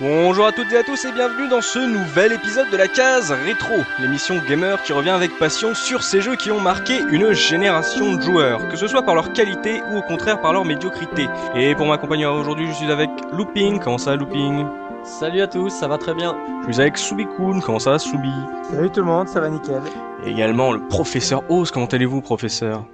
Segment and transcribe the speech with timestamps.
[0.00, 3.32] Bonjour à toutes et à tous et bienvenue dans ce nouvel épisode de la case
[3.32, 8.14] rétro, l'émission gamer qui revient avec passion sur ces jeux qui ont marqué une génération
[8.16, 11.28] de joueurs, que ce soit par leur qualité ou au contraire par leur médiocrité.
[11.54, 13.78] Et pour m'accompagner aujourd'hui, je suis avec Looping.
[13.78, 14.64] Comment ça, Looping?
[15.04, 16.34] Salut à tous, ça va très bien.
[16.66, 17.60] Je suis avec Subikun.
[17.60, 18.32] Comment ça, Subi
[18.70, 19.82] Salut tout le monde, ça va nickel.
[20.24, 21.70] Et également le professeur Oz.
[21.70, 22.86] Comment allez-vous, professeur?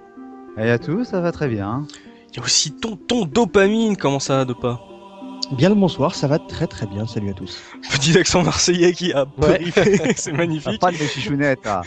[0.57, 1.87] Salut à tous, ça va très bien.
[2.33, 3.97] Il y a aussi Tonton Dopamine.
[3.97, 4.81] Comment ça, Dopa?
[5.53, 7.63] Bien le bonsoir, ça va très très bien, salut à tous.
[7.93, 10.81] Petit accent marseillais qui a briefé, c'est magnifique.
[10.81, 11.57] Pas de.
[11.65, 11.83] Ah.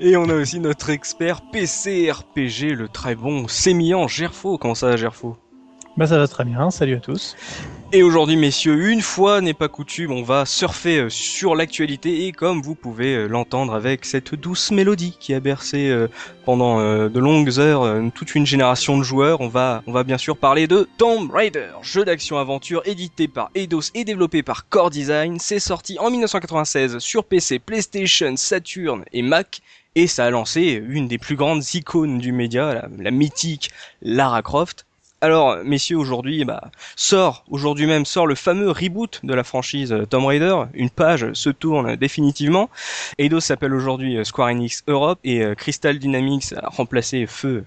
[0.00, 4.58] Et on a aussi notre expert PC RPG, le très bon sémillant Gerfo.
[4.58, 5.36] Comment ça, Gerfo
[5.96, 7.36] Bah ça va très bien, salut à tous.
[7.96, 12.32] Et aujourd'hui, messieurs, une fois n'est pas coutume, on va surfer euh, sur l'actualité et
[12.32, 16.08] comme vous pouvez euh, l'entendre avec cette douce mélodie qui a bercé euh,
[16.44, 20.36] pendant de longues heures toute une génération de joueurs, on va, on va bien sûr
[20.36, 25.38] parler de Tomb Raider, jeu d'action-aventure édité par Eidos et développé par Core Design.
[25.38, 29.60] C'est sorti en 1996 sur PC, PlayStation, Saturn et Mac
[29.94, 33.70] et ça a lancé une des plus grandes icônes du média, la, la mythique
[34.02, 34.84] Lara Croft.
[35.24, 40.04] Alors, messieurs, aujourd'hui, bah, sort, aujourd'hui même sort le fameux reboot de la franchise euh,
[40.04, 40.54] Tomb Raider.
[40.74, 42.68] Une page se tourne définitivement.
[43.16, 47.64] Eidos s'appelle aujourd'hui euh, Square Enix Europe et euh, Crystal Dynamics a remplacé Feu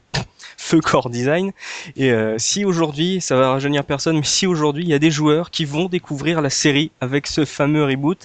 [0.55, 1.51] Feu Core Design.
[1.95, 5.49] Et si aujourd'hui, ça va rajeunir personne, mais si aujourd'hui il y a des joueurs
[5.49, 8.19] qui vont découvrir la série avec ce fameux reboot,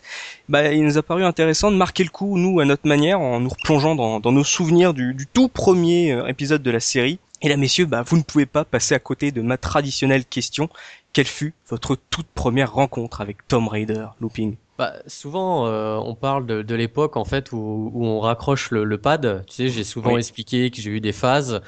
[0.49, 3.41] bah, il nous a paru intéressant de marquer le coup, nous, à notre manière, en
[3.41, 7.19] nous replongeant dans, nos souvenirs du tout premier épisode de la série.
[7.43, 10.69] Et là, messieurs, bah, vous ne pouvez pas passer à côté de ma traditionnelle question.
[11.13, 14.57] Quelle fut votre toute première rencontre avec Tom Raider, Looping?
[14.79, 18.85] Bah, souvent, euh, on parle de, de l'époque en fait où, où on raccroche le,
[18.85, 19.45] le, pad.
[19.49, 21.61] Tu sais, j'ai souvent expliqué que j'ai eu des phases.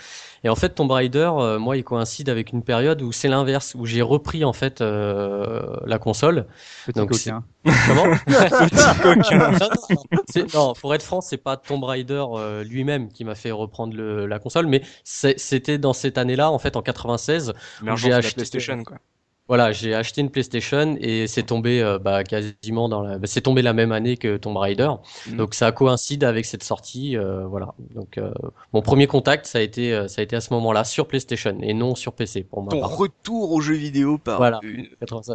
[0.45, 3.75] Et en fait, Tomb Raider, euh, moi, il coïncide avec une période où c'est l'inverse,
[3.75, 6.47] où j'ai repris en fait euh, la console.
[6.85, 7.43] Petit Donc, coquin.
[7.89, 8.15] Comment
[10.55, 14.27] Non, pour être franc, c'est pas Tomb Raider euh, lui-même qui m'a fait reprendre le,
[14.27, 18.35] la console, mais c'était dans cette année-là, en fait, en 96, où j'ai acheté.
[18.35, 18.99] PlayStation, quoi.
[19.47, 23.43] Voilà, j'ai acheté une PlayStation et c'est tombé euh, bah, quasiment dans la, bah, c'est
[23.43, 24.89] tombé la même année que Tomb Raider,
[25.27, 25.37] mm.
[25.37, 27.75] donc ça coïncide avec cette sortie, euh, voilà.
[27.95, 28.33] Donc euh,
[28.73, 31.59] mon premier contact ça a été, euh, ça a été à ce moment-là sur PlayStation
[31.61, 32.71] et non sur PC pour moi.
[32.71, 34.39] Ton retour aux jeux vidéo par.
[34.39, 34.61] Voilà.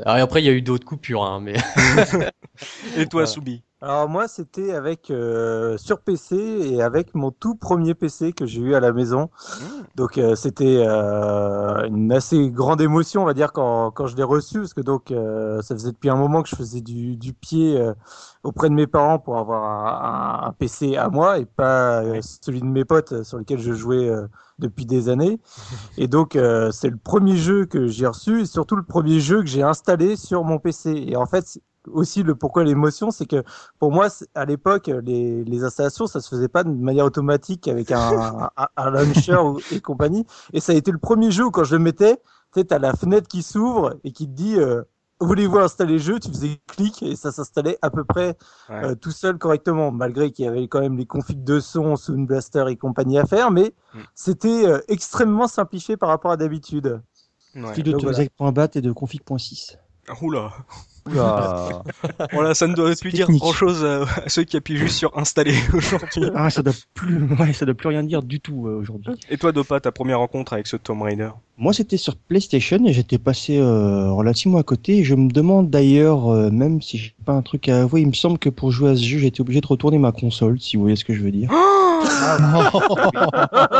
[0.06, 1.54] Alors, après il y a eu d'autres coupures, hein, mais.
[2.98, 3.62] et toi, Soubi?
[3.82, 8.60] Alors moi, c'était avec euh, sur PC et avec mon tout premier PC que j'ai
[8.60, 9.30] eu à la maison.
[9.32, 9.64] Mmh.
[9.96, 14.24] Donc euh, c'était euh, une assez grande émotion, on va dire, quand, quand je l'ai
[14.24, 17.32] reçu, parce que donc euh, ça faisait depuis un moment que je faisais du, du
[17.32, 17.94] pied euh,
[18.44, 22.60] auprès de mes parents pour avoir un, un, un PC à moi et pas celui
[22.60, 24.12] de mes potes sur lequel je jouais
[24.60, 25.40] depuis des années.
[25.98, 26.38] Et donc
[26.72, 30.16] c'est le premier jeu que j'ai reçu et surtout le premier jeu que j'ai installé
[30.16, 31.06] sur mon PC.
[31.08, 31.60] Et en fait,
[31.94, 33.44] aussi le pourquoi l'émotion, c'est que
[33.80, 37.92] pour moi, à l'époque, les, les, installations, ça se faisait pas de manière automatique avec
[37.92, 39.38] un, un, un launcher
[39.72, 40.26] et compagnie.
[40.54, 42.18] Et ça a été le premier jeu où quand je le mettais,
[42.54, 44.84] tu sais, as la fenêtre qui s'ouvre et qui te dit euh,
[45.20, 46.20] voulez-vous installer le jeu?
[46.20, 48.36] Tu faisais clic et ça s'installait à peu près
[48.70, 48.86] ouais.
[48.86, 52.28] euh, tout seul correctement, malgré qu'il y avait quand même les configs de son, Sound
[52.28, 54.00] Blaster et compagnie à faire, mais mm.
[54.16, 57.02] c'était euh, extrêmement simplifié par rapport à d'habitude.
[57.56, 57.82] Ouais.
[57.82, 58.68] de voilà.
[58.76, 59.78] et de config.6.
[60.22, 60.52] Oula
[62.34, 65.56] voilà, ça ne doit plus dire grand chose à, ceux qui appuient juste sur installer
[65.74, 66.26] aujourd'hui.
[66.36, 69.14] Ah, ça doit plus, ouais, ça doit plus rien dire du tout euh, aujourd'hui.
[69.30, 72.94] Et toi, Dopa, ta première rencontre avec ce Tomb Raider Moi, c'était sur PlayStation et
[72.94, 75.04] j'étais passé euh, relativement à côté.
[75.04, 78.14] Je me demande d'ailleurs, euh, même si j'ai pas un truc à avouer, il me
[78.14, 80.84] semble que pour jouer à ce jeu, j'étais obligé de retourner ma console, si vous
[80.84, 81.50] voyez ce que je veux dire.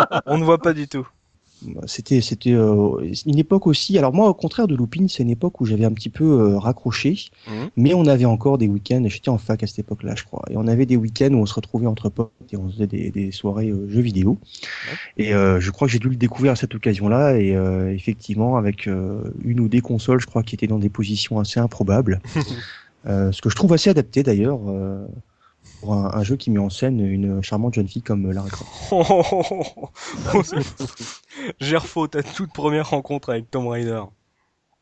[0.26, 1.08] On ne voit pas du tout.
[1.86, 3.98] C'était c'était euh, une époque aussi.
[3.98, 6.58] Alors moi, au contraire de Lupin, c'est une époque où j'avais un petit peu euh,
[6.58, 7.18] raccroché,
[7.48, 7.52] mmh.
[7.76, 9.04] mais on avait encore des week-ends.
[9.08, 11.46] J'étais en fac à cette époque-là, je crois, et on avait des week-ends où on
[11.46, 14.34] se retrouvait entre potes et on faisait des, des soirées euh, jeux vidéo.
[14.34, 14.96] Mmh.
[15.18, 17.38] Et euh, je crois que j'ai dû le découvrir à cette occasion-là.
[17.38, 20.90] Et euh, effectivement, avec euh, une ou des consoles, je crois, qui étaient dans des
[20.90, 22.22] positions assez improbables.
[23.06, 24.60] ce que je trouve assez adapté d'ailleurs
[25.80, 28.72] pour un, un, jeu qui met en scène une charmante jeune fille comme Lara Croft.
[28.92, 29.90] Oh, oh, oh,
[30.34, 30.42] oh
[31.60, 34.02] Gerfo, ta toute première rencontre avec Tomb Raider.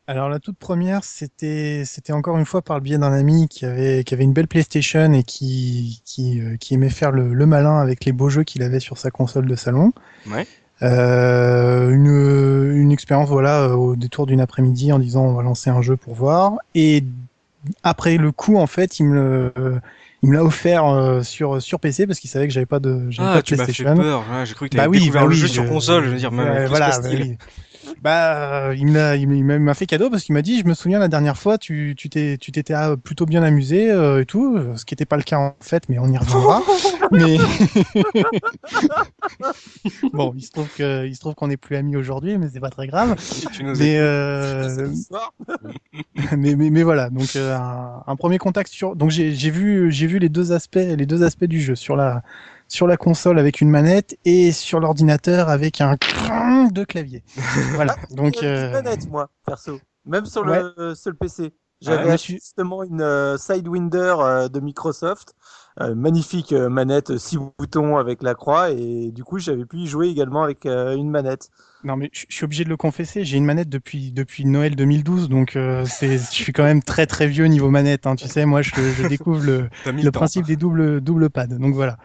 [0.08, 3.66] Alors la toute première, c'était c'était encore une fois par le biais d'un ami qui
[3.66, 7.44] avait qui avait une belle PlayStation et qui qui, euh, qui aimait faire le, le,
[7.44, 9.92] malin avec les beaux jeux qu'il avait sur sa console de salon.
[10.26, 10.46] Ouais.
[10.80, 15.82] Euh, une une expérience voilà au détour d'une après-midi en disant on va lancer un
[15.82, 17.04] jeu pour voir et
[17.82, 19.80] après le coup en fait il me le
[20.22, 23.08] il me l'a offert euh, sur sur PC parce qu'il savait que j'avais pas de
[23.18, 24.24] ah, pas de tu m'as fait peur.
[24.30, 25.52] Ouais, j'ai cru que tu avais bah oui, découvert bah le oui, jeu je...
[25.52, 26.04] sur console.
[26.04, 26.98] Je veux dire, ouais, voilà.
[26.98, 27.36] Bah oui.
[28.02, 31.58] Bah, il m'a, fait cadeau parce qu'il m'a dit, je me souviens la dernière fois,
[31.58, 35.06] tu, tu t'es, tu t'étais ah, plutôt bien amusé euh, et tout, ce qui n'était
[35.06, 36.62] pas le cas en fait, mais on y reviendra.
[37.12, 37.38] mais
[40.12, 42.60] bon, il se trouve que, il se trouve qu'on n'est plus amis aujourd'hui, mais c'est
[42.60, 43.16] pas très grave.
[43.52, 44.88] Tu nous Mais, as- euh,
[46.36, 48.96] mais, mais, mais voilà, donc euh, un, un premier contact sur.
[48.96, 51.96] Donc j'ai j'ai vu, j'ai vu les deux aspects, les deux aspects du jeu sur
[51.96, 52.22] la
[52.68, 55.96] sur la console avec une manette et sur l'ordinateur avec un
[56.70, 57.22] de clavier.
[57.74, 57.96] Voilà.
[58.10, 59.80] Donc J'ai une euh, manette, moi, perso.
[60.04, 60.62] Même sur Ouais.
[60.76, 61.50] le, sur le PC.
[61.50, 65.34] Ah, J'avais justement une euh, Sidewinder euh, de Microsoft.
[65.80, 68.70] Euh, magnifique euh, manette, 6 boutons avec la croix.
[68.70, 71.50] Et du coup, j'avais pu y jouer également avec euh, une manette.
[71.84, 75.28] non mais je suis obligé de le confesser, j'ai une manette depuis depuis Noël 2012,
[75.28, 78.06] donc euh, c'est je suis quand même très très vieux niveau manette.
[78.06, 81.46] Hein, tu sais, moi je, je découvre le, principe des doubles double pads.
[81.46, 81.96] Donc voilà.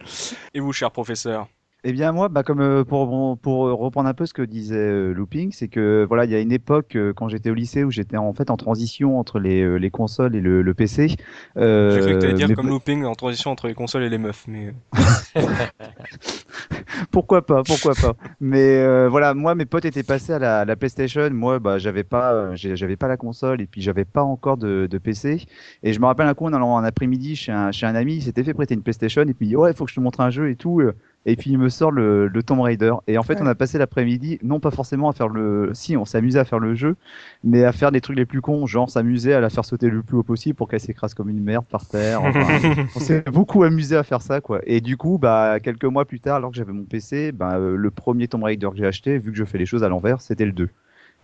[0.54, 1.48] Et vous, cher professeur?
[1.86, 4.78] Eh bien moi, bah, comme euh, pour pour euh, reprendre un peu ce que disait
[4.78, 7.92] euh, Looping, c'est que voilà, il y a une époque quand j'étais au lycée où
[7.92, 11.18] j'étais en fait en transition entre les, les consoles et le, le PC.
[11.58, 14.10] Euh, J'ai cru que t'allais dire mais comme looping en transition entre les consoles et
[14.10, 14.74] les meufs, mais
[17.12, 18.14] pourquoi pas, pourquoi pas.
[18.40, 21.80] Mais euh, voilà, moi mes potes étaient passés à la, à la PlayStation, moi bah
[21.80, 25.46] j'avais pas, j'avais pas la console et puis j'avais pas encore de, de PC.
[25.84, 28.16] Et je me rappelle un coup en allant un après-midi chez un, chez un ami,
[28.16, 29.96] il s'était fait prêter une PlayStation et puis il dit, ouais, il faut que je
[29.96, 30.82] te montre un jeu et tout.
[31.26, 32.94] Et puis il me sort le, le Tomb Raider.
[33.08, 36.06] Et en fait, on a passé l'après-midi, non pas forcément à faire le, si on
[36.06, 36.96] s'amusait à faire le jeu,
[37.44, 40.04] mais à faire des trucs les plus cons, genre s'amuser à la faire sauter le
[40.04, 42.22] plus haut possible pour qu'elle s'écrase comme une merde par terre.
[42.24, 42.60] Enfin,
[42.96, 44.60] on s'est beaucoup amusé à faire ça, quoi.
[44.66, 47.76] Et du coup, bah, quelques mois plus tard, alors que j'avais mon PC, bah, euh,
[47.76, 50.22] le premier Tomb Raider que j'ai acheté, vu que je fais les choses à l'envers,
[50.22, 50.70] c'était le 2.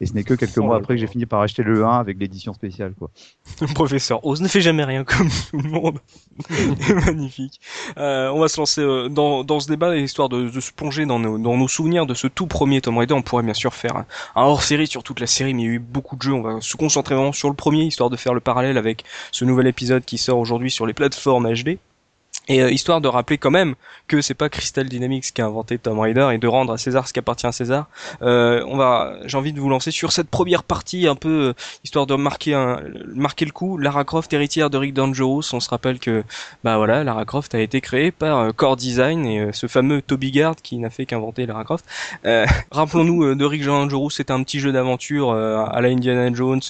[0.02, 2.00] Et ce n'est que quelques Oh mois après que j'ai fini par acheter le 1
[2.00, 3.10] avec l'édition spéciale, quoi.
[3.62, 6.00] le professeur Oz ne fait jamais rien comme tout le monde.
[7.06, 7.60] Magnifique.
[7.98, 11.06] Euh, on va se lancer euh, dans, dans ce débat, histoire de, de se plonger
[11.06, 13.14] dans nos, dans nos souvenirs de ce tout premier Tomb Raider.
[13.14, 14.06] On pourrait bien sûr faire un,
[14.36, 16.34] un hors-série sur toute la série, mais il y a eu beaucoup de jeux.
[16.34, 19.44] On va se concentrer vraiment sur le premier, histoire de faire le parallèle avec ce
[19.46, 21.78] nouvel épisode qui sort aujourd'hui sur les plateformes HD.
[22.50, 23.76] Et euh, histoire de rappeler quand même
[24.08, 27.08] que c'est pas Crystal Dynamics qui a inventé Tomb Raider et de rendre à César
[27.08, 27.88] ce qui appartient à César.
[28.22, 31.54] Euh, on va, j'ai envie de vous lancer sur cette première partie un peu euh,
[31.84, 32.82] histoire de marquer un,
[33.14, 33.78] marquer le coup.
[33.78, 35.44] Lara Croft héritière de Rick Dangerous.
[35.54, 36.24] On se rappelle que
[36.64, 40.02] bah voilà, Lara Croft a été créée par euh, Core Design et euh, ce fameux
[40.02, 41.86] Toby Gard qui n'a fait qu'inventer Lara Croft.
[42.26, 46.62] Euh, Rappelons-nous de Rick Dangerous, c'était un petit jeu d'aventure à la Indiana Jones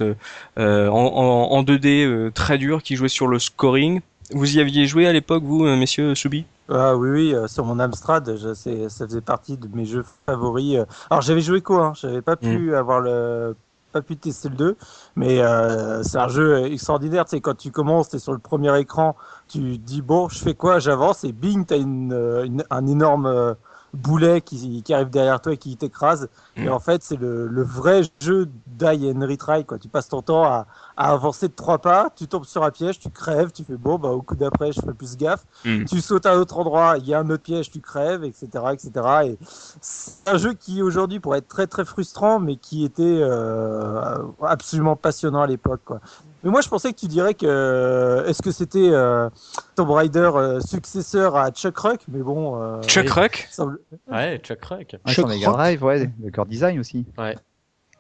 [0.58, 4.02] en, en, en 2D euh, très dur qui jouait sur le scoring.
[4.32, 6.46] Vous y aviez joué à l'époque, vous, euh, messieurs Soubi?
[6.72, 10.06] Ah oui, oui, euh, sur mon Amstrad, je, c'est- ça faisait partie de mes jeux
[10.28, 10.76] favoris.
[10.78, 10.86] euh.
[11.10, 13.56] Alors j'avais joué quoi hein, J'avais pas pu avoir le
[13.92, 14.78] pas pu tester le 2,
[15.16, 17.26] mais euh, c'est un jeu extraordinaire.
[17.26, 19.16] Tu sais, quand tu commences, tu es sur le premier écran,
[19.48, 20.78] tu dis bon, je fais quoi?
[20.78, 22.14] J'avance et bing, tu as une,
[22.46, 23.56] une- un énorme euh,
[23.94, 26.30] boulet qui, qui arrive derrière toi et qui t'écrase.
[26.56, 26.64] Mm.
[26.64, 29.66] Et en fait, c'est le, le vrai jeu die and retry.
[29.66, 29.80] Quoi.
[29.80, 30.68] Tu passes ton temps à,
[30.98, 33.98] à avancer de trois pas, tu tombes sur un piège, tu crèves, tu fais bon,
[33.98, 35.46] bah, au coup d'après, je fais plus gaffe.
[35.66, 35.86] Mm.
[35.86, 38.48] Tu sautes à un autre endroit, il y a un autre piège, tu crèves, etc.
[38.74, 38.92] etc.
[39.26, 39.38] Et
[39.82, 44.96] c'est un jeu qui aujourd'hui pourrait être très très frustrant, mais qui était euh, absolument
[44.96, 45.82] passionnant à l'époque.
[45.86, 46.02] quoi.
[46.44, 49.30] Mais moi, je pensais que tu dirais que est-ce que c'était euh,
[49.76, 52.62] Tomb Raider euh, successeur à Chuck Ruck, mais bon.
[52.62, 53.12] euh, Chuck oui.
[53.12, 53.80] Ruck semble-
[54.10, 54.96] Ouais, Chuck Ruck.
[55.04, 55.48] Ah, sur Mega.
[55.52, 57.06] Drive, ouais, le core design aussi.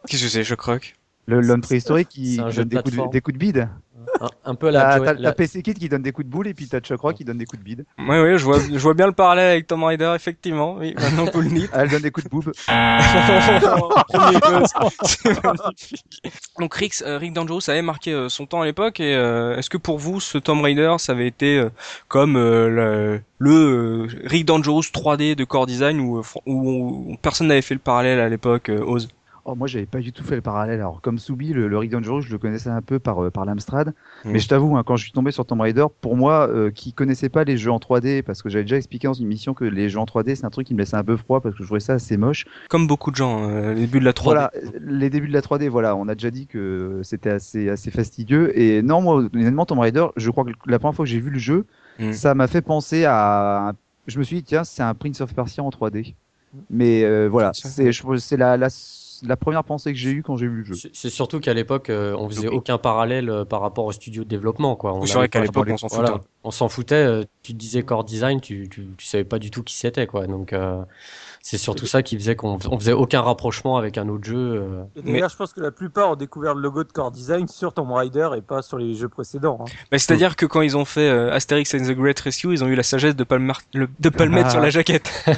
[0.07, 2.75] Qu'est-ce que c'est, Chuck Ruck Le l'homme préhistorique qui C'est un qui jeu donne de
[2.75, 3.11] des coups, de, plateforme.
[3.11, 3.69] des coups de bide.
[4.21, 6.47] Un, un peu la, T'as la- t'as PC Kid qui donne des coups de boule
[6.47, 7.85] et puis t'as Chuck Rock qui donne des coups de bide.
[7.97, 10.75] Ouais, ouais, je vois, je vois bien le parallèle avec Tomb Raider, effectivement.
[10.75, 11.49] Oui, maintenant on peut le.
[11.71, 12.51] Ah, Elle donne des coups de boob.
[15.03, 16.03] C'est magnifique.
[16.59, 19.69] Donc Rick, euh, Rick Dangerous avait marqué euh, son temps à l'époque et euh, est-ce
[19.69, 21.69] que pour vous ce Tomb Raider ça avait été euh,
[22.07, 26.53] comme euh, le, le, euh, Rick Dangerous 3D de Core Design où, où,
[27.11, 29.07] où personne n'avait fait le parallèle à l'époque euh, Oz?
[29.51, 30.79] Oh, moi, j'avais pas du tout fait le parallèle.
[30.79, 33.45] Alors, comme Soubi, le, le Rick Dangerous, je le connaissais un peu par, euh, par
[33.45, 33.93] l'Amstrad.
[34.23, 34.31] Mhm.
[34.33, 36.93] Mais je t'avoue, hein, quand je suis tombé sur Tomb Raider, pour moi, euh, qui
[36.93, 39.65] connaissait pas les jeux en 3D, parce que j'avais déjà expliqué dans une émission que
[39.65, 41.63] les jeux en 3D, c'est un truc qui me laissait un peu froid parce que
[41.63, 42.45] je trouvais ça assez moche.
[42.69, 44.23] Comme beaucoup de gens, euh, les débuts de la 3D.
[44.25, 44.51] Voilà,
[44.81, 48.57] les débuts de la 3D, voilà, on a déjà dit que c'était assez, assez fastidieux.
[48.59, 51.31] Et non, moi, honnêtement, Tomb Raider, je crois que la première fois que j'ai vu
[51.31, 51.65] le jeu,
[51.99, 52.13] Mhm.
[52.13, 53.73] ça m'a fait penser à.
[54.07, 56.15] Je me suis dit, tiens, c'est un Prince of Persia en 3D.
[56.69, 58.69] Mais euh, voilà, c'est la, la,
[59.23, 60.89] la première pensée que j'ai eue quand j'ai vu le jeu.
[60.93, 64.29] C'est surtout qu'à l'époque, euh, on faisait aucun parallèle euh, par rapport au studio de
[64.29, 64.75] développement.
[64.75, 64.93] Quoi.
[64.93, 66.23] On C'est qu'à l'époque, on s'en voilà, foutait.
[66.43, 66.95] on s'en foutait.
[66.95, 70.07] euh, Tu te disais core design, tu, tu, tu savais pas du tout qui c'était.
[70.07, 70.27] Quoi.
[70.27, 70.81] Donc, euh,
[71.49, 74.37] c'est surtout ça qui faisait qu'on on faisait aucun rapprochement avec un autre jeu.
[74.37, 74.83] euh.
[74.95, 77.73] Et D'ailleurs, je pense que la plupart ont découvert le logo de Core Design sur
[77.73, 79.57] Tomb Raider et pas sur les jeux précédents.
[79.61, 79.65] hein.
[79.91, 82.67] Bah, C'est-à-dire que quand ils ont fait euh, Asterix and the Great Rescue, ils ont
[82.67, 84.51] eu la sagesse de pas le, mar- le- de pas le mettre Ah.
[84.51, 85.09] sur la jaquette.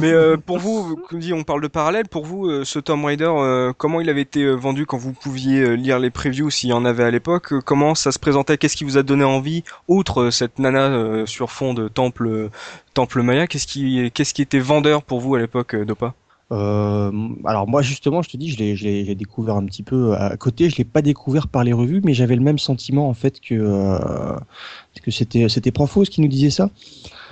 [0.00, 3.04] Mais euh, pour vous, comme dit, on, on parle de parallèle, pour vous, ce Tomb
[3.04, 3.30] Raider,
[3.76, 7.04] comment il avait été vendu quand vous pouviez lire les previews, s'il y en avait
[7.04, 11.26] à l'époque Comment ça se présentait Qu'est-ce qui vous a donné envie, outre cette nana
[11.26, 12.48] sur fond de temple,
[12.94, 16.14] temple maya Qu'est-ce qui, qu'est-ce qui était vendeur pour vous à l'époque, Dopa?
[16.52, 17.10] Euh,
[17.46, 20.70] alors moi justement, je te dis, je l'ai découvert un petit peu à côté.
[20.70, 23.54] Je l'ai pas découvert par les revues, mais j'avais le même sentiment en fait que
[23.54, 24.36] euh,
[25.02, 26.70] que c'était c'était Profos qui nous disait ça.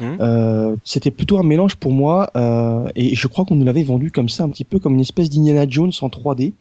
[0.01, 0.17] Mmh.
[0.21, 4.11] Euh, c'était plutôt un mélange pour moi, euh, et je crois qu'on nous l'avait vendu
[4.11, 6.55] comme ça, un petit peu comme une espèce d'Indiana Jones en 3D,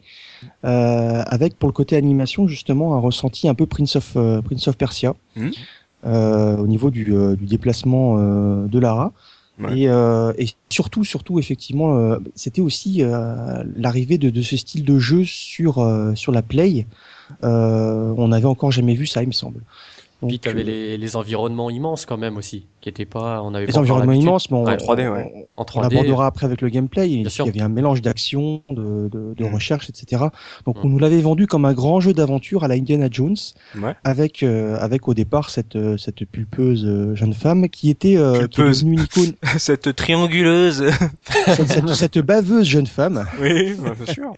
[0.64, 4.12] euh, avec pour le côté animation justement un ressenti un peu Prince of
[4.44, 5.14] Prince of Persia.
[5.36, 5.50] Mmh.
[6.04, 9.12] Au niveau du, du déplacement de Lara.
[9.70, 14.84] Et, euh, et, surtout, surtout, effectivement, euh, c'était aussi euh, l'arrivée de, de, ce style
[14.84, 16.86] de jeu sur euh, sur la Play.
[17.42, 19.62] on n'avait encore jamais vu ça, il me semble.
[20.22, 23.54] Donc, Puis tu avais les, les, environnements immenses quand même aussi, qui étaient pas, on
[23.54, 25.48] avait les environnements immenses, mais on, en 3D, ouais.
[25.56, 27.10] on, en 3D, on abordera après avec le gameplay.
[27.10, 29.52] Il, y avait un mélange d'action, de, de, de mm.
[29.52, 30.22] recherche, etc.
[30.64, 30.80] Donc mm.
[30.84, 33.34] on nous l'avait vendu comme un grand jeu d'aventure à la Indiana Jones,
[33.76, 33.96] ouais.
[34.04, 38.60] avec euh, avec au départ cette cette pulpeuse euh, jeune femme qui était euh, qui
[38.60, 39.32] est une icône.
[39.58, 40.84] cette trianguleuse.
[41.46, 43.26] cette, cette, cette, baveuse jeune femme.
[43.40, 44.32] Oui, bien sûr.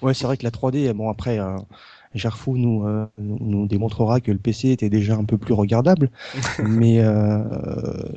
[0.00, 1.40] ouais, c'est vrai que la 3D, bon après.
[1.40, 1.56] Euh,
[2.14, 6.10] Gerfou nous, euh, nous démontrera que le PC était déjà un peu plus regardable,
[6.62, 7.42] mais euh,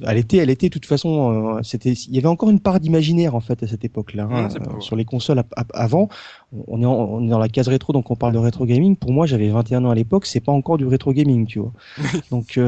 [0.05, 2.79] elle était, elle était de toute façon, euh, c'était, il y avait encore une part
[2.79, 4.27] d'imaginaire en fait à cette époque-là.
[4.31, 4.49] Hein,
[4.79, 6.09] sur les consoles avant,
[6.67, 8.95] on est, on est dans la case rétro, donc on parle de rétro gaming.
[8.95, 11.73] Pour moi, j'avais 21 ans à l'époque, c'est pas encore du rétro gaming, tu vois.
[12.31, 12.59] donc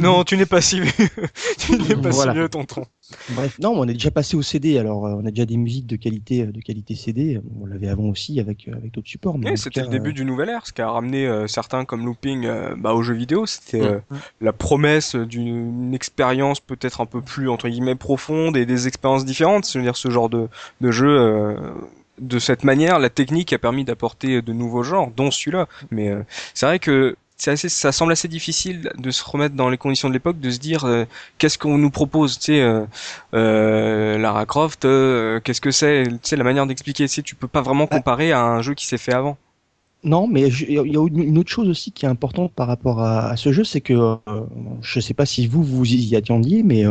[0.00, 0.92] non, tu n'es pas si vieux,
[1.58, 2.84] tu n'es pas si vieux, tonton.
[3.30, 4.78] Bref, non, on est déjà passé au CD.
[4.78, 7.40] Alors, on a déjà des musiques de qualité, de qualité CD.
[7.60, 10.66] On l'avait avant aussi avec avec d'autres supports c'était le début euh, du nouvel ère,
[10.66, 13.46] ce qui a ramené euh, certains comme Looping euh, bah, aux jeux vidéo.
[13.46, 14.00] C'était
[14.40, 19.64] la promesse d'une expérience peut-être un peu plus entre guillemets profonde et des expériences différentes.
[19.64, 20.48] C'est-à-dire ce genre de,
[20.80, 21.56] de jeu
[22.18, 25.68] de cette manière, la technique a permis d'apporter de nouveaux genres, dont celui-là.
[25.90, 26.12] Mais
[26.54, 27.16] c'est vrai que
[27.48, 30.58] assez, ça semble assez difficile de se remettre dans les conditions de l'époque, de se
[30.58, 31.04] dire euh,
[31.38, 32.84] qu'est-ce qu'on nous propose, tu sais, euh,
[33.34, 37.48] euh, Lara Croft, qu'est-ce que c'est, tu sais, la manière d'expliquer, tu sais, tu peux
[37.48, 39.38] pas vraiment bah comparer à un jeu qui s'est fait avant.
[40.02, 43.36] Non, mais il y a une autre chose aussi qui est importante par rapport à,
[43.36, 44.16] ce jeu, c'est que
[44.80, 46.84] je sais pas si vous vous y attendiez, mais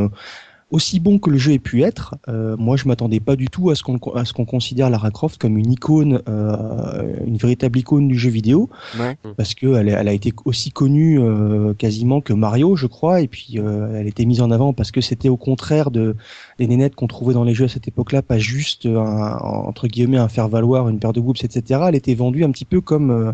[0.71, 3.71] aussi bon que le jeu ait pu être, euh, moi je m'attendais pas du tout
[3.71, 7.79] à ce qu'on à ce qu'on considère Lara Croft comme une icône, euh, une véritable
[7.79, 9.17] icône du jeu vidéo, ouais.
[9.35, 13.27] parce que elle, elle, a été aussi connue euh, quasiment que Mario, je crois, et
[13.27, 16.15] puis euh, elle était mise en avant parce que c'était au contraire de
[16.59, 20.17] des nénettes qu'on trouvait dans les jeux à cette époque-là, pas juste un, entre guillemets
[20.17, 21.81] un faire valoir, une paire de boobs, etc.
[21.87, 23.31] Elle était vendue un petit peu comme euh,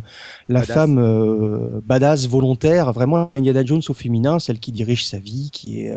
[0.47, 0.73] la badass.
[0.73, 5.95] femme badass volontaire, vraiment Indiana Jones au féminin, celle qui dirige sa vie, qui est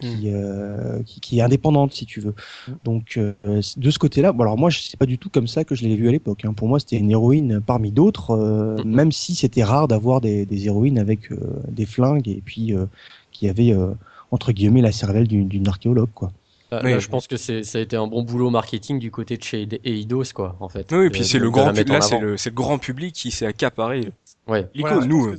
[0.00, 0.32] qui, mm.
[0.34, 2.34] euh, qui, qui, est indépendante, si tu veux.
[2.66, 2.72] Mm.
[2.84, 3.32] Donc, euh,
[3.76, 5.96] de ce côté-là, bon, alors moi, c'est pas du tout comme ça que je l'ai
[5.96, 6.44] vu à l'époque.
[6.44, 6.52] Hein.
[6.52, 8.94] Pour moi, c'était une héroïne parmi d'autres, euh, mm.
[8.94, 11.36] même si c'était rare d'avoir des, des, héroïnes avec euh,
[11.68, 12.86] des flingues et puis euh,
[13.32, 13.74] qui avaient
[14.30, 16.32] entre guillemets la cervelle d'une archéologue, quoi.
[16.70, 19.42] Oui, là, je pense que ça a été un bon boulot marketing du côté de
[19.42, 20.92] chez Eidos, quoi, en fait.
[20.92, 24.12] Oui, et puis c'est le grand, là, c'est le, le, grand public qui s'est accaparé.
[24.46, 24.68] Ouais.
[24.78, 25.34] Voilà, nous.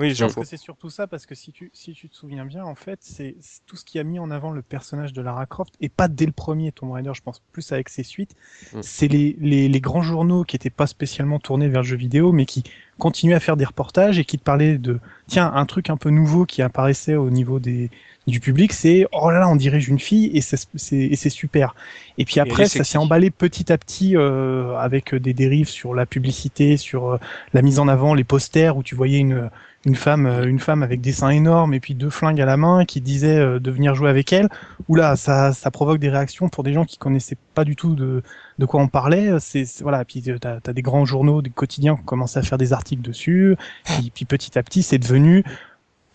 [0.00, 2.46] Oui, je pense que c'est surtout ça parce que si tu, si tu te souviens
[2.46, 5.44] bien, en fait, c'est tout ce qui a mis en avant le personnage de Lara
[5.46, 8.34] Croft et pas dès le premier Tomb Raider, je pense plus avec ses suites.
[8.72, 8.80] Mm.
[8.82, 12.32] C'est les, les, les, grands journaux qui étaient pas spécialement tournés vers le jeu vidéo,
[12.32, 12.64] mais qui
[12.98, 16.10] continuaient à faire des reportages et qui te parlaient de tiens un truc un peu
[16.10, 17.90] nouveau qui apparaissait au niveau des
[18.26, 21.74] du public, c'est oh là là, on dirige une fille et c'est super.
[22.18, 25.94] Et puis après, et ça s'est emballé petit à petit euh, avec des dérives sur
[25.94, 27.16] la publicité, sur euh,
[27.52, 29.50] la mise en avant, les posters où tu voyais une
[29.84, 32.56] une femme, euh, une femme avec des seins énormes et puis deux flingues à la
[32.56, 34.48] main qui disait euh, de venir jouer avec elle.
[34.88, 38.22] Oula, ça, ça provoque des réactions pour des gens qui connaissaient pas du tout de,
[38.58, 39.30] de quoi on parlait.
[39.40, 42.42] C'est voilà, puis euh, t'as as des grands journaux, des quotidiens qui ont commencé à
[42.42, 43.56] faire des articles dessus.
[43.84, 45.44] Puis, puis petit à petit, c'est devenu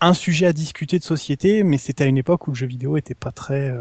[0.02, 2.98] un sujet à discuter de société, mais c'était à une époque où le jeu vidéo
[2.98, 3.72] était pas très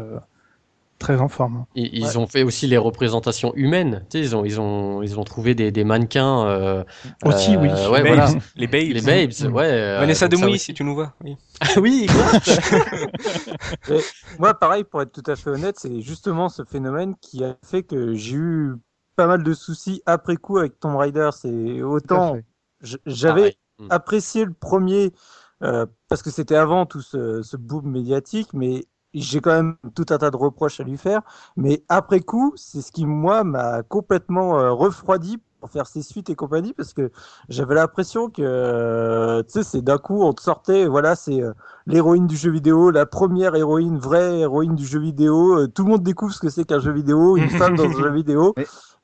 [0.97, 1.65] très en forme.
[1.75, 2.17] Ils, ils ouais.
[2.17, 4.05] ont fait aussi les représentations humaines.
[4.09, 6.45] Tu sais, ils ont ils ont ils ont trouvé des, des mannequins.
[6.47, 6.83] Euh,
[7.23, 7.69] aussi oui.
[7.69, 8.07] Euh, ouais, babes.
[8.07, 8.29] voilà.
[8.55, 8.89] Les babes.
[8.89, 9.53] Les babes.
[9.53, 9.71] Ouais.
[9.71, 11.13] Euh, Vanessa Demouy, si tu nous vois.
[11.23, 11.37] Oui.
[11.77, 12.07] oui.
[14.39, 17.83] moi, pareil, pour être tout à fait honnête, c'est justement ce phénomène qui a fait
[17.83, 18.73] que j'ai eu
[19.15, 21.29] pas mal de soucis après coup avec Tomb Raider.
[21.33, 22.37] C'est autant
[23.05, 23.87] j'avais hmm.
[23.89, 25.11] apprécié le premier.
[25.63, 30.05] Euh, parce que c'était avant tout ce, ce boom médiatique, mais j'ai quand même tout
[30.09, 31.21] un tas de reproches à lui faire,
[31.55, 36.29] mais après coup, c'est ce qui moi m'a complètement euh, refroidi pour faire ses suites
[36.29, 37.11] et compagnie parce que
[37.49, 41.41] j'avais l'impression que euh, tu sais c'est d'un coup on te sortait voilà c'est
[41.87, 45.65] l'héroïne du jeu vidéo la première héroïne vraie héroïne du jeu vidéo.
[45.65, 48.11] Tout le monde découvre ce que c'est qu'un jeu vidéo une femme dans un jeu
[48.11, 48.53] vidéo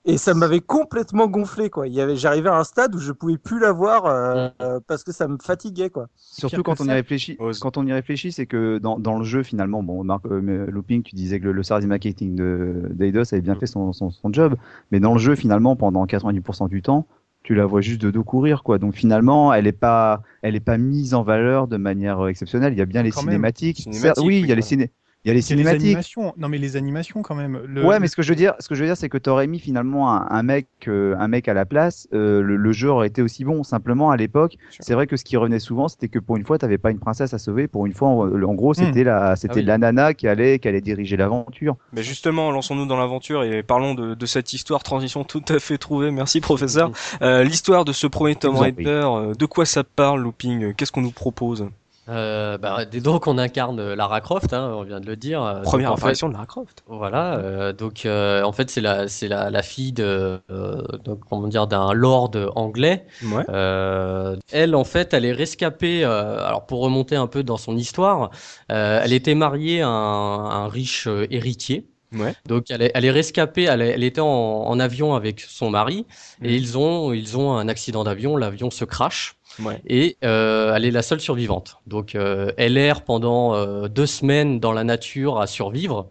[0.05, 3.11] et ça m'avait complètement gonflé quoi il y avait j'arrivais à un stade où je
[3.11, 6.85] pouvais plus la voir euh, euh, parce que ça me fatiguait quoi Surtout quand on
[6.85, 10.25] y réfléchit, quand on y réfléchit, c'est que dans, dans le jeu finalement, bon, Marc
[10.25, 13.93] euh, Looping, tu disais que le, le service marketing de d'Eidos avait bien fait son,
[13.93, 14.55] son, son job,
[14.91, 17.07] mais dans le jeu finalement, pendant 90% du temps,
[17.43, 18.79] tu la vois juste de dos courir, quoi.
[18.79, 22.73] Donc finalement, elle est pas, elle est pas mise en valeur de manière euh, exceptionnelle.
[22.73, 23.31] Il y a bien les Quand même.
[23.33, 23.77] cinématiques.
[23.77, 24.91] Cinématiques, Certes, oui, il y a oui, les ciné,
[25.25, 25.81] il y a les cinématiques.
[25.81, 26.33] animations.
[26.37, 27.61] Non, mais les animations quand même.
[27.65, 29.17] Le- Ouais, mais ce que je veux dire, ce que je veux dire, c'est que
[29.17, 32.71] t'aurais mis finalement un, un mec, euh, un mec à la place, euh, le, le
[32.73, 33.63] jeu aurait été aussi bon.
[33.63, 36.57] Simplement, à l'époque, c'est vrai que ce qui revenait souvent, c'était que pour une fois,
[36.57, 37.67] t'avais pas une princesse à sauver.
[37.67, 38.85] Pour une fois, en, en gros, Hmm.
[38.85, 39.63] c'était la, c'était Ah oui.
[39.65, 41.77] la nana qui allait, qui allait diriger l'aventure.
[41.93, 45.77] Mais justement, lançons-nous dans l'aventure et parlons de, de cette histoire, transition tout à fait
[45.77, 46.11] trouvée.
[46.11, 46.91] Merci professeur.
[47.21, 50.73] Euh, L'histoire de ce premier Tomb Raider, de quoi ça parle, Looping?
[50.73, 51.67] Qu'est-ce qu'on nous propose?
[52.09, 55.41] Euh, bah, donc on incarne euh, Lara Croft, hein, on vient de le dire.
[55.41, 56.83] Euh, Première donc, en fait, apparition de Lara Croft.
[56.87, 61.21] Voilà, euh, donc euh, en fait c'est la c'est la, la fille de euh, donc,
[61.29, 63.05] comment dire d'un lord anglais.
[63.23, 63.45] Ouais.
[63.49, 66.03] Euh, elle en fait elle est rescapée.
[66.03, 68.31] euh, alors pour remonter un peu dans son histoire,
[68.71, 71.87] euh, elle était mariée à un, un riche héritier.
[72.15, 72.35] Ouais.
[72.45, 75.71] Donc elle est, elle est rescapée, elle, est- elle était en, en avion avec son
[75.71, 76.05] mari
[76.43, 79.81] et ils ont ils ont un accident d'avion, l'avion se crache Ouais.
[79.85, 81.77] et euh, elle est la seule survivante.
[81.87, 86.09] Donc euh, elle erre pendant euh, deux semaines dans la nature à survivre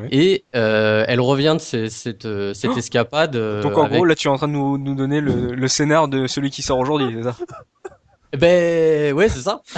[0.00, 0.08] Ouais.
[0.12, 3.32] et elle revient de ces- cette, cette Oh escapade.
[3.62, 5.68] Donc en avec- gros, là, tu es en train de nous, nous donner le, le
[5.68, 7.36] scénar de celui qui sort aujourd'hui, c'est ça?
[8.38, 9.62] Ben ouais c'est ça.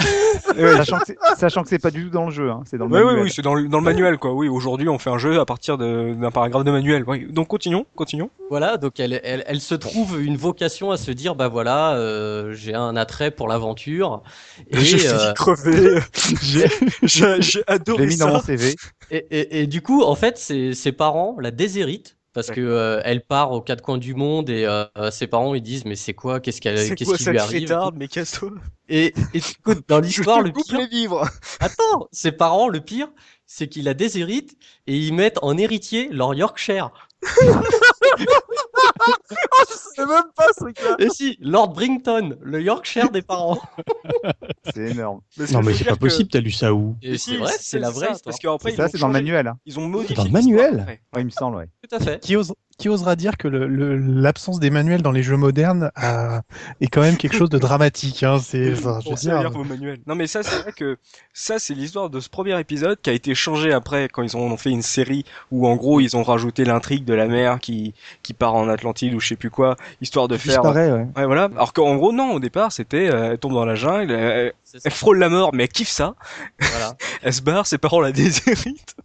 [0.77, 2.85] sachant que c'est, sachant que c'est pas du tout dans le jeu, hein, c'est dans
[2.85, 3.23] le Oui, oui, manuel.
[3.25, 4.33] oui, c'est dans le, dans le manuel, quoi.
[4.33, 7.03] Oui, aujourd'hui, on fait un jeu à partir d'un paragraphe de manuel.
[7.07, 7.27] Oui.
[7.29, 8.29] Donc continuons, continuons.
[8.49, 12.53] Voilà donc elle, elle elle se trouve une vocation à se dire bah voilà euh,
[12.53, 14.23] j'ai un attrait pour l'aventure
[14.71, 15.99] et, J'ai euh, crever.
[17.03, 18.33] J'ai- adoré mis dans ça.
[18.33, 18.75] mon CV.
[19.11, 23.01] Et, et, et du coup, en fait, ses, ses parents la déshéritent parce que euh,
[23.03, 26.13] elle part aux quatre coins du monde et euh, ses parents ils disent mais c'est
[26.13, 26.39] quoi?
[26.39, 28.51] Qu'est-ce qu'elle qu'est-ce qui lui arrive mais casse-toi.
[28.89, 31.27] et, et écoute, dans l'histoire le pire les vivres.
[31.59, 33.07] attends ses parents le pire
[33.47, 36.91] c'est qu'ils la déshéritent et ils mettent en héritier leur Yorkshire
[39.69, 43.57] je sais même pas ce truc là et si Lord Brington le Yorkshire des parents
[44.73, 45.21] C'est énorme.
[45.51, 48.07] Non, mais c'est pas possible, t'as lu ça où et c'est vrai c'est la vraie
[48.07, 48.39] ça, histoire Parce
[48.73, 49.47] qu'après, C'est dans le manuel.
[49.47, 49.57] hein.
[49.65, 50.15] Ils ont modifié.
[50.15, 50.85] dans le manuel.
[50.87, 51.67] Ouais, il me semble, ouais.
[51.87, 55.11] tout à fait Qui, ose- qui osera dire que le- le- l'absence des manuels dans
[55.11, 56.41] les jeux modernes a-
[56.79, 58.21] est quand même quelque chose de dramatique.
[58.23, 58.37] Hein.
[58.39, 59.99] C'est, enfin, je veux dire, vos manuels.
[60.05, 60.97] Non mais ça c'est vrai que
[61.33, 64.55] ça c'est l'histoire de ce premier épisode qui a été changé après quand ils ont
[64.57, 68.33] fait une série où en gros ils ont rajouté l'intrigue de la mère qui qui
[68.33, 70.91] part en Atlantide ou je sais plus quoi histoire de faire ouais.
[70.91, 74.11] ouais voilà alors qu'en gros non au départ c'était euh, elle tombe dans la jungle
[74.11, 76.15] elle, elle frôle la mort mais elle kiffe ça
[76.59, 78.95] voilà elle se barre ses parents la déshéritent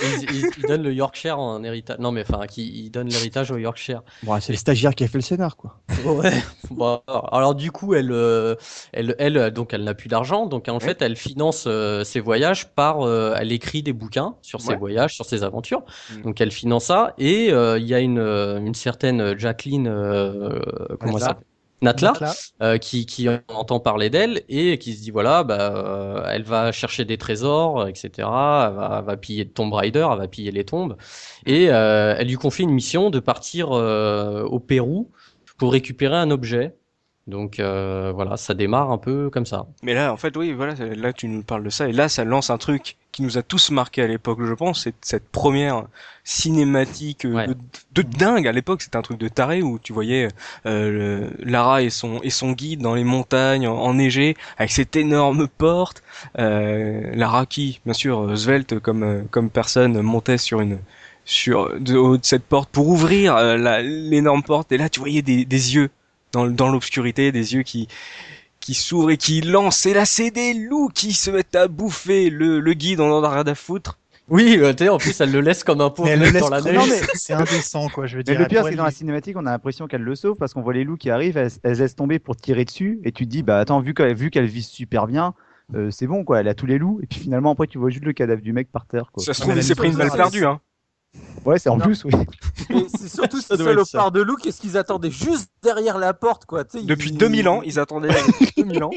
[0.00, 3.50] ils, ils, ils donnent le Yorkshire en héritage non mais enfin qui ils donnent l'héritage
[3.50, 5.80] au Yorkshire Bon, c'est le stagiaire qui a fait le scénar, quoi.
[5.96, 6.32] Ouais.
[6.70, 7.00] Bon,
[7.32, 8.54] alors du coup, elle, euh,
[8.92, 12.68] elle, elle, donc elle n'a plus d'argent, donc en fait, elle finance euh, ses voyages
[12.74, 14.76] par, euh, elle écrit des bouquins sur ses Ouais.
[14.76, 15.84] voyages, sur ses aventures.
[16.08, 16.22] Mm.
[16.24, 20.60] Donc elle finance ça, et euh, il y a une, une certaine Jacqueline, euh,
[21.00, 21.44] comment ça s'appelle?
[21.82, 22.12] Natla,
[22.62, 26.72] euh, qui, qui entend parler d'elle et qui se dit voilà, bah, euh, elle va
[26.72, 28.10] chercher des trésors, etc.
[28.18, 28.24] Elle
[28.74, 30.96] va, elle va piller de Tomb Raider, elle va piller les tombes,
[31.46, 35.10] et euh, elle lui confie une mission de partir euh, au Pérou
[35.56, 36.74] pour récupérer un objet.
[37.26, 39.66] Donc euh, voilà, ça démarre un peu comme ça.
[39.82, 42.24] mais là en fait oui voilà là tu nous parles de ça et là ça
[42.24, 45.86] lance un truc qui nous a tous marqué à l'époque je pense c'est cette première
[46.22, 47.46] cinématique euh, Ouais.
[47.48, 47.56] de,
[47.94, 48.46] de dingue.
[48.46, 50.28] À l'époque c'était un truc de taré où tu voyais
[50.66, 54.94] euh, le- Lara et son et son guide dans les montagnes en- enneigées avec cette
[54.94, 56.02] énorme porte.
[56.38, 60.78] Euh, Lara qui bien sûr euh, svelte comme euh, comme personne montait sur une
[61.24, 64.70] sur de de cette porte pour ouvrir euh, l'énorme porte.
[64.70, 65.90] Et là tu voyais des, des yeux
[66.32, 67.88] dans dans l'obscurité des yeux qui
[68.68, 72.28] qui s'ouvrent et qui lancent et là c'est des loups qui se mettent à bouffer
[72.28, 75.18] le, le guide on en a rien à foutre Oui, euh, tu sais, en plus
[75.22, 76.74] elle le laisse comme un pauvre elle le mec laisse dans la neige.
[76.74, 78.04] Non, mais- c'est indécent, quoi.
[78.06, 78.38] Je veux Mais dire.
[78.40, 80.52] le pire, Elle c'est que dans la cinématique, on a l'impression qu'elle le sauve parce
[80.52, 83.24] qu'on voit les loups qui arrivent, elles, elles laissent tomber pour tirer dessus, et tu
[83.24, 85.32] te dis, bah attends, vu qu'elle vu qu'elle vise super bien,
[85.74, 87.88] euh, c'est bon quoi, elle a tous les loups, et puis finalement après tu vois
[87.88, 89.24] juste le cadavre du mec par terre quoi.
[89.24, 90.60] ça se trouve il s'est pris une balle perdue hein
[91.44, 91.84] Ouais, c'est en Non.
[91.86, 92.12] plus, oui.
[92.70, 93.56] Et c'est surtout ça.
[93.56, 96.64] salopards de loups, qu'est-ce qu'ils attendaient juste derrière la porte, quoi.
[96.64, 98.90] depuis ils- 2000 ans ils attendaient depuis 2000 ans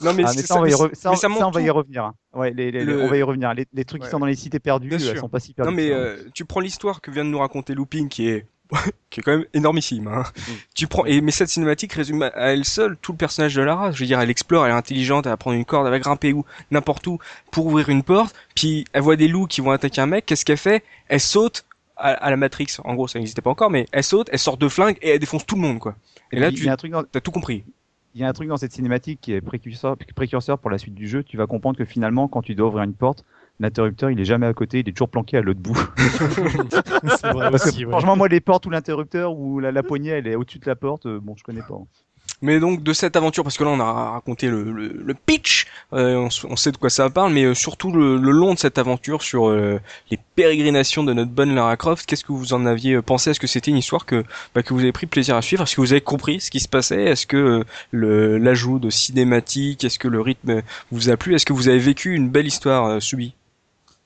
[0.00, 1.50] non mais, Ah, mais ça, on va y, re- ça, mais ça ça, montre on
[1.50, 1.74] va y tout.
[1.74, 2.04] revenir.
[2.04, 2.14] hein.
[2.32, 3.52] Ouais, les, les- Le- on va y revenir.
[3.52, 4.06] Les, les trucs Ouais.
[4.06, 5.70] qui sont dans les cités perdues, elles sont pas si perdues.
[5.72, 5.94] Non mais ça.
[5.96, 8.46] euh, tu prends l'histoire que vient de nous raconter Looping qui est
[9.10, 10.08] qui est quand même énormissime.
[10.08, 10.24] Hein.
[10.36, 10.52] Mm.
[10.74, 13.92] Tu prends et mais cette cinématique résume à elle seule tout le personnage de Lara.
[13.92, 15.98] Je veux dire, elle explore, elle est intelligente, elle va prendre une corde, elle va
[15.98, 17.18] grimper où n'importe où
[17.50, 18.34] pour ouvrir une porte.
[18.54, 20.26] Puis elle voit des loups qui vont attaquer un mec.
[20.26, 20.84] Qu'est-ce qu'elle fait?
[21.08, 21.64] Elle saute
[21.96, 22.76] à, à la Matrix.
[22.84, 25.18] En gros, ça n'existait pas encore, mais elle saute, elle sort de flingue et elle
[25.18, 25.96] défonce tout le monde, quoi.
[26.32, 27.64] Et là, il tu dans, as tout compris.
[28.14, 30.94] il y a un truc dans cette cinématique qui est précurseur, précurseur pour la suite
[30.94, 31.22] du jeu.
[31.22, 33.24] Tu vas comprendre que finalement, quand tu dois ouvrir une porte,
[33.60, 35.78] l'interrupteur il est jamais à côté, il est toujours planqué à l'autre bout.
[37.20, 37.90] C'est vrai Parce que aussi, ouais.
[37.90, 40.76] franchement, moi, les portes ou l'interrupteur ou la, la poignée, elle est au-dessus de la
[40.76, 41.06] porte.
[41.06, 41.78] euh, bon, je connais pas.
[42.40, 45.66] Mais donc de cette aventure, parce que là on a raconté le, le, le pitch,
[45.92, 48.78] euh, on, sait de quoi ça parle, mais euh, surtout le, le long de cette
[48.78, 49.80] aventure sur euh,
[50.12, 53.30] les pérégrinations de notre bonne Lara Croft, qu'est-ce que vous en aviez pensé?
[53.30, 54.22] Est-ce que c'était une histoire que
[54.54, 55.64] bah, que vous avez pris plaisir à suivre?
[55.64, 57.02] Est-ce que vous avez compris ce qui se passait?
[57.06, 61.34] Est-ce que euh, le l'ajout de cinématique, est-ce que le rythme vous a plu?
[61.34, 63.34] Est-ce que vous avez vécu une belle histoire euh, subie?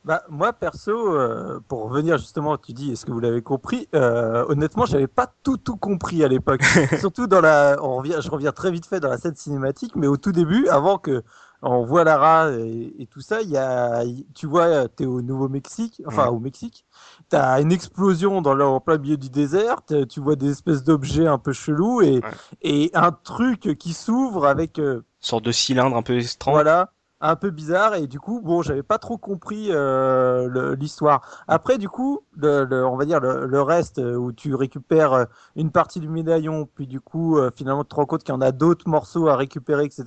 [0.04, 4.44] Bah, moi, perso, euh, pour revenir justement, tu dis, est-ce que vous l'avez compris euh,
[4.48, 6.62] Honnêtement, j'avais pas tout tout compris à l'époque.
[6.98, 10.08] Surtout dans la, on revient, je reviens très vite fait dans la scène cinématique, mais
[10.08, 11.22] au tout début, avant que
[11.64, 14.02] on voit Lara et, et tout ça, il y a,
[14.34, 16.84] tu vois, t'es au Nouveau-Mexique, enfin au Mexique,
[17.28, 21.28] t'as une explosion dans le, en plein milieu du désert, tu vois des espèces d'objets
[21.28, 22.20] un peu chelous et
[22.62, 26.54] et un truc qui s'ouvre avec euh, Une sorte de cylindre un peu étrange.
[26.54, 31.22] voilà, un peu bizarre et du coup, bon, j'avais pas trop compris euh, l'histoire.
[31.48, 35.12] Après, du coup, le, le- on va dire le, le reste euh, où tu récupères
[35.12, 35.24] euh,
[35.56, 38.36] une partie du médaillon, puis du coup, euh, finalement, tu te rends compte qu'il y
[38.36, 40.02] en a d'autres morceaux à récupérer, etc.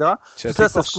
[0.50, 0.92] Tout ça, ça se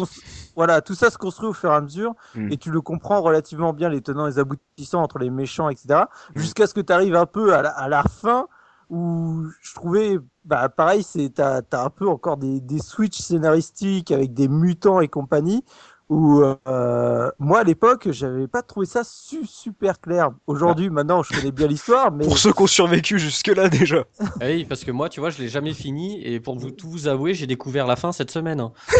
[0.57, 2.51] voilà, tout ça se construit au fur et à mesure Mm.
[2.53, 6.05] et tu le comprends relativement bien, les tenants et les aboutissants entre les méchants, etc.
[6.35, 8.47] Jusqu'à ce que tu arrives un peu à la, à la fin
[8.89, 14.13] où je trouvais, bah, pareil, c'est t'as as un peu encore des, des switches scénaristiques
[14.13, 15.65] avec des mutants et compagnie.
[16.09, 20.31] Où euh, moi à l'époque j'avais pas trouvé ça su- super clair.
[20.47, 24.05] Aujourd'hui maintenant je connais bien l'histoire, mais Pour ceux qui ont survécu jusque là déjà.
[24.21, 26.89] Ah Oui, parce que moi, tu vois, je l'ai jamais fini et pour vous tout
[26.89, 28.63] vous avouer, j'ai découvert la fin cette semaine.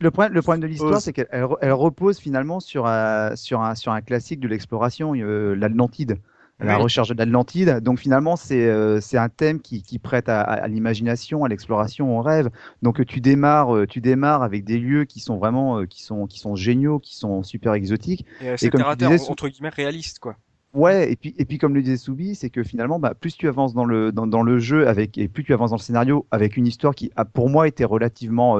[0.00, 1.00] le, problème, le problème de l'histoire, Oh.
[1.00, 4.48] c'est qu'elle elle, re- elle repose finalement sur un, sur un, sur un classique de
[4.48, 6.18] l'exploration, euh, l'Atlantide.
[6.60, 6.82] La Oui.
[6.82, 7.80] recherche de l'Atlantide.
[7.80, 12.50] Donc finalement, c'est euh, un thème qui, qui prête à, l'imagination, à l'exploration, au rêve.
[12.82, 16.02] Donc euh, tu démarres, euh, tu démarres avec des lieux qui sont vraiment, euh, qui
[16.02, 18.26] sont, qui sont géniaux, qui sont super exotiques.
[18.42, 20.36] Et, c'est comme tu disais, entre guillemets réaliste quoi.
[20.72, 23.48] Ouais, et puis, et puis comme le disait Soubi, c'est que finalement, bah, plus tu
[23.48, 26.26] avances dans le, dans, dans le jeu avec, et plus tu avances dans le scénario
[26.30, 28.56] avec une histoire qui, a, pour moi, était relativement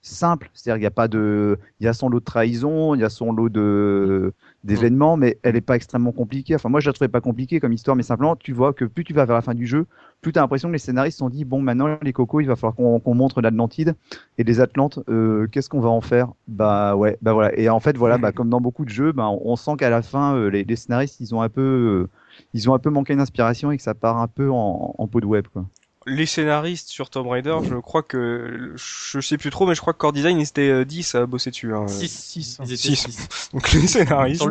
[0.00, 0.50] simple.
[0.54, 3.04] C'est-à-dire qu'il n'y a pas de, il y a son lot de trahison, il y
[3.04, 4.32] a son lot de,
[4.64, 6.54] d'événements, mais elle n'est pas extrêmement compliquée.
[6.54, 9.04] Enfin, moi, je la trouvais pas compliquée comme histoire, mais simplement, tu vois que plus
[9.04, 9.86] tu vas vers la fin du jeu,
[10.20, 12.46] plus tu as l'impression que les scénaristes se sont dit, bon, maintenant, les cocos, il
[12.46, 13.94] va falloir qu'on montre l'Atlantide
[14.36, 16.32] et les Atlantes, euh, qu'est-ce qu'on va en faire?
[16.48, 17.56] Bah ouais, bah voilà.
[17.58, 20.02] Et en fait, voilà, bah, comme dans beaucoup de jeux, bah, on, sent qu'à la
[20.02, 22.10] fin, euh, les, les scénaristes, ils ont un peu, euh,
[22.52, 25.20] ils ont un peu manqué d'inspiration et que ça part un peu en, en peau
[25.20, 25.66] de web, quoi.
[26.08, 29.92] Les scénaristes sur Tomb Raider, je crois que je sais plus trop, mais je crois
[29.92, 31.74] que Core Design ils étaient euh, 10 à bosser dessus.
[31.74, 31.86] hein.
[31.86, 32.08] 6.
[32.08, 32.58] Six.
[32.60, 32.96] Ils étaient Six.
[32.96, 33.50] six.
[33.52, 34.44] Donc les scénaristes,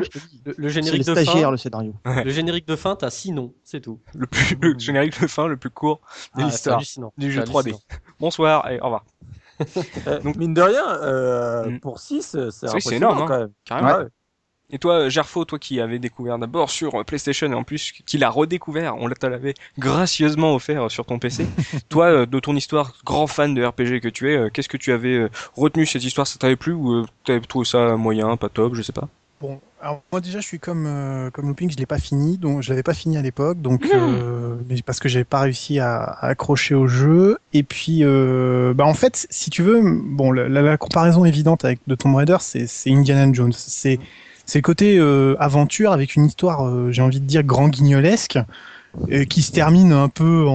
[0.57, 1.93] le, générique les de fin, le scénario.
[2.05, 3.99] le générique de fin, t'as 6 noms, c'est tout.
[4.15, 6.01] le plus le générique de fin le plus court
[6.35, 7.13] de Ah, c'est l'histoire hallucinant.
[7.17, 7.59] du jeu 3D.
[7.69, 7.79] hallucinant.
[8.19, 9.05] Bonsoir et au revoir.
[10.07, 11.79] euh, Donc- mine de rien, euh, Mm.
[11.79, 13.25] pour 6, c'est Oui, c'est impressionnant énorme, hein.
[13.27, 13.51] quand même.
[13.65, 13.97] Carrément.
[13.97, 14.07] Ouais.
[14.69, 18.17] Et toi, Gerfo, toi qui avais découvert d'abord sur euh, PlayStation et en plus qui
[18.17, 21.49] l'a redécouvert, on l'avait gracieusement offert euh, sur ton PC.
[21.89, 24.75] toi, euh, de ton histoire, grand fan de RPG que tu es, euh, qu'est-ce que
[24.77, 26.27] tu avais euh, retenu cette histoire?
[26.27, 29.07] Ça t'avait plu ou euh, t'avais trouvé ça moyen, pas top, je sais pas?
[29.39, 32.63] Bon, alors moi déjà je suis comme euh, comme Looping, je l'ai pas fini, donc
[32.63, 33.89] je l'avais pas fini à l'époque, donc Mmh.
[33.93, 37.37] euh, parce que j'avais pas réussi à, à accrocher au jeu.
[37.53, 41.65] Et puis, euh, bah en fait, si tu veux, bon, la, la- la comparaison évidente
[41.65, 43.53] avec de Tomb Raider, c'est c'est Indiana Jones.
[43.53, 43.99] C'est
[44.47, 48.39] c'est le côté euh, aventure avec une histoire, euh, j'ai envie de dire grand guignolesque.
[49.11, 50.51] euh, qui se termine un peu en,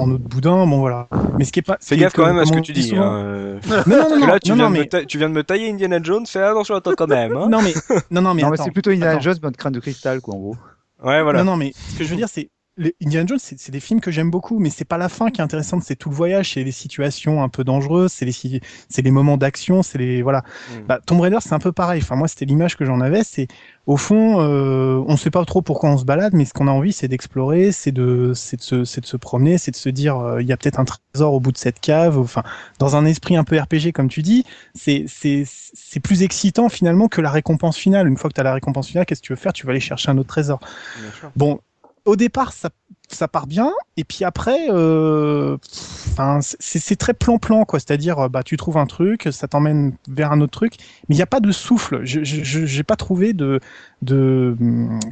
[0.00, 1.06] en autre boudin, bon voilà.
[1.38, 1.76] Mais ce qui est pas.
[1.80, 2.82] Fais gaffe quand même à ce que tu dis.
[2.88, 4.86] souvent- hein, euh, Non, non, non, non, là, tu, non, viens non, de me mais,
[4.88, 7.36] ta- tu viens de me tailler Indiana Jones, fais attention à toi quand même.
[7.36, 7.74] Hein non mais,
[8.10, 8.64] non, non, mais non, mais attends.
[8.64, 9.20] c'est plutôt Indiana attends.
[9.20, 10.56] Jones, notre crâne de cristal, quoi, en gros.
[11.04, 11.44] ouais, voilà.
[11.44, 14.00] Non, non, mais ce que je veux dire, c'est les Indiana Jones, c'est des films
[14.00, 16.54] que j'aime beaucoup, mais c'est pas la fin qui est intéressante, c'est tout le voyage,
[16.54, 20.40] c'est les situations un peu dangereuses, c'est les, c'est les moments d'action, c'est les voilà.
[20.40, 20.86] Mm.
[20.88, 22.00] Bah, Tomb Raider, c'est un peu pareil.
[22.02, 23.22] Enfin, moi, c'était l'image que j'en avais.
[23.22, 23.46] C'est
[23.86, 26.72] au fond, euh, on sait pas trop pourquoi on se balade, mais ce qu'on a
[26.72, 29.88] envie, c'est d'explorer, c'est de, c'est de se, c'est de se promener, c'est de se
[29.88, 32.18] dire, euh, il y a peut-être un trésor au bout de cette cave.
[32.18, 32.42] Enfin,
[32.80, 37.06] dans un esprit un peu RPG, comme tu dis, c'est, c'est, c'est plus excitant finalement
[37.06, 38.08] que la récompense finale.
[38.08, 39.52] Une fois que tu as la récompense finale, qu'est-ce que tu veux faire?
[39.52, 40.58] Tu vas aller chercher un autre trésor.
[41.36, 41.60] Bon,
[42.04, 42.70] au départ, ça
[43.10, 45.56] ça part bien, et puis après, euh,
[46.08, 47.78] enfin, c'est très plan-plan, quoi.
[47.78, 50.74] C'est-à-dire, bah, tu trouves un truc, ça t'emmène vers un autre truc,
[51.08, 52.00] mais il n'y a pas de souffle.
[52.04, 53.60] Je n'ai pas trouvé de,
[54.02, 54.56] de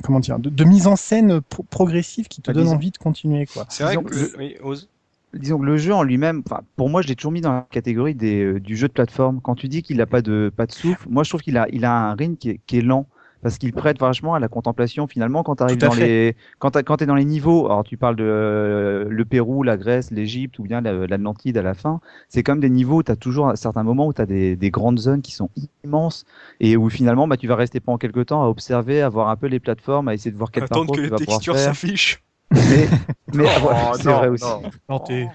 [0.02, 3.66] comment dire, de, mise en scène progressive qui te bah, donne envie de continuer, quoi.
[3.68, 4.88] C'est vrai que, oui, ose
[5.34, 6.42] disons que le jeu en lui-même,
[6.76, 9.40] pour moi, je l'ai toujours mis dans la catégorie des, euh, du jeu de plateforme.
[9.40, 11.66] Quand tu dis qu'il n'a pas de, pas de souffle, moi, je trouve qu'il a,
[11.72, 13.06] il a un rythme qui est, qui est lent
[13.42, 17.04] parce qu'il prête vachement à la contemplation finalement quand tu arrives dans les quand tu
[17.04, 17.66] es dans les niveaux.
[17.66, 21.74] Alors tu parles de euh, le Pérou la Grèce l'Égypte ou bien l'Atlantide à la
[21.74, 22.00] fin.
[22.28, 24.56] C'est comme des niveaux où tu as toujours à certains moments où tu as des,
[24.56, 25.50] des, grandes zones qui sont
[25.84, 26.24] immenses
[26.60, 29.36] et où finalement bah, tu vas rester pendant quelques temps à observer à voir un
[29.36, 31.58] peu les plateformes à essayer de voir quel parcours que tu vas pouvoir faire.
[31.58, 32.22] s'affichent.
[32.52, 32.88] Mais,
[33.34, 34.44] mais oh, c'est vrai aussi.
[34.88, 35.28] Non, c'est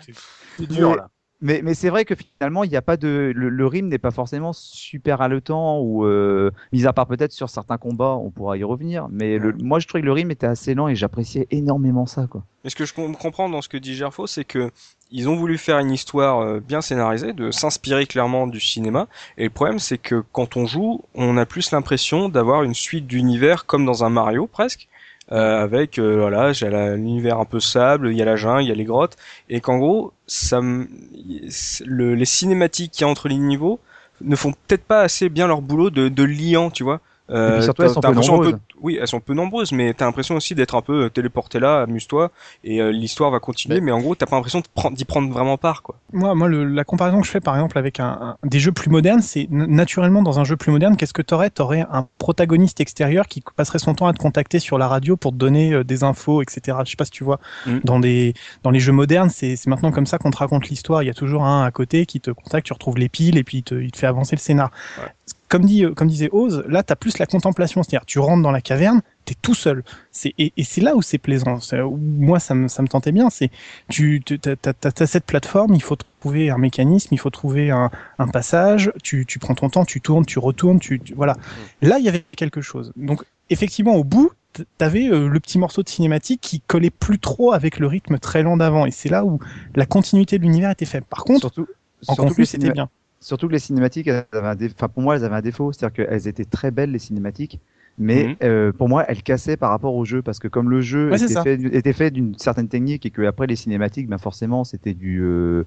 [0.68, 3.68] dur là mais, mais c'est vrai que finalement, il n'y a pas de le, le
[3.68, 8.16] rythme n'est pas forcément super haletant ou euh, mis à part peut-être sur certains combats,
[8.16, 9.08] on pourra y revenir.
[9.12, 12.26] Mais le, moi, je trouvais que le rythme était assez lent et j'appréciais énormément ça,
[12.28, 12.44] quoi.
[12.64, 14.72] Mais ce que je comprends dans ce que dit Gerfo, c'est que
[15.12, 19.08] ils ont voulu faire une histoire euh, bien scénarisée, de s'inspirer clairement du cinéma.
[19.38, 23.08] Et le problème, c'est que quand on joue, on a plus l'impression d'avoir une suite
[23.08, 24.90] d'univers comme dans un Mario presque
[25.30, 28.72] avec euh, voilà, j'ai l'univers un peu sable, il y a la jungle, il y
[28.72, 29.18] a les grottes,
[29.50, 33.80] et qu'en gros, ça, le, les cinématiques qui y a entre les niveaux
[34.22, 37.02] ne font peut-être pas assez bien leur boulot de, de liant, tu vois.
[37.30, 38.56] Euh, surtout, elles sont peu nombreuses.
[38.82, 42.32] oui, elles sont peu nombreuses, mais t'as l'impression aussi d'être un peu téléporté là, amuse-toi,
[42.64, 43.92] et euh, l'histoire va continuer, mais...
[43.92, 44.62] en gros, t'as pas l'impression
[44.92, 45.96] d'y prendre, vraiment part, quoi.
[46.14, 48.90] Moi, moi, le, la comparaison que je fais, par exemple, avec un, des jeux plus
[48.90, 51.50] modernes, c'est naturellement dans un jeu plus moderne, qu'est-ce que t'aurais?
[51.50, 55.32] T'aurais un protagoniste extérieur qui passerait son temps à te contacter sur la radio pour
[55.32, 56.78] te donner euh, des infos, etc.
[56.86, 57.40] Je sais pas si tu vois.
[57.66, 57.80] Mm.
[57.84, 61.04] Dans des dans les jeux modernes, c'est maintenant comme ça qu'on te raconte l'histoire.
[61.04, 63.44] Il y a toujours un à côté qui te contacte, tu retrouves les piles et
[63.44, 64.72] puis il te, il te fait avancer le scénar.
[64.98, 65.12] Ouais
[65.48, 67.84] comme, dit, euh, comme disait Oz, là, tu as plus la contemplation.
[67.84, 69.84] C'est-à-dire, tu rentres dans la caverne, tu es tout seul.
[70.26, 71.60] Et, et c'est là où c'est plaisant.
[71.98, 73.30] Moi, ça me, ça me tentait bien.
[73.30, 73.50] C'est
[73.90, 78.92] tu as, cette plateforme, il faut trouver un mécanisme, il faut trouver un, un passage.
[79.04, 80.80] Tu, tu, prends ton temps, tu tournes, tu retournes.
[80.80, 81.34] Tu, voilà.
[81.34, 81.88] Mmh.
[81.88, 82.92] Là, il y avait quelque chose.
[82.96, 84.32] Donc, effectivement, au bout,
[84.78, 88.44] t'avais euh, le petit morceau de cinématique qui collait plus trop avec le rythme très
[88.44, 88.86] lent d'avant.
[88.86, 89.40] Et c'est là où
[89.76, 91.06] la continuité de l'univers était faible.
[91.10, 91.68] Par contre, surtout,
[92.08, 92.90] en conflit, c'était bien.
[93.28, 96.06] Surtout que les cinématiques, elles avaient un enfin pour moi, elles avaient un défaut, c'est-à-dire
[96.06, 97.60] qu'elles étaient très belles les cinématiques,
[97.98, 98.36] mais mhm.
[98.44, 100.22] euh, pour moi, elles cassaient par rapport au jeu.
[100.22, 103.46] Parce que comme le jeu était, fait, était, fait, d'une certaine technique et que après
[103.46, 105.66] les cinématiques, ben forcément, c'était du euh,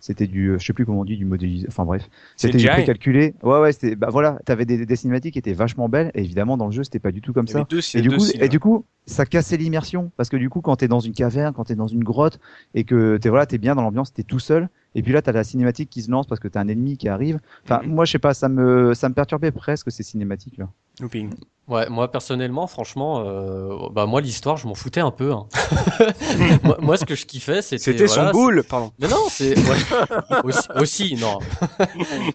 [0.00, 2.08] c'était du je sais plus comment on dit du modélisé enfin bref.
[2.34, 3.34] C'était du précalculé.
[3.44, 4.40] Ouais ouais c'était bah voilà.
[4.44, 7.12] T'avais des, des cinématiques qui étaient vachement belles et évidemment dans le jeu c'était pas
[7.12, 7.64] du tout comme ça.
[7.94, 10.10] et du coup et du coup ça cassait l'immersion.
[10.16, 12.40] Parce que du coup quand t'es dans une caverne quand t'es dans une grotte
[12.74, 15.28] et que t'es voilà t'es bien dans l'ambiance t'es tout seul et puis là, tu
[15.28, 17.38] as la cinématique qui se lance parce que tu as un ennemi qui arrive.
[17.64, 17.94] Enfin, mhm.
[17.94, 20.68] moi, je sais pas, ça me, ça me perturbait presque ces cinématiques-là.
[21.00, 21.34] Looping.
[21.68, 25.32] Ouais, moi personnellement, franchement, euh, bah moi l'histoire, je m'en foutais un peu.
[25.32, 25.46] Hein.
[26.80, 27.82] moi, ce que je kiffais, c'était.
[27.82, 28.92] C'était son boule, pardon.
[29.00, 29.56] Mais non, c'est
[30.44, 31.40] aussi, aussi, non.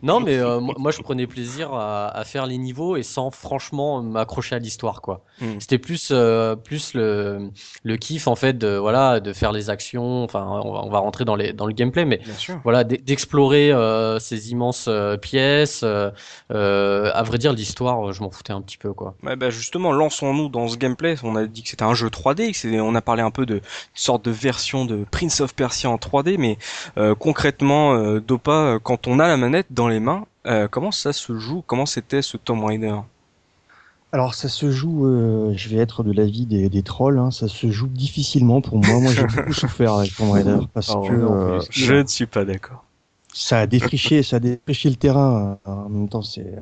[0.04, 4.02] non, mais euh, moi, je prenais plaisir à, à, faire les niveaux et sans franchement
[4.02, 5.24] m'accrocher à l'histoire, quoi.
[5.40, 5.60] Hmm.
[5.60, 7.52] C'était plus, euh, plus le,
[7.84, 10.26] le kiff en fait de voilà de faire les actions.
[10.26, 12.20] Enfin, on va, on va rentrer dans les dans le gameplay, mais
[12.64, 14.90] voilà d'explorer euh, ces immenses
[15.22, 15.84] pièces.
[15.84, 19.16] à vrai dire, l'histoire, je m'en foutais un petit peu, quoi.
[19.24, 21.16] Ouais, bah justement, lançons-nous dans ce gameplay.
[21.24, 23.62] On a dit que c'était un jeu 3D, on a parlé un peu de une
[23.94, 26.58] sorte de version de Prince of Persia en 3D, mais
[26.98, 30.92] euh, concrètement, euh, Dopa, euh, quand on a la manette dans les mains, euh, comment
[30.92, 31.64] ça se joue?
[31.66, 32.96] Comment c'était ce Tomb Raider?
[34.12, 35.06] Alors ça se joue,
[35.56, 39.00] je vais être de l'avis des, des trolls, hein, ça se joue difficilement pour moi.
[39.00, 42.84] Moi j'ai beaucoup souffert avec Tomb Raider parce oh, que je ne suis pas d'accord
[43.34, 45.58] ça a défriché, ça a défriché le terrain.
[45.66, 46.56] En même temps, c'est,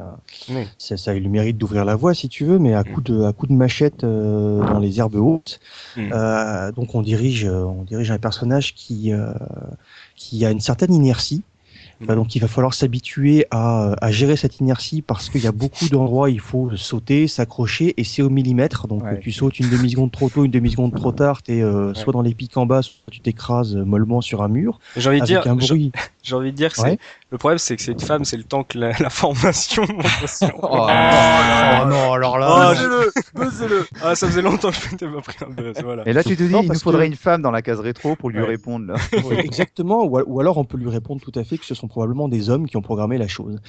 [0.49, 3.01] euh, ça a eu le mérite d'ouvrir la voie, si tu veux, mais à coup
[3.01, 5.59] de, à coup de machette euh, dans les herbes hautes.
[5.97, 6.09] Mm.
[6.13, 9.11] Euh, donc, on dirige, on dirige un personnage qui,
[10.15, 11.43] qui a une certaine inertie.
[12.07, 15.89] Donc il va falloir s'habituer à, à, gérer cette inertie parce qu'il y a beaucoup
[15.89, 18.87] d'endroits où il faut sauter, s'accrocher et c'est au millimètre.
[18.87, 22.13] Donc tu sautes une demi-seconde trop tôt, une demi-seconde trop tard, tu es euh, soit
[22.13, 24.79] dans les pics en bas, soit tu t'écrases mollement sur un mur.
[24.95, 25.43] J'ai envie de dire,
[26.23, 28.63] j'ai envie de dire que le problème c'est que c'est une femme, c'est le temps
[28.63, 29.83] que la, la formation.
[29.89, 29.97] oh,
[30.63, 32.73] oh, non, alors là.
[32.73, 32.97] Oh,
[33.37, 35.75] le Ah, ça faisait longtemps que je m'étais pas pris un buzz.
[35.83, 36.07] Voilà.
[36.07, 38.29] Et là tu te dis, il nous faudrait une femme dans la case rétro pour
[38.29, 38.95] lui répondre là.
[39.37, 42.27] exactement, ou, ou alors on peut lui répondre tout à fait que ce sont probablement
[42.29, 43.59] des hommes qui ont programmé la chose.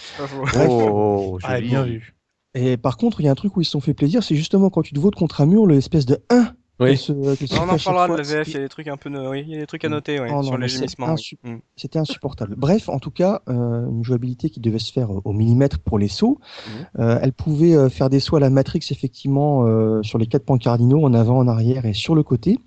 [0.69, 2.15] oh, ah, bien vu.
[2.55, 4.35] Et par contre, il y a un truc où ils se sont fait plaisir, c'est
[4.35, 6.97] justement quand tu te votes contre un mur, l'espèce de 1 Oui.
[6.97, 9.45] ce- on en parlera de la VF, il y a des trucs un peu, oui,
[9.47, 11.15] il y a des trucs à noter, ouais, Oh non, sur les gémissements.
[11.15, 11.39] oui.
[11.45, 11.57] Mm.
[11.77, 12.55] C'était insupportable.
[12.57, 15.99] Bref, en tout cas, euh, une jouabilité qui devait se faire euh, au millimètre pour
[15.99, 16.39] les sauts.
[16.67, 16.87] Mhm.
[17.01, 20.45] Euh, elle pouvait euh, faire des sauts à la Matrix, effectivement, euh, sur les quatre
[20.45, 22.59] points cardinaux, en avant, en arrière et sur le côté.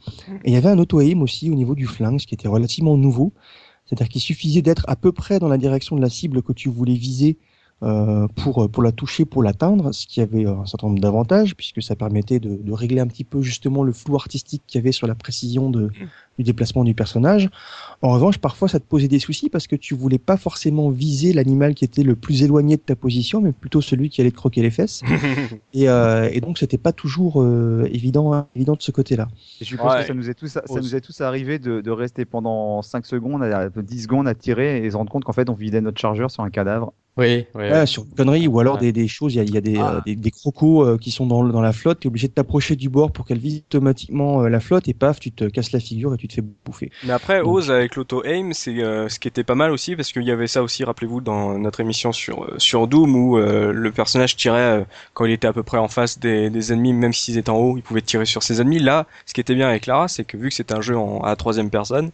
[0.43, 2.97] Et il y avait un auto-aim aussi au niveau du flingue, ce qui était relativement
[2.97, 3.33] nouveau.
[3.85, 6.69] C'est-à-dire qu'il suffisait d'être à peu près dans la direction de la cible que tu
[6.69, 7.37] voulais viser
[7.83, 11.55] euh, pour, pour la toucher, pour l'atteindre, ce qui avait euh, un certain nombre d'avantages,
[11.55, 14.81] puisque ça permettait de, de régler un petit peu justement le flou artistique qu'il y
[14.83, 15.89] avait sur la précision de,
[16.37, 17.49] du déplacement du personnage.
[18.01, 21.33] En revanche, parfois, ça te posait des soucis parce que tu voulais pas forcément viser
[21.33, 24.35] l'animal qui était le plus éloigné de ta position, mais plutôt celui qui allait te
[24.37, 25.01] croquer les fesses.
[25.73, 29.27] et, euh, et donc, c'était pas toujours euh, évident, évident de ce côté-là.
[29.61, 29.99] Et je pense Ouais.
[30.01, 33.05] que ça nous est tous, ça nous est tous arrivé de, de rester pendant 5
[33.05, 35.99] secondes, à- 10 secondes à tirer et se rendre compte qu'en fait on vidait notre
[35.99, 36.93] chargeur sur un cadavre.
[37.15, 37.69] Oui, oui.
[37.69, 38.81] Ouais, sur une connerie, ou alors Ouais.
[38.81, 39.97] des, des choses, il y a, il y a des, Ah.
[39.97, 42.27] euh, des, des crocos euh, qui sont dans, le- dans la flotte, tu es obligé
[42.27, 45.45] de t'approcher du bord pour qu'elle vise automatiquement euh, la flotte, et paf, tu te
[45.45, 46.89] casses la figure et tu te fais bouffer.
[47.03, 50.11] Mais après, Donc- Oz avec l'auto-aim, c'est euh, ce qui était pas mal aussi, parce
[50.11, 53.71] qu'il y avait ça aussi, rappelez-vous, dans notre émission sur, euh, sur Doom, où euh,
[53.71, 56.93] le personnage tirait euh, quand il était à peu près en face des, des ennemis,
[56.93, 58.79] même s'ils étaient en haut, il pouvait tirer sur ses ennemis.
[58.79, 61.19] Là, ce qui était bien avec Lara, c'est que vu que c'était un jeu en,
[61.21, 62.09] à troisième personne,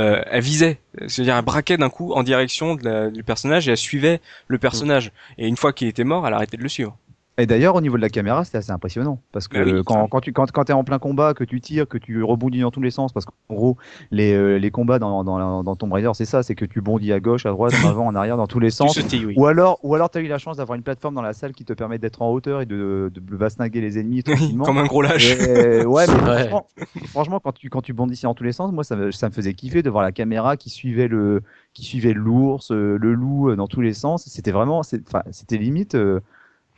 [0.00, 4.20] euh, elle visait, c'est-à-dire elle braquait d'un coup en direction du personnage et elle suivait
[4.48, 5.12] le personnage.
[5.38, 6.96] Et une fois qu'il était mort, elle arrêtait de le suivre.
[7.40, 9.20] Et d'ailleurs, au niveau de la caméra, c'était assez impressionnant.
[9.32, 11.60] Parce que Bah oui, quand, quand tu quand, quand es en plein combat, que tu
[11.60, 13.76] tires, que tu rebondis dans tous les sens, parce qu'en gros,
[14.10, 17.12] les, euh, les combats dans, dans, dans Tomb Raider, c'est ça, c'est que tu bondis
[17.12, 18.96] à gauche, à droite, en avant, en arrière, dans tous les sens.
[19.12, 19.34] Oui.
[19.36, 21.52] Ou alors, ou alors tu as eu la chance d'avoir une plateforme dans la salle
[21.52, 24.64] qui te permet d'être en hauteur et de, de, bastinguer les ennemis tranquillement.
[24.66, 25.32] Comme un gros lâche.
[25.38, 26.14] Et, ouais, mais
[26.48, 26.66] franchement,
[27.06, 29.32] franchement, quand tu quand tu bondissais dans tous les sens, moi ça me, ça me
[29.34, 33.50] faisait kiffer de voir la caméra qui suivait le qui suivait l'ours, euh, le loup
[33.50, 34.24] euh, dans tous les sens.
[34.26, 35.94] C'était vraiment, c'était limite.
[35.94, 36.20] euh,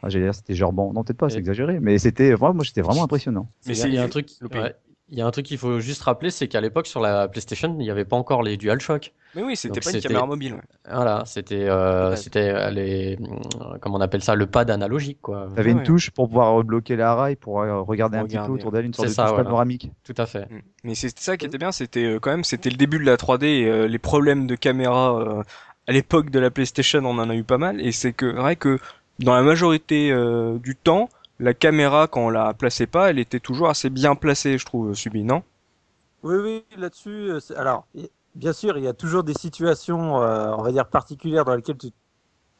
[0.02, 2.64] enfin, j'allais dire c'était genre bon, non peut-être pas, c'est exagéré, mais c'était vraiment, moi
[2.64, 3.48] j'étais vraiment impressionnant.
[3.66, 4.28] Mais il y a- un truc.
[4.40, 4.58] loupé.
[4.60, 4.74] ouais.
[5.08, 7.68] Il y a un truc qu'il faut juste rappeler, c'est qu'à l'époque sur la PlayStation,
[7.78, 9.12] il n'y avait pas encore les DualShock.
[9.34, 10.54] Mais oui, c'était pas une caméra mobile.
[10.54, 10.60] ouais.
[10.90, 12.16] Voilà, c'était euh, Ouais.
[12.16, 13.18] c'était euh, les
[13.82, 15.48] comment on appelle ça, le pad analogique quoi.
[15.54, 15.84] T'avais Ouais, une ouais.
[15.84, 18.94] touche pour pouvoir rebloquer la rail, pour euh, regarder un petit peu autour d'elle, une
[18.94, 19.44] sorte C'est de ça, touche voilà.
[19.44, 19.90] panoramique.
[20.02, 20.46] Tout à fait.
[20.50, 20.60] Mm.
[20.84, 23.16] Mais c'est ça qui était bien, c'était euh, quand même, c'était le début de la
[23.16, 25.42] 3D et euh, les problèmes de caméra euh,
[25.88, 28.56] à l'époque de la PlayStation, on en a eu pas mal et c'est que vrai
[28.56, 28.78] que
[29.22, 31.08] dans la majorité euh, du temps,
[31.38, 34.94] la caméra quand on la plaçait pas, elle était toujours assez bien placée, je trouve,
[34.94, 35.42] Subi, non?
[36.22, 37.30] Oui, oui, là-dessus.
[37.30, 37.86] euh, Alors,
[38.34, 41.78] bien sûr, il y a toujours des situations, euh, on va dire, particulières dans lesquelles
[41.78, 41.88] tu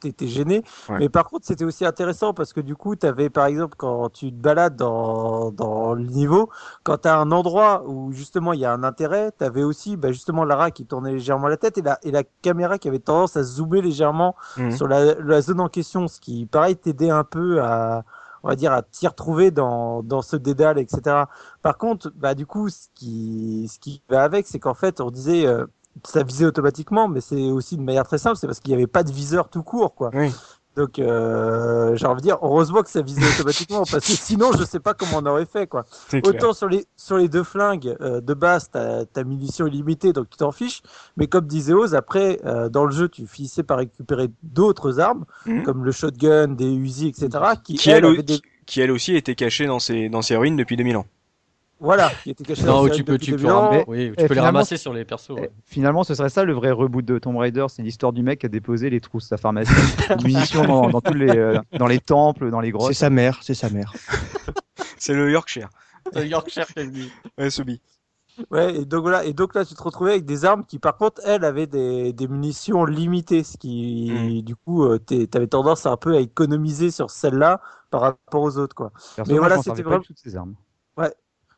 [0.08, 0.62] étais gêné.
[0.88, 0.98] Ouais.
[0.98, 4.08] Mais par contre, c'était aussi intéressant parce que du coup, tu avais, par exemple, quand
[4.10, 6.48] tu te balades dans, dans le niveau,
[6.84, 9.96] quand tu as un endroit où justement il y a un intérêt, tu avais aussi
[9.96, 12.98] bah, justement Lara qui tournait légèrement la tête et la, et la caméra qui avait
[12.98, 14.70] tendance à zoomer légèrement Mhm.
[14.72, 18.04] sur la, la zone en question, ce qui, pareil, t'aidait un peu à,
[18.42, 21.24] on va dire, à t'y retrouver dans, dans ce dédale, etc.
[21.62, 25.10] Par contre, bah, du coup, ce qui, ce qui va avec, c'est qu'en fait, on
[25.10, 25.66] disait, euh,
[26.04, 28.86] ça visait automatiquement, mais c'est aussi de manière très simple, c'est parce qu'il n'y avait
[28.86, 30.10] pas de viseur tout court, quoi.
[30.14, 30.30] Oui.
[30.74, 34.64] Donc, euh, j'ai envie de dire, heureusement que ça visait automatiquement, parce que sinon, je
[34.64, 35.84] sais pas comment on aurait fait, quoi.
[36.24, 40.30] Autant sur les, sur les deux flingues, euh, de base, t'as, t'as munition illimitée, donc
[40.30, 40.80] tu t'en fiches.
[41.18, 45.26] Mais comme disait Oz, après, euh, dans le jeu, tu finissais par récupérer d'autres armes,
[45.44, 45.62] Mhm.
[45.64, 47.28] comme le shotgun, des Uzi, etc.,
[47.62, 48.36] qui, Qui, elles, elle, avaient des...
[48.36, 51.06] qui, qui, elle aussi était cachée dans ses, dans ses ruines depuis 2000 ans.
[51.84, 53.70] Voilà, qui étaient cachées Non, dans tu peux, tu peux, 2000 ans.
[53.70, 55.30] ram- oui, tu peux les finalement, ramasser sur les persos.
[55.30, 55.50] ouais.
[55.66, 58.46] Finalement, ce serait ça le vrai reboot de Tomb Raider, c'est l'histoire du mec qui
[58.46, 59.72] a déposé les trousses, sa pharmacie,
[60.10, 62.92] les munitions dans, dans tous les, euh, dans les temples, dans les C'est grottes.
[62.94, 63.92] sa mère, c'est sa mère.
[64.98, 65.68] C'est le Yorkshire.
[66.14, 67.10] Yorkshire Kennedy.
[67.36, 67.80] Ouais, Subi.
[68.50, 70.96] Ouais, et donc voilà, et donc là tu te retrouvais avec des armes qui par
[70.96, 75.96] contre elles avaient des, des munitions limitées, ce qui du coup euh, t'avais tendance un
[75.98, 78.90] peu à économiser sur celles-là par rapport aux autres quoi.
[79.28, 80.54] Mais voilà, c'était vraiment- de toutes ces armes.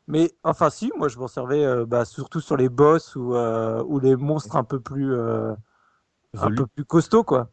[0.06, 3.82] Mais enfin si, moi je m'en servais euh, bah, surtout sur les boss ou euh,
[3.86, 5.54] ou les monstres un peu plus euh,
[6.36, 7.50] un peu plus costauds quoi.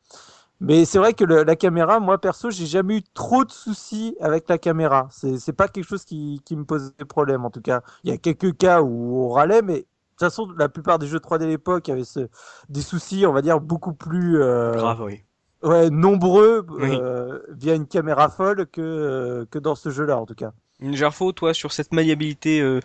[0.62, 4.16] Mais c'est vrai que le- la caméra, moi perso, j'ai jamais eu trop de soucis
[4.22, 5.08] avec la caméra.
[5.12, 7.82] C'est pas quelque chose qui, qui me posait problème en tout cas.
[8.04, 11.08] Il y a quelques cas où on râlait, mais de toute façon, la plupart des
[11.08, 12.30] jeux 3D à l'époque avaient ce,
[12.70, 15.24] des soucis, on va dire, beaucoup plus euh, Grave, oui.
[15.64, 16.89] ouais, nombreux Oui.
[16.93, 20.54] euh, via une caméra folle que, que dans ce jeu-là en tout cas.
[20.82, 22.80] Gerfo, toi, sur cette maniabilité euh,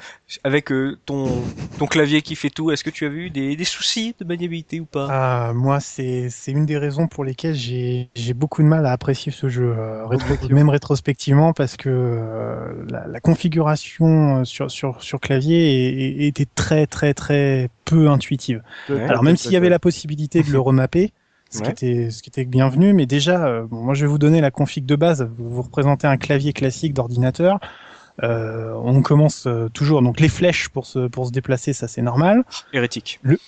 [0.45, 3.65] avec euh, ton, ton clavier qui fait tout, est-ce que tu as vu des, des
[3.65, 5.09] soucis de maniabilité ou pas?
[5.09, 8.91] Ah, moi, c'est c'est une des raisons pour lesquelles j'ai j'ai beaucoup de mal à
[8.93, 14.69] apprécier ce jeu, euh, rétro- même rétrospectivement, parce que euh, la, la configuration euh, sur,
[14.69, 18.63] sur, sur clavier est- est- était très, très, très peu intuitive.
[18.89, 19.03] Ouais.
[19.07, 21.13] Alors, même s'il y avait la possibilité de le remapper,
[21.51, 21.63] ce, Ouais.
[21.63, 24.41] qui était, ce qui était bienvenu, mais déjà, euh, bon, moi, je vais vous donner
[24.41, 25.23] la config de base.
[25.39, 27.61] Vous, vous représentez un clavier classique d'ordinateur.
[28.23, 32.03] Euh, on commence euh, toujours donc les flèches pour se pour se déplacer, ça c'est
[32.03, 32.45] normal.
[32.73, 33.21] Hérétique.
[33.23, 33.39] Le,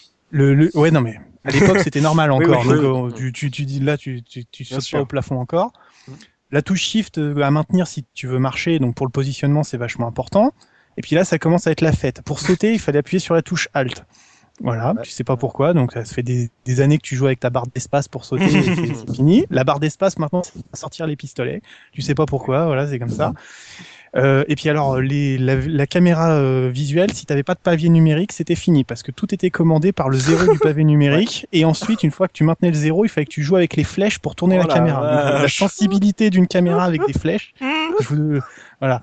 [0.55, 2.66] le ouais non mais à l'époque c'était normal encore.
[2.66, 4.99] oui, donc, tu, tu, tu dis là tu tu, tu sautes sûr.
[4.99, 5.73] pas au plafond encore.
[6.07, 6.12] Mm.
[6.51, 9.79] La touche shift euh, à maintenir si tu veux marcher, donc pour le positionnement c'est
[9.79, 10.53] vachement important.
[10.99, 12.21] Et puis là ça commence à être la fête.
[12.23, 14.05] Pour sauter il fallait appuyer sur la touche alt.
[14.61, 15.03] Voilà, Ouais.
[15.05, 17.39] tu sais pas pourquoi, donc ça se fait des, des années que tu joues avec
[17.39, 18.75] ta barre d'espace pour sauter, et c'est
[19.07, 19.47] c'est fini.
[19.51, 21.62] La barre d'espace maintenant, c'est sortir les pistolets.
[21.93, 23.35] Tu sais pas pourquoi, voilà, c'est comme ça.
[24.17, 27.89] Euh, et puis alors, les, la, la caméra euh, visuelle, si t'avais pas de pavé
[27.89, 31.47] numérique, c'était fini parce que tout était commandé par le zéro du pavé numérique.
[31.53, 33.77] Et ensuite, une fois que tu maintenais le zéro, il fallait que tu joues avec
[33.77, 35.01] les flèches pour tourner Oh la la caméra.
[35.33, 37.53] Donc, la sensibilité d'une caméra avec des flèches,
[38.01, 38.41] je vous-
[38.81, 39.03] voilà.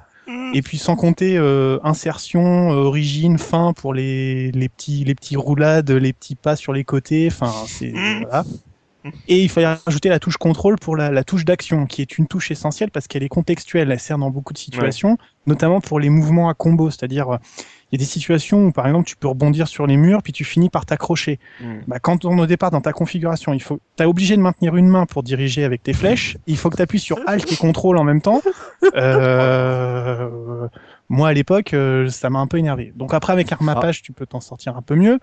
[0.55, 5.35] Et puis sans compter euh, insertion, euh, origine, fin pour les, les petits les petits
[5.35, 7.27] roulades, les petits pas sur les côtés.
[7.31, 8.43] Enfin, c'est voilà.
[9.27, 12.27] Et il fallait rajouter la touche contrôle pour la, la touche d'action, qui est une
[12.27, 13.91] touche essentielle parce qu'elle est contextuelle.
[13.91, 16.89] Elle sert dans beaucoup de situations, notamment pour les mouvements à combo.
[16.89, 17.37] C'est-à-dire, euh,
[17.91, 20.33] il y a des situations où, par exemple, tu peux rebondir sur les murs, puis
[20.33, 21.39] tu finis par t'accrocher.
[21.61, 21.73] Mm.
[21.87, 24.87] Bah, quand on au départ dans ta configuration, il faut, t'as obligé de maintenir une
[24.87, 26.37] main pour diriger avec tes flèches.
[26.47, 28.41] Il faut que tu appuies sur Alt et Contrôle en même temps.
[28.95, 30.67] Euh,
[31.09, 32.93] moi à l'époque, euh, ça m'a un peu énervé.
[32.95, 35.19] Donc après avec un remappage, tu peux t'en sortir un peu mieux.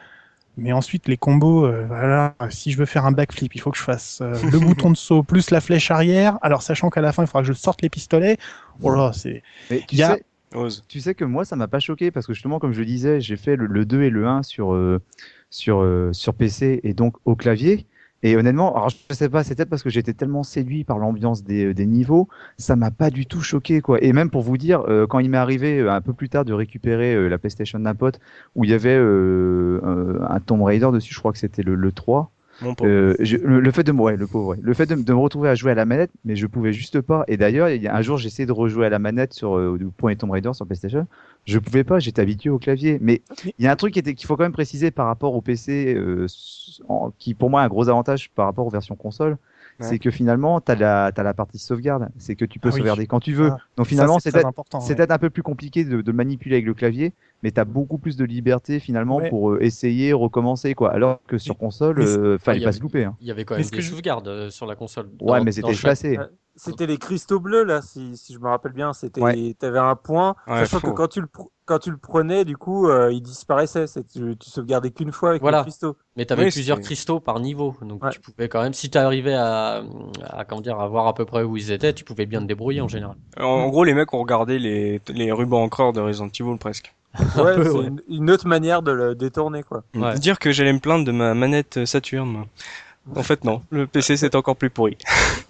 [0.58, 3.78] Mais ensuite les combos, euh, voilà, si je veux faire un backflip, il faut que
[3.78, 6.38] je fasse euh, le bouton de saut plus la flèche arrière.
[6.42, 8.36] Alors sachant qu'à la fin il faudra que je sorte les pistolets.
[8.82, 9.42] Oh là, c'est.
[9.68, 10.24] Tu Il y a- sais.
[10.88, 13.20] Tu sais que moi, ça m'a pas choqué parce que justement, comme je le disais,
[13.22, 15.00] j'ai fait le, le 2 et le 1 sur, euh,
[15.48, 17.86] sur, euh, sur PC et donc au clavier.
[18.22, 21.42] Et honnêtement, alors je sais pas, c'est peut-être parce que j'étais tellement séduit par l'ambiance
[21.42, 24.02] des, des niveaux, ça m'a pas du tout choqué quoi.
[24.02, 26.44] Et même pour vous dire, euh, quand il m'est arrivé euh, un peu plus tard
[26.44, 28.20] de récupérer euh, la PlayStation d'un pote
[28.54, 31.74] où il y avait euh, euh, un Tomb Raider dessus, je crois que c'était le,
[31.74, 32.30] le 3.
[32.62, 32.90] Mon pauvre.
[32.90, 34.58] Euh, je- le, le fait de me, ouais, le pauvre, ouais.
[34.60, 37.00] le fait de, de me retrouver à jouer à la manette, mais je pouvais juste
[37.00, 37.24] pas.
[37.28, 39.56] Et d'ailleurs, il y a un jour, j'ai essayé de rejouer à la manette sur
[39.56, 41.06] euh, le premier Tomb Raider sur PlayStation.
[41.44, 42.98] Je pouvais pas, j'étais habitué au clavier.
[43.00, 43.22] Mais
[43.58, 45.40] il y a un truc qui était- qu'il faut quand même préciser par rapport au
[45.40, 46.26] PC, euh,
[46.88, 49.36] en- qui pour moi est un gros avantage par rapport aux versions console.
[49.80, 49.86] Ouais.
[49.88, 52.08] C'est que finalement, tu as la, t'as la partie sauvegarde.
[52.18, 52.78] C'est que tu peux Ah oui.
[52.78, 53.50] sauvegarder quand tu veux.
[53.52, 54.46] Ah, Donc finalement, c'est peut-être
[55.10, 55.10] ouais.
[55.14, 57.12] un peu plus compliqué de, de le manipuler avec le clavier,
[57.42, 59.30] mais tu as beaucoup plus de liberté finalement Ouais.
[59.30, 60.92] pour euh, essayer, recommencer quoi.
[60.92, 63.04] Alors que sur console, euh, fallait y pas avait- se louper.
[63.04, 63.16] Hein.
[63.20, 65.06] Il y avait quand Mais même des que je- sauvegardes euh, sur la console.
[65.20, 66.18] Ouais, Dans- mais c'était chaque- effacé.
[66.18, 66.26] Ouais.
[66.54, 68.92] C'était les cristaux bleus là, si, si je me rappelle bien.
[68.92, 69.54] C'était, Ouais.
[69.58, 71.28] t'avais un point, Ouais, sachant que quand tu le
[71.64, 73.86] quand tu le prenais, du coup, euh, il disparaissait.
[73.86, 75.58] C'est- Tu, tu sauvegardais qu'une fois avec Voilà.
[75.58, 75.96] les cristaux.
[76.16, 78.10] Mais tu avais Oui, plusieurs cristaux par niveau, donc Ouais.
[78.10, 79.82] tu pouvais quand même, si tu arrivais à,
[80.24, 82.46] à, comment dire, à voir à peu près où ils étaient, tu pouvais bien te
[82.46, 83.16] débrouiller en général.
[83.40, 86.94] En, en gros, les mecs ont regardé les, les rubans encreurs de Resident Evil presque.
[87.36, 87.86] Ouais, peu, ouais.
[87.86, 89.82] une, une autre manière de le détourner quoi.
[89.94, 90.14] Ouais.
[90.18, 92.44] Dire que j'allais me plaindre de ma manette Saturn.
[93.16, 93.62] En fait, non.
[93.70, 94.96] Le PC, c'est encore plus pourri.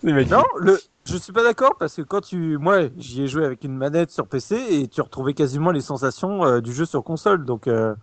[0.02, 3.62] Non, le, je suis pas d'accord parce que quand tu, moi, j'y ai joué avec
[3.64, 7.44] une manette sur PC et tu retrouvais quasiment les sensations euh, du jeu sur console.
[7.44, 7.94] Donc, euh,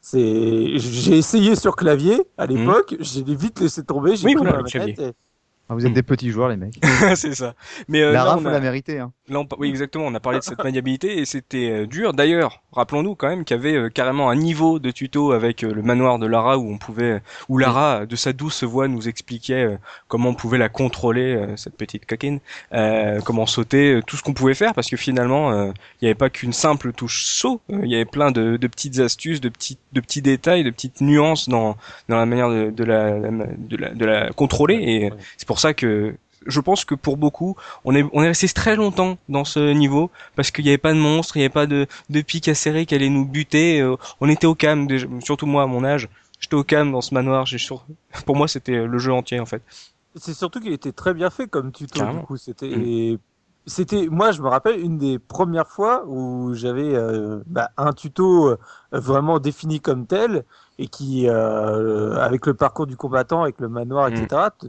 [0.00, 4.62] c'est, j'ai essayé sur clavier à l'époque, j'ai vite laissé tomber, j'ai Oui, pris voilà,
[4.62, 4.98] ma manette.
[5.00, 5.12] et-
[5.70, 6.80] Ah, vous êtes des petits joueurs, les mecs.
[7.14, 7.54] c'est ça.
[7.88, 8.98] Mais euh, là, Lara, on faut a- la mériter.
[9.00, 9.12] Hein.
[9.28, 10.06] Là, on oui, exactement.
[10.06, 12.14] On a parlé de cette maniabilité et c'était euh, dur.
[12.14, 15.72] D'ailleurs, rappelons-nous quand même qu'il y avait euh, carrément un niveau de tuto avec euh,
[15.74, 19.64] le manoir de Lara où on pouvait, où Lara, de sa douce voix, nous expliquait
[19.64, 19.76] euh,
[20.08, 22.40] comment on pouvait la contrôler, euh, cette petite coquine,
[22.72, 25.66] euh, comment sauter, euh, tout ce qu'on pouvait faire, parce que finalement, euh,
[26.00, 27.60] il n'y avait pas qu'une simple touche saut.
[27.70, 30.70] euh, Il y avait plein de, de petites astuces, de petits, de petits détails, de
[30.70, 31.76] petites nuances dans
[32.08, 34.76] dans la manière de, de la, de la de la contrôler.
[34.76, 36.14] Et c'est pour ça que
[36.46, 40.10] je pense que pour beaucoup, on est, on est resté très longtemps dans ce niveau
[40.36, 42.54] parce qu'il n'y avait pas de monstres, il n'y avait pas de, de pics à
[42.54, 43.80] serrer qui allaient nous buter.
[43.80, 46.08] euh, on était au calme, déjà, surtout moi à mon âge.
[46.40, 47.44] J'étais au calme dans ce manoir.
[47.46, 47.84] J'ai sur...
[48.24, 49.62] Pour moi, c'était le jeu entier en fait.
[50.14, 51.98] C'est surtout qu'il était très bien fait comme tuto.
[51.98, 52.20] Carrément.
[52.20, 53.18] Du coup, c'était, Mm.
[53.66, 58.48] c'était, moi, je me rappelle une des premières fois où j'avais euh, bah, un tuto
[58.50, 58.56] euh,
[58.92, 60.44] vraiment défini comme tel
[60.78, 64.14] et qui, euh, avec le parcours du combattant, avec le manoir, Mm.
[64.14, 64.42] etc.
[64.58, 64.66] te-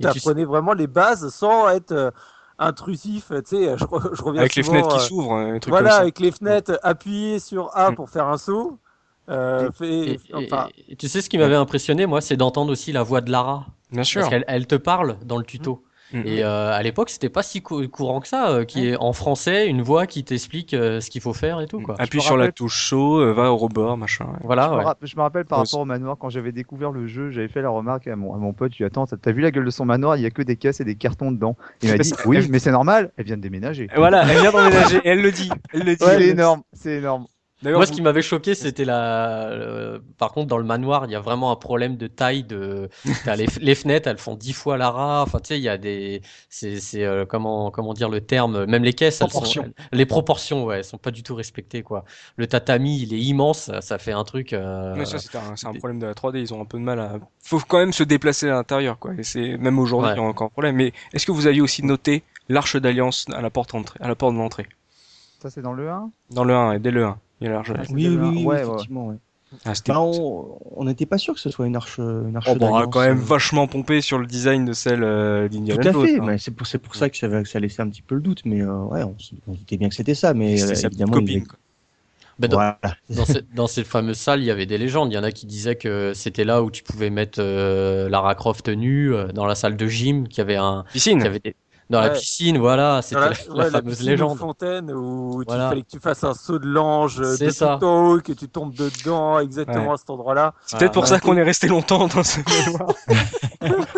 [0.00, 2.10] Et tu sais- T'apprenais vraiment les bases sans être euh,
[2.58, 3.28] intrusif.
[3.30, 5.88] Tu sais, je, re- je reviens Avec les fenêtres qui euh, s'ouvrent, euh, trucs Voilà,
[5.90, 6.02] comme ça.
[6.02, 7.94] avec les fenêtres, appuyer sur A Mm.
[7.96, 8.78] pour faire un saut.
[9.28, 12.70] Euh, fait- Et, et- enfin, et tu sais ce qui m'avait impressionné, moi, c'est d'entendre
[12.72, 13.66] aussi la voix de Lara.
[13.90, 14.20] Bien sûr.
[14.20, 15.82] Parce qu'elle elle te parle dans le tuto.
[16.12, 16.22] Mm.
[16.24, 19.12] Et euh, à l'époque, c'était pas si cou- courant que ça, euh, qui est en
[19.12, 21.80] français, une voix qui t'explique euh, ce qu'il faut faire et tout.
[21.80, 21.96] Quoi.
[21.98, 24.26] Appuie me sur la touche saut, euh, va au rebord, machin.
[24.44, 24.84] Voilà, Je, me ouais.
[24.84, 27.62] rapp- je me rappelle par rapport au manoir, quand j'avais découvert le jeu, j'avais fait
[27.62, 29.50] la remarque à mon, à mon pote, je lui ai dit, attends, t'as vu la
[29.50, 31.56] gueule de son manoir, il y a que des caisses et des cartons dedans.
[31.82, 33.84] Il m'a dit, oui, elle- mais c'est normal, elle vient de déménager.
[33.92, 36.04] Et voilà, elle vient d'emménager, elle le dit, elle le dit.
[36.04, 37.26] Ouais, c'est énorme, c'est énorme.
[37.62, 39.48] Moi, ce qui m'avait choqué, c'était la.
[39.48, 42.44] euh, par contre, dans le manoir, il y a vraiment un problème de taille.
[42.44, 42.90] De...
[43.24, 45.22] t'as les, les fenêtres, elles font 10 fois Lara.
[45.22, 46.20] Enfin, tu sais, il y a des.
[46.50, 49.72] C'est, c'est, euh, comment, comment dire le terme Même les caisses, elles sont- Proportions.
[49.92, 52.04] les proportions, ouais, elles sont pas du tout respectées, quoi.
[52.36, 53.62] Le tatami, il est immense.
[53.62, 54.52] Ça, ça fait un truc.
[54.52, 56.38] euh, Mais ça, c'est un, c'est un problème de la 3D.
[56.40, 57.14] Ils ont un peu de mal à.
[57.42, 59.12] Faut quand même se déplacer à l'intérieur, quoi.
[59.18, 60.14] Et c'est même aujourd'hui, Ouais.
[60.16, 60.76] il y a encore un problème.
[60.76, 64.14] Mais est-ce que vous aviez aussi noté l'arche d'alliance à la porte d'entrée, à la
[64.14, 64.66] porte de l'entrée,
[65.42, 67.52] Ça, c'est dans le 1 dans le 1 et dès le 1, il y a
[67.52, 67.70] l'arche.
[67.74, 68.62] Ah, c'était Oui, oui, oui, oui, Ouais, ouais.
[68.62, 69.06] effectivement.
[69.08, 69.16] ouais.
[69.64, 69.72] Ah.
[69.86, 72.76] Bah, on n'était pas sûr que ce soit une arche, une arche Oh, bon, on
[72.76, 75.92] a quand même euh, vachement pompé sur le design de celle euh, d'Indiana Tout à
[76.04, 76.24] fait, hein.
[76.26, 78.42] mais c'est pour, c'est pour ça que ça, ça laissait un petit peu le doute,
[78.44, 79.14] mais euh, ouais, on,
[79.46, 81.46] on doutait bien que c'était ça, mais euh, sa évidemment, copine.
[81.46, 81.58] quoi.
[82.40, 82.78] bah, dans, voilà.
[83.08, 85.12] dans, ces, dans ces fameuses salles, il y avait des légendes.
[85.12, 88.34] Il y en a qui disaient que c'était là où tu pouvais mettre euh, Lara
[88.34, 90.84] Croft nue, dans la salle de gym, qu'il y avait un.
[90.92, 91.18] Piscine.
[91.18, 91.56] qu'il y avait des-
[91.88, 92.14] Dans la Ouais.
[92.18, 94.38] piscine, voilà, c'était la, la ouais, fameuse piscine ou légende.
[94.38, 95.68] fontaine où il Voilà.
[95.68, 97.78] fallait que tu fasses un saut de l'ange de C'est ça.
[97.80, 99.92] tout en haut, que tu tombes dedans exactement Ouais.
[99.94, 100.54] à cet endroit-là.
[100.66, 101.08] C'est peut-être pour Ouais.
[101.08, 102.92] ça qu'on est resté longtemps dans ce manoir.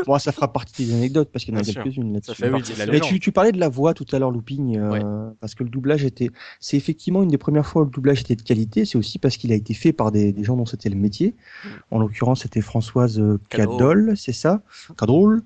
[0.07, 2.43] Bon, ça fera partie des anecdotes parce qu'il y en a quelques-unes là-dessus.
[2.43, 5.55] oui, de la tu, tu parlais de la voix tout à l'heure, Looping, euh, parce
[5.55, 6.31] que le doublage était.
[6.61, 8.85] C'est effectivement une des premières fois où le doublage était de qualité.
[8.85, 11.35] C'est aussi parce qu'il a été fait par des, des gens dont c'était le métier.
[11.91, 13.39] En l'occurrence, c'était Françoise euh.
[13.49, 14.61] Cadol, c'est ça?
[14.99, 15.43] Cadrol,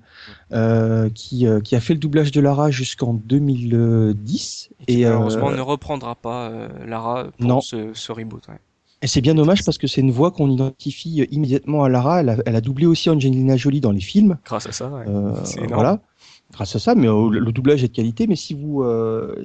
[0.53, 4.69] euh, qui, euh, qui a fait le doublage de Lara jusqu'en 2010.
[4.87, 6.51] Et, euh, Malheureusement, on ne reprendra pas
[6.85, 7.61] Lara pour Non.
[7.61, 8.47] ce, ce reboot.
[8.47, 8.59] ouais.
[9.01, 12.21] Et c'est bien dommage parce que c'est une voix qu'on identifie immédiatement à Lara.
[12.21, 14.37] Elle a, elle a doublé aussi Angelina Jolie dans les films.
[14.45, 15.03] Grâce à ça, ouais.
[15.43, 15.73] C'est énorme.
[15.73, 15.99] voilà.
[16.53, 18.27] Grâce à ça, mais euh, le, doublage est de qualité.
[18.27, 18.85] Mais si vous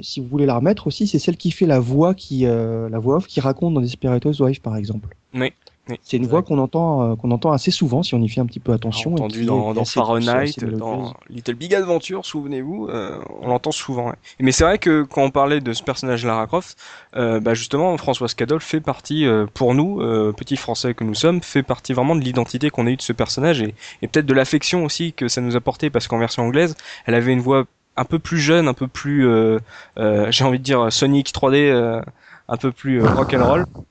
[0.02, 3.16] si vous voulez la remettre aussi, c'est celle qui fait la voix qui la voix
[3.16, 5.16] off qui raconte dans Desperate Housewives par exemple.
[5.34, 5.52] Oui,
[5.88, 8.40] oui, C'est une voix qu'on entend euh, qu'on entend assez souvent si on y fait
[8.40, 9.10] un petit peu attention.
[9.10, 14.08] et entendu dans, dans Fahrenheit, dans Little Big Adventure, souvenez-vous, euh, on l'entend souvent.
[14.08, 14.14] ouais.
[14.40, 16.78] Mais c'est vrai que quand on parlait de ce personnage Lara Croft,
[17.16, 21.14] euh, bah justement, Françoise Cadol fait partie, euh, pour nous, euh, petits Français que nous
[21.14, 24.26] sommes, fait partie vraiment de l'identité qu'on a eue de ce personnage et, et peut-être
[24.26, 26.76] de l'affection aussi que ça nous a porté parce qu'en version anglaise,
[27.06, 27.64] elle avait une voix
[27.98, 29.58] un peu plus jeune, un peu plus, euh,
[29.98, 32.00] euh, j'ai envie de dire Sonic 3D, euh,
[32.48, 33.62] un peu plus rock'n'roll.
[33.62, 33.82] Mm.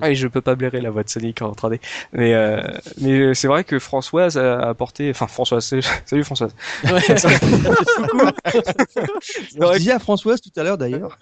[0.00, 1.80] Ah, et je peux pas blairer la voix de Sonic en 3D.
[2.12, 2.62] Mais, euh,
[3.00, 5.64] mais c'est vrai que Françoise a apporté, enfin Françoise,
[6.06, 6.54] salut Françoise.
[6.84, 7.00] Ouais.
[9.50, 11.18] Je disais à Françoise tout à l'heure d'ailleurs.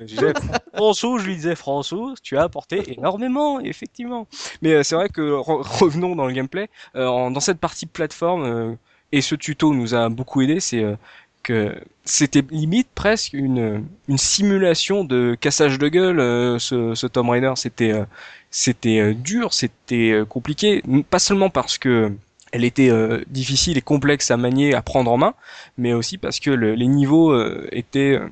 [0.75, 4.27] François, je lui disais François, tu as apporté énormément, effectivement.
[4.63, 7.87] Mais euh, c'est vrai que re- revenons dans le gameplay, euh, en- dans cette partie
[7.87, 8.75] plateforme, euh,
[9.13, 10.95] et ce tuto nous a beaucoup aidé, c'est euh,
[11.43, 17.31] que c'était limite presque une, une simulation de cassage de gueule, euh, ce, ce Tomb
[17.31, 17.53] Raider.
[17.57, 18.05] C'était euh,
[18.51, 22.13] c'était euh, dur, c'était euh, compliqué, pas seulement parce que
[22.53, 25.35] elle était euh, difficile et complexe à manier, à prendre en main,
[25.79, 28.29] mais aussi parce que le- les niveaux euh, étaient euh,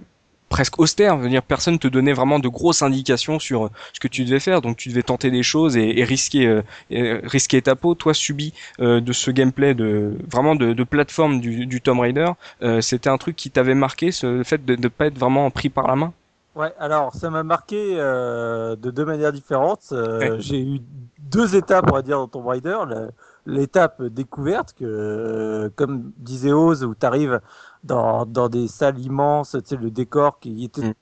[0.48, 1.18] presque austères.
[1.18, 4.76] Dire, personne te donnait vraiment de grosses indications sur ce que tu devais faire, donc
[4.76, 7.94] tu devais tenter des choses et, et risquer euh, risquer ta peau.
[7.94, 12.30] Toi, subi de ce gameplay de vraiment de, de plateforme du, du Tomb Raider,
[12.80, 15.86] c'était un truc qui t'avait marqué, ce fait de ne pas être vraiment pris par
[15.86, 16.12] la main?
[16.58, 19.90] Ouais, alors ça m'a marqué euh, de deux manières différentes.
[19.92, 20.40] Euh, Ouais.
[20.40, 20.80] J'ai eu
[21.20, 22.78] deux étapes, on va dire, dans Tomb Raider.
[23.46, 27.40] L'étape découverte, que euh, comme disait Oz, où tu arrives
[27.84, 30.94] dans, dans des salles immenses, tu sais, le décor qui était Mm.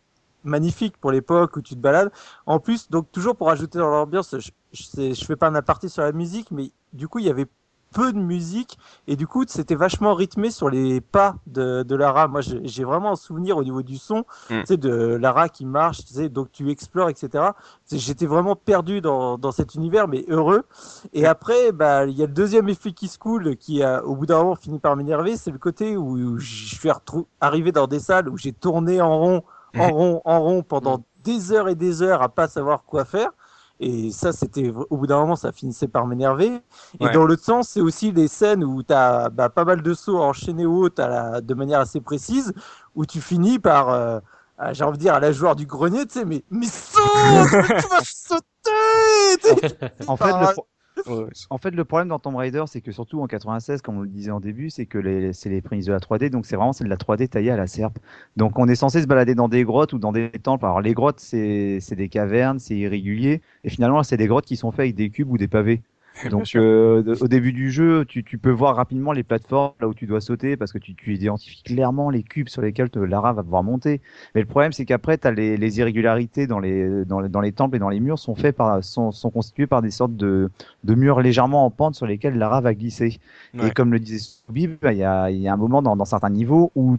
[0.44, 2.12] magnifique pour l'époque où tu te balades.
[2.46, 5.88] En plus, donc toujours pour ajouter dans l'ambiance, je, je, je fais pas un aparté
[5.88, 7.46] sur la musique, mais du coup il y avait
[7.92, 12.28] peu de musique et du coup c'était vachement rythmé sur les pas de, de Lara.
[12.28, 14.60] Moi j'ai vraiment un souvenir au niveau du son, Mm.
[14.60, 17.44] tu sais, de Lara qui marche, tu sais, donc tu explores, etc.
[17.90, 20.64] J'étais vraiment perdu dans, dans cet univers, mais heureux.
[21.12, 24.14] Et après, bah, il y a le deuxième effet qui se coule, qui a, au
[24.16, 26.90] bout d'un moment finit par m'énerver, c'est le côté où, où je suis
[27.40, 29.42] arrivé dans des salles où j'ai tourné en rond,
[29.78, 29.90] en Mhm.
[29.92, 33.30] rond, en rond pendant des heures et des heures à pas savoir quoi faire.
[33.78, 36.60] Et ça, c'était au bout d'un moment, ça finissait par m'énerver.
[37.00, 37.12] Et Ouais.
[37.12, 40.18] dans l'autre sens, c'est aussi les scènes où tu as bah, pas mal de sauts
[40.18, 42.54] enchaînés hautes à la, de manière assez précise,
[42.94, 44.18] où tu finis par, euh,
[44.58, 47.02] à- j'ai envie de dire, à la joueur du grenier, tu sais, mais, mais saute
[47.68, 49.66] mais Tu vas sauter
[50.06, 50.66] En fait, le, pro-
[51.50, 54.08] En fait, le problème dans Tomb Raider, c'est que surtout en 96, comme on le
[54.08, 56.84] disait en début, c'est que c'est les prémices de la 3D, donc c'est vraiment c'est
[56.84, 57.98] de la 3D taillée à la serpe.
[58.36, 60.64] Donc on est censé se balader dans des grottes ou dans des temples.
[60.64, 64.56] Alors les grottes, c'est c'est des cavernes, c'est irrégulier, et finalement c'est des grottes qui
[64.56, 65.82] sont faites avec des cubes ou des pavés.
[66.24, 69.94] Donc euh, au début du jeu, tu, tu peux voir rapidement les plateformes là où
[69.94, 73.32] tu dois sauter parce que tu, tu identifies clairement les cubes sur lesquels te- Lara
[73.32, 74.00] va pouvoir monter.
[74.34, 77.52] Mais le problème c'est qu'après t'as les, les irrégularités dans les, dans les dans les
[77.52, 80.50] temples et dans les murs sont faits par sont, sont constitués par des sortes de,
[80.84, 83.18] de murs légèrement en pente sur lesquels Lara va glisser.
[83.54, 83.68] Ouais.
[83.68, 86.04] Et comme le disait Soubi, bah, il y, a, y a un moment dans, dans
[86.04, 86.96] certains niveaux où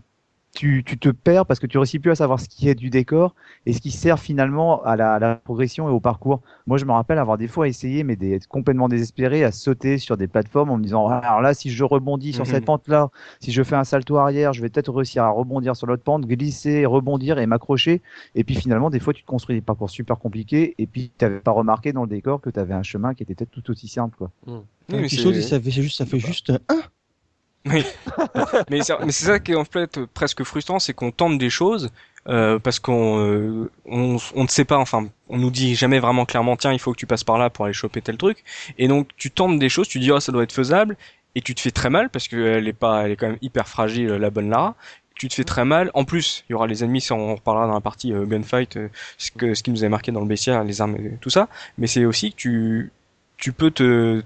[0.57, 2.89] tu, tu te perds parce que tu réussis plus à savoir ce qui est du
[2.89, 3.35] décor
[3.67, 6.41] et ce qui sert finalement à la, à la progression et au parcours.
[6.65, 10.17] Moi, je me rappelle avoir des fois essayé, mais d'être complètement désespéré à sauter sur
[10.17, 12.51] des plateformes en me disant, ah, alors là, si je rebondis sur Mhm.
[12.51, 15.85] cette pente-là, si je fais un salto arrière, je vais peut-être réussir à rebondir sur
[15.87, 18.01] l'autre pente, glisser, rebondir et m'accrocher.
[18.35, 21.25] Et puis finalement, des fois, tu te construis des parcours super compliqués et puis tu
[21.25, 23.69] n'avais pas remarqué dans le décor que tu avais un chemin qui était peut-être tout
[23.71, 24.17] aussi simple.
[24.17, 24.31] Quoi.
[24.47, 26.81] Oui, Et mais et ça fait juste, ça fait juste un.
[27.71, 31.91] c'est mais c'est ça qui est en fait presque frustrant, c'est qu'on tente des choses
[32.29, 36.57] euh, parce qu'on euh, on, ne sait pas, enfin, on nous dit jamais vraiment clairement,
[36.57, 38.43] tiens, il faut que tu passes par là pour aller choper tel truc,
[38.77, 40.97] et donc tu tentes des choses, tu dis, oh, ça doit être faisable,
[41.35, 43.67] et tu te fais très mal parce qu'elle est pas, elle est quand même hyper
[43.67, 44.75] fragile, la bonne Lara.
[45.15, 45.89] Tu te fais très mal.
[45.95, 48.77] En plus, il y aura les ennemis, on reparlera dans la partie euh, gunfight,
[49.17, 51.47] ce, que, ce qui nous avait marqué dans le bestiaire, les armes, et tout ça.
[51.79, 52.91] Mais c'est aussi que tu,
[53.37, 54.23] tu peux te,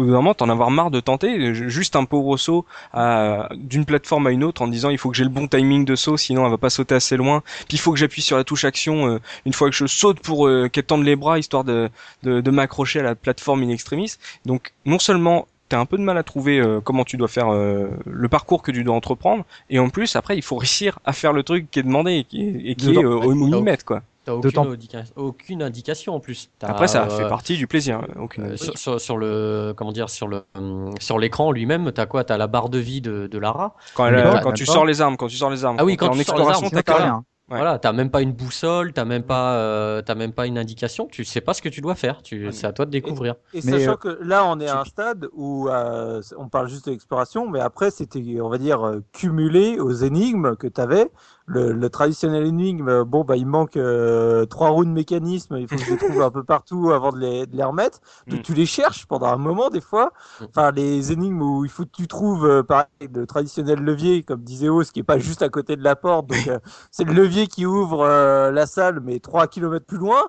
[0.00, 4.44] moment, t'en avoir marre de tenter, juste un pauvre saut à- d'une plateforme à une
[4.44, 6.58] autre en disant il faut que j'ai le bon timing de saut, sinon elle va
[6.58, 7.42] pas sauter assez loin.
[7.68, 10.20] Puis il faut que j'appuie sur la touche action euh, une fois que je saute
[10.20, 11.88] pour euh, qu'elle tende les bras histoire de,
[12.22, 14.14] de, de m'accrocher à la plateforme in extremis.
[14.46, 17.48] Donc non seulement t'as un peu de mal à trouver euh, comment tu dois faire
[17.52, 21.12] euh, le parcours que tu dois entreprendre, et en plus après il faut réussir à
[21.14, 23.84] faire le truc qui est demandé et qui est, et qui est euh, au millimètre
[23.86, 24.02] quoi.
[24.24, 26.50] T'as aucune, D'autant- indica- aucune indication en plus.
[26.58, 28.00] T'as, Après ça euh, fait partie du plaisir.
[28.16, 28.44] euh, Aucune...
[28.44, 32.24] Euh, sur, sur, sur le comment dire sur le hum, sur l'écran lui-même t'as quoi?
[32.24, 33.74] T'as la barre de vie de, de Lara?
[33.94, 34.72] Quand, elle, euh, quand tu pas.
[34.72, 35.76] sors les armes, quand tu sors les armes.
[35.78, 37.24] Ah oui, quand en tu sors les exploration, armes, t'as rien.
[37.50, 37.58] Ouais.
[37.58, 41.06] voilà t'as même pas une boussole t'as même pas euh, t'as même pas une indication
[41.12, 43.60] tu sais pas ce que tu dois faire tu c'est à toi de découvrir Et
[43.64, 46.86] Mais, sachant euh, que là, on est à un stade où euh, on parle juste
[46.86, 51.10] de l'exploration, mais après, c'était, on va dire, euh, cumulé aux énigmes que tu avais.
[51.46, 55.76] Le, le traditionnel énigme, bon, bah, il manque euh, trois roues de mécanisme, il faut
[55.76, 58.00] que je les trouve un peu partout avant de les, de les remettre.
[58.30, 58.42] Donc, Mm.
[58.42, 60.12] tu les cherches pendant un moment, des fois.
[60.40, 60.44] Mm.
[60.48, 64.42] Enfin, les énigmes où il faut que tu trouves, euh, pareil, le traditionnel levier, comme
[64.42, 66.28] disait Os, qui est pas juste à côté de la porte.
[66.28, 66.58] Donc, euh,
[66.90, 70.22] c'est le levier qui ouvre euh, la salle, mais trois kilomètres plus loin.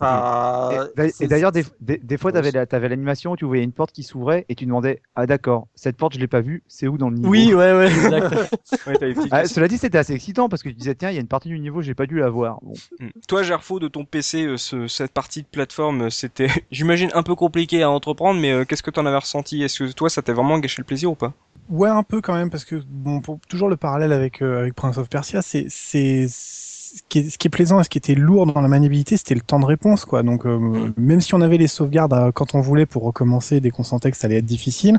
[0.00, 0.04] Mm.
[0.04, 0.88] Enfin,
[1.20, 4.02] Et d'ailleurs, des, des, des fois, tu avais l'animation où tu voyais une porte qui
[4.02, 7.08] s'ouvrait et tu demandais Ah, d'accord, cette porte, je l'ai pas vue, c'est où dans
[7.10, 8.32] le niveau ouais ouais exact
[8.86, 9.46] Ouais, Ah.
[9.46, 11.48] Cela dit, c'était assez excitant parce que tu disais Tiens, il y a une partie
[11.48, 12.58] du niveau, j'ai pas dû la voir.
[12.62, 12.74] Bon.
[13.00, 13.08] Mm.
[13.28, 17.22] Toi, Gerfo, de ton PC, euh, ce- cette partie de plateforme, euh, c'était, j'imagine, un
[17.22, 19.62] peu compliqué à entreprendre, mais euh, qu'est-ce que t'en avais ressenti?
[19.62, 21.32] Est-ce que toi, ça t'a vraiment gâché le plaisir ou pas?
[21.68, 24.74] Ouais, un peu quand même, parce que bon, pour toujours le parallèle avec, euh, avec
[24.74, 25.66] Prince of Persia, c'est
[26.94, 29.16] ce qui, est, ce qui est plaisant et ce qui était lourd dans la maniabilité,
[29.16, 30.22] c'était le temps de réponse, quoi.
[30.22, 33.70] Donc euh, même si on avait les sauvegardes euh, quand on voulait pour recommencer dès
[33.70, 34.98] qu'on sentait que ça allait être difficile,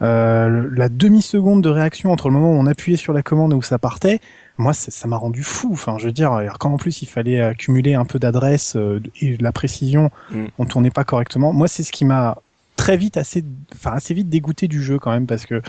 [0.00, 3.52] euh, la demi seconde de réaction entre le moment où on appuyait sur la commande
[3.52, 4.20] et où ça partait,
[4.56, 5.70] moi ça m'a rendu fou.
[5.72, 8.76] Enfin, je veux dire, quand en plus il fallait accumuler un peu d'adresse
[9.20, 10.46] et de la précision, Mm.
[10.58, 11.52] on tournait pas correctement.
[11.52, 12.38] Moi, c'est ce qui m'a
[12.76, 15.62] très vite assez, enfin assez vite dégoûté du jeu quand même parce que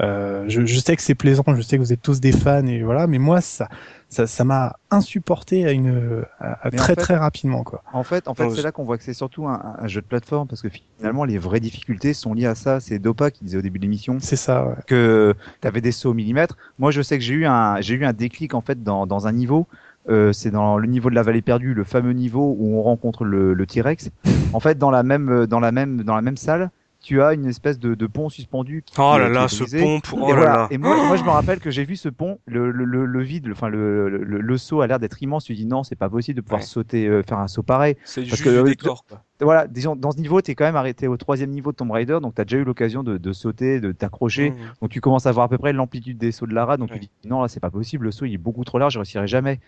[0.00, 2.64] euh, je, je sais que c'est plaisant, je sais que vous êtes tous des fans
[2.66, 3.68] et voilà, mais moi ça,
[4.08, 7.82] ça, ça m'a insupporté à une, à, à Mais en très fait- très rapidement quoi.
[7.92, 10.00] En fait, en fait c'est je- là qu'on voit que c'est surtout un, un jeu
[10.00, 12.80] de plateforme parce que finalement, les vraies difficultés sont liées à ça.
[12.80, 14.66] C'est Dopa qui disait au début de l'émission C'est ça.
[14.66, 14.74] Ouais.
[14.86, 16.56] que tu avais des sauts au millimètre.
[16.78, 19.26] Moi, je sais que j'ai eu un, j'ai eu un déclic en fait dans, dans
[19.26, 19.66] un niveau.
[20.08, 23.24] Euh, c'est dans le niveau de la vallée perdue, le fameux niveau où on rencontre
[23.24, 24.10] le, le T-Rex.
[24.54, 26.70] En fait, dans la même, dans la même, dans la même salle,
[27.08, 28.82] tu as une espèce de, de pont suspendu.
[28.84, 30.52] Qui, Oh là là, ce pompe, oh et, là voilà.
[30.52, 30.68] là.
[30.70, 33.22] et moi, moi, je me rappelle que j'ai vu ce pont, le, le, le, le
[33.22, 35.44] vide, le- enfin le, le, saut a l'air d'être immense.
[35.44, 36.66] Tu dis non, c'est pas possible de pouvoir Ouais.
[36.66, 37.96] sauter, euh, faire un saut pareil.
[38.04, 39.22] C'est juste que, du euh, décor, quoi.
[39.40, 41.92] Voilà, disons, dans ce niveau, tu es quand même arrêté au troisième niveau de Tomb
[41.92, 44.50] Raider, donc tu as déjà eu l'occasion de, de sauter, de t'accrocher.
[44.50, 44.54] Mmh.
[44.82, 46.98] Donc tu commences à voir à peu près l'amplitude des sauts de Lara, donc Ouais.
[46.98, 48.98] tu dis non là c'est pas possible, le saut il est beaucoup trop large, je
[48.98, 49.60] réussirai jamais.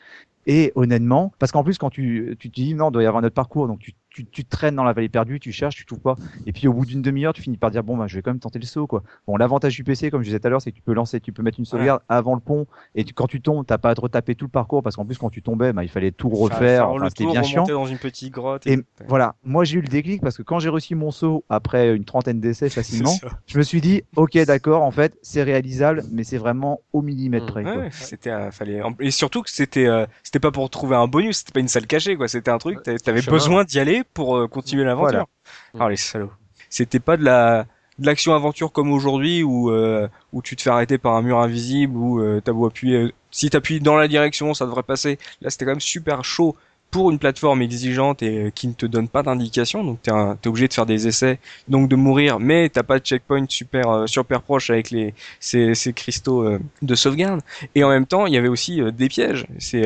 [0.47, 3.22] Et honnêtement, parce qu'en plus quand tu, tu te dis non, il doit y avoir
[3.22, 5.86] un autre parcours, donc tu, tu, tu traînes dans la vallée perdue, tu cherches, tu
[5.86, 6.16] trouves pas.
[6.46, 8.30] Et puis au bout d'une demi-heure, tu finis par dire bon bah je vais quand
[8.30, 9.02] même tenter le saut quoi.
[9.26, 11.20] Bon l'avantage du PC comme je disais tout à l'heure, c'est que tu peux lancer,
[11.20, 13.90] tu peux mettre une sauvegarde avant le pont et tu- quand tu tombes, t'as pas
[13.90, 16.11] à te retaper tout le parcours parce qu'en plus quand tu tombais, bah, il fallait
[16.12, 17.66] tout refaire, Faire enfin, c'était bien chiant.
[17.66, 18.66] dans une petite grotte.
[18.66, 21.94] Et voilà, moi j'ai eu le déclic parce que quand j'ai réussi mon saut après
[21.94, 23.14] une trentaine d'essais facilement,
[23.46, 27.46] je me suis dit, ok, d'accord, en fait, c'est réalisable, mais c'est vraiment au millimètre
[27.46, 27.62] près.
[27.62, 27.76] quoi.
[27.76, 31.38] Ouais, c'était euh, fallait et surtout que c'était euh, c'était pas pour trouver un bonus,
[31.38, 34.36] c'était pas une salle cachée quoi, c'était un truc t'a- t'avais besoin d'y aller pour
[34.36, 35.26] euh, continuer l'aventure.
[35.72, 35.86] Voilà.
[35.86, 36.32] Ah les salauds.
[36.68, 37.66] C'était pas de la
[37.98, 41.38] de l'action aventure comme aujourd'hui où euh, où tu te fais arrêter par un mur
[41.38, 45.18] invisible ou euh, t'as beau appuyer euh, si t'appuies dans la direction, ça devrait passer.
[45.40, 46.57] Là, c'était quand même super chaud
[46.90, 50.11] pour une plateforme exigeante et qui ne te donne pas d'indication, donc t'es
[50.42, 51.38] t'es obligé de faire des essais,
[51.68, 55.74] donc de mourir, mais t'as pas de checkpoint super euh, super proche avec les ces,
[55.74, 57.42] ces cristaux euh, de sauvegarde.
[57.74, 59.46] Et en même temps, il y avait aussi des pièges.
[59.59, 59.84] C'est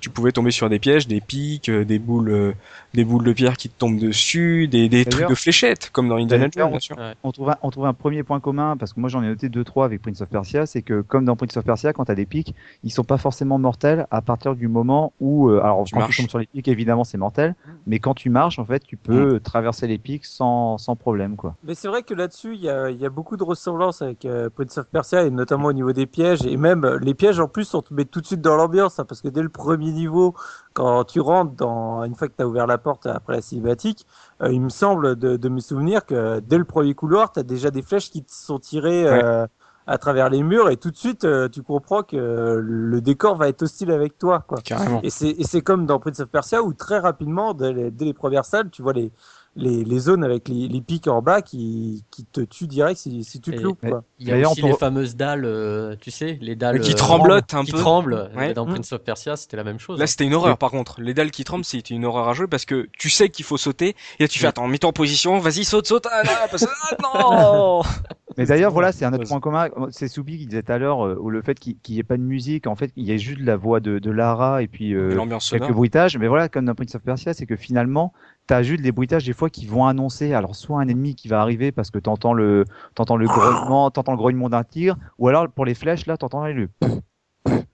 [0.00, 2.54] tu pouvais tomber sur des pièges, des pics, des boules,
[2.94, 6.16] des boules de pierre qui te tombent dessus, des, des trucs de fléchettes, comme dans
[6.16, 6.96] Indiana Jones, bien sûr.
[7.22, 9.48] on trouve, un, on trouve un premier point commun, parce que moi j'en ai noté
[9.48, 12.14] deux trois avec Prince of Persia, c'est que comme dans Prince of Persia, quand t'as
[12.14, 15.94] des pics, ils sont pas forcément mortels à partir du moment où, euh, alors Tu
[15.94, 16.16] quand marches.
[16.16, 17.54] tu tombes sur les pics, évidemment c'est mortel,
[17.86, 21.56] mais quand tu marches, en fait, tu peux traverser les pics sans, sans problème, quoi.
[21.64, 24.24] Mais c'est vrai que là-dessus, il y a, il y a beaucoup de ressemblances avec
[24.24, 26.42] euh, Prince of Persia, et notamment au niveau des pièges.
[26.46, 29.04] Et même les pièges, en plus, on te met tout de suite dans l'ambiance, hein,
[29.08, 30.34] parce que dès le premier niveau,
[30.74, 34.06] quand tu rentres, dans, une fois que tu as ouvert la porte après la cinématique,
[34.42, 37.44] euh, il me semble de, de me souvenir que dès le premier couloir, tu as
[37.44, 39.46] déjà des flèches qui te sont tirées euh,
[39.86, 43.48] à travers les murs, et tout de suite, euh, tu comprends que le décor va
[43.48, 44.44] être hostile avec toi.
[44.46, 44.58] Quoi.
[44.62, 45.00] Carrément.
[45.02, 48.06] Et c'est, et c'est comme dans Prince of Persia où très rapidement, dès les, dès
[48.06, 49.12] les premières salles, tu vois les,
[49.56, 53.22] les, les zones avec les, les pics en bas qui, qui te tuent direct si,
[53.24, 53.80] si tu te Et- loupes.
[53.86, 54.02] Quoi.
[54.18, 57.54] Il y a aussi les fameuses dalles, euh, tu sais, les dalles Qui euh, tremblotent
[57.54, 57.78] un qui peu.
[57.78, 58.30] tremblent.
[58.36, 58.52] Ouais.
[58.54, 58.70] Dans Mm.
[58.74, 59.98] Prince of Persia, c'était la même chose.
[59.98, 60.06] Là, hein.
[60.06, 61.00] c'était une horreur, par contre.
[61.00, 63.56] Les dalles qui tremblent, c'était une horreur à jouer parce que tu sais qu'il faut
[63.56, 63.94] sauter.
[64.18, 66.96] Et là, tu fais, attends, mets-toi en position, vas-y, saute, saute, ah, là, parce ah,
[67.02, 67.82] non!
[68.36, 69.68] Mais d'ailleurs, voilà, c'est un autre point commun.
[69.90, 72.16] C'est Soubi qui disait tout à l'heure, euh, où le fait qu'il n'y ait pas
[72.16, 74.92] de musique, en fait, il y a juste la voix de, de Lara et puis
[74.92, 75.16] euh,
[75.48, 76.18] quelques bruitages.
[76.18, 78.12] Mais voilà, comme dans Prince of Persia, c'est que finalement,
[78.46, 81.40] t'as juste des bruitages des fois qui vont annoncer, alors soit un ennemi qui va
[81.40, 82.64] arriver parce que t'entends le,
[82.94, 86.46] t'entends le grognement, t'entends le grognement d'un tigre, ou alors pour les flèches, là, t'entends
[86.46, 86.68] le,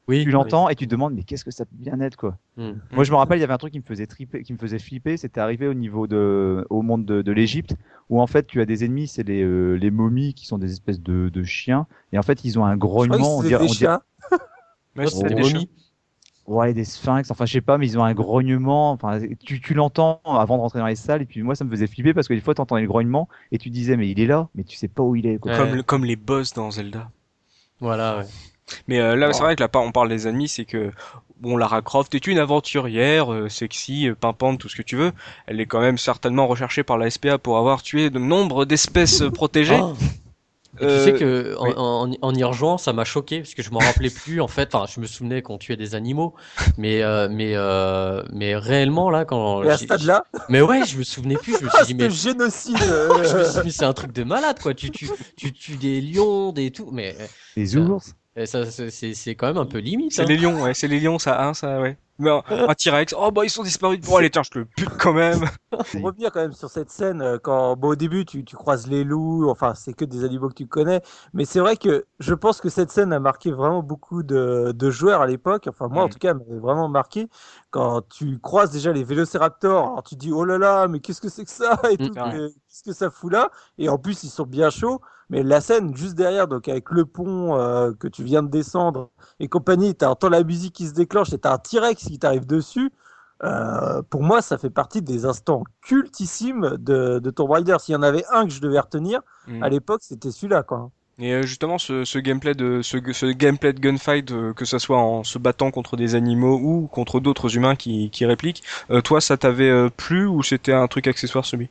[0.09, 2.37] oui, tu l'entends et tu te demandes, mais qu'est-ce que ça peut bien être, quoi?
[2.57, 2.65] oui.
[2.65, 2.81] Mm.
[2.93, 4.59] Moi, je me rappelle, il y avait un truc qui me faisait triper, qui me
[4.59, 5.17] faisait flipper.
[5.17, 7.77] C'était arrivé au niveau de, au monde de, de l'Égypte,
[8.09, 10.73] où en fait, tu as des ennemis, c'est les, euh, les momies qui sont des
[10.73, 13.39] espèces de, de chiens, et en fait, ils ont un Je crois grognement.
[13.39, 13.73] on dirait- on
[15.09, 15.71] C'est des momies.
[16.51, 18.91] Ouais, des sphinx, enfin je sais pas, mais ils ont un grognement.
[18.91, 21.71] Enfin, tu, tu l'entends avant de rentrer dans les salles, et puis moi ça me
[21.71, 24.27] faisait flipper parce que des fois t'entendais le grognement et tu disais mais il est
[24.27, 25.39] là, mais tu sais pas où il est.
[25.39, 25.57] Quoi.
[25.57, 27.09] Comme, comme les boss dans Zelda.
[27.79, 28.25] Voilà, ouais.
[28.89, 30.91] Mais euh, là, c'est vrai que là, on parle des ennemis, c'est que
[31.41, 35.13] bon, Lara Croft est une aventurière, euh, sexy, euh, pimpante, tout ce que tu veux.
[35.47, 39.23] Elle est quand même certainement recherchée par la SPA pour avoir tué de nombre d'espèces
[39.23, 39.81] euh, protégées.
[39.81, 39.93] Ah.
[40.81, 41.73] Euh, tu sais que en, oui.
[41.77, 44.75] en, en y rejoignant, ça m'a choqué parce que je m'en rappelais plus en fait.
[44.75, 46.35] Enfin, je me souvenais qu'on tuait des animaux,
[46.79, 50.97] mais euh, mais euh, mais réellement là quand Et à ce stade-là, mais ouais, je
[50.99, 51.57] me souvenais plus.
[51.59, 52.77] Je me suis dit c'était mais génocide.
[52.81, 54.75] je me euh, suis dit, c'est un truc de malade quoi.
[54.75, 57.17] Tu tu tu tues des lions, des tout, mais
[57.57, 58.15] Les ours.
[58.39, 60.13] euh, ça c'est c'est c'est quand même un peu limite.
[60.13, 60.27] C'est hein.
[60.27, 61.99] les lions, ouais, c'est les lions, ça, hein, ça, ouais.
[62.21, 63.99] Mais un, un T-Rex, oh bah ils sont disparus.
[64.01, 65.41] Bon allez, tiens, je te le bute quand même.
[65.71, 68.87] Pour revenir quand même sur cette scène, euh, quand bon, au début tu, tu croises
[68.87, 71.01] les loups, enfin c'est que des animaux que tu connais,
[71.33, 74.91] mais c'est vrai que je pense que cette scène a marqué vraiment beaucoup de, de
[74.91, 77.29] joueurs à l'époque, enfin moi en tout cas, elle m'avait vraiment marqué
[77.71, 81.21] quand tu croises déjà les vélociraptors, alors tu te dis oh là là, mais qu'est-ce
[81.21, 82.05] que c'est que ça et tout.
[82.15, 82.33] Ouais.
[82.33, 83.51] mais qu'est-ce que ça fout là?
[83.79, 87.05] Et en plus ils sont bien chauds, mais la scène juste derrière, donc avec le
[87.07, 91.33] pont euh, que tu viens de descendre et compagnie, t'entends la musique qui se déclenche
[91.33, 92.91] et t'as un T-Rex qui t'arrive dessus.
[93.43, 97.77] Euh, pour moi, ça fait partie des instants cultissimes de, de Tomb Raider.
[97.81, 99.63] S'il y en avait un que je devais retenir, Mm.
[99.63, 100.91] à l'époque, c'était celui-là, quoi.
[101.21, 104.79] Et euh, justement, ce, ce gameplay de ce, ce gameplay de gunfight, euh, que ce
[104.79, 109.01] soit en se battant contre des animaux ou contre d'autres humains qui, qui répliquent, euh,
[109.03, 111.69] toi, ça t'avait euh, plu ou c'était un truc accessoire celui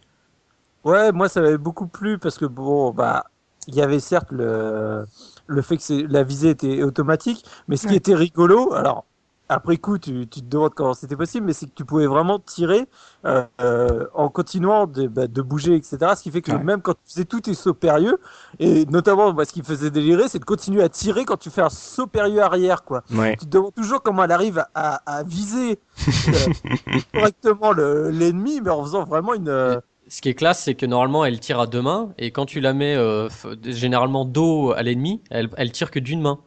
[0.83, 3.25] Ouais, moi, ça m'avait beaucoup plu parce que bon, bah,
[3.67, 5.05] il y avait certes le,
[5.47, 9.05] le fait que la visée était automatique, mais ce qui était rigolo, alors,
[9.49, 12.39] après coup, tu, tu te demandes comment c'était possible, mais c'est que tu pouvais vraiment
[12.39, 12.87] tirer
[13.25, 16.15] euh, euh, en continuant de, bah, de bouger, etc.
[16.15, 16.63] Ce qui fait que Ouais.
[16.63, 18.19] même quand tu faisais tous tes sauts périlleux,
[18.59, 21.49] et notamment, moi, ce qui me faisait délirer, c'est de continuer à tirer quand tu
[21.49, 23.03] fais un saut périlleux arrière, quoi.
[23.11, 23.35] Ouais.
[23.37, 25.79] Tu te demandes toujours comment elle arrive à, à viser
[26.27, 26.47] euh,
[27.13, 29.49] correctement le- l'ennemi, mais en faisant vraiment une.
[29.49, 32.45] euh, Ce qui est classe, c'est que normalement elle tire à deux mains et quand
[32.45, 33.29] tu la mets euh,
[33.63, 36.39] généralement dos à l'ennemi, elle, elle tire que d'une main.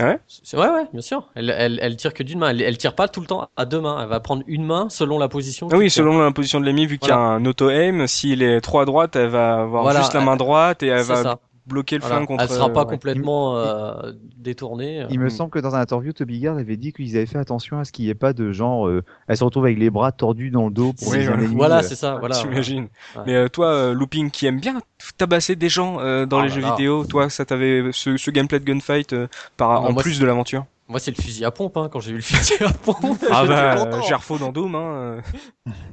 [0.00, 0.18] Ouais
[0.54, 1.28] Ouais, ouais, bien sûr.
[1.34, 2.50] Elle, elle, elle tire que d'une main.
[2.50, 3.98] Elle, elle tire pas tout le temps à deux mains.
[4.02, 5.68] Elle va prendre une main selon la position.
[5.72, 8.60] Ah oui, selon la position de l'ennemi, vu qu'il y a un auto-aim, s'il est
[8.60, 11.38] trop à droite, elle va avoir Voilà, juste la main droite et elle va ça.
[11.68, 12.16] Bloquer le Voilà.
[12.16, 12.42] flingue contre.
[12.42, 12.90] Elle sera pas ouais.
[12.90, 15.04] complètement euh, détournée.
[15.10, 17.78] Il me semble que dans un interview, Toby Gard avait dit qu'ils avaient fait attention
[17.78, 20.12] à ce qu'il n'y ait pas de genre, euh, elle se retrouve avec les bras
[20.12, 21.78] tordus dans le dos pour viser un voilà.
[21.78, 22.16] euh, c'est ça.
[22.18, 22.34] Voilà.
[22.36, 22.88] J'imagine.
[23.16, 23.22] Ouais.
[23.26, 24.80] Mais euh, toi, euh, Looping, qui aime bien
[25.16, 26.70] tabasser des gens euh, dans Ah les là jeux là.
[26.72, 30.26] vidéo, toi, ça t'avait ce, ce gameplay de gunfight euh, par en moi, plus de
[30.26, 30.64] l'aventure?
[30.88, 31.76] Moi, c'est le fusil à pompe.
[31.76, 33.22] Hein, quand j'ai eu le fusil à pompe.
[33.30, 34.80] Ah bah, euh, Gerfo dans Doom, hein.
[34.80, 35.20] euh,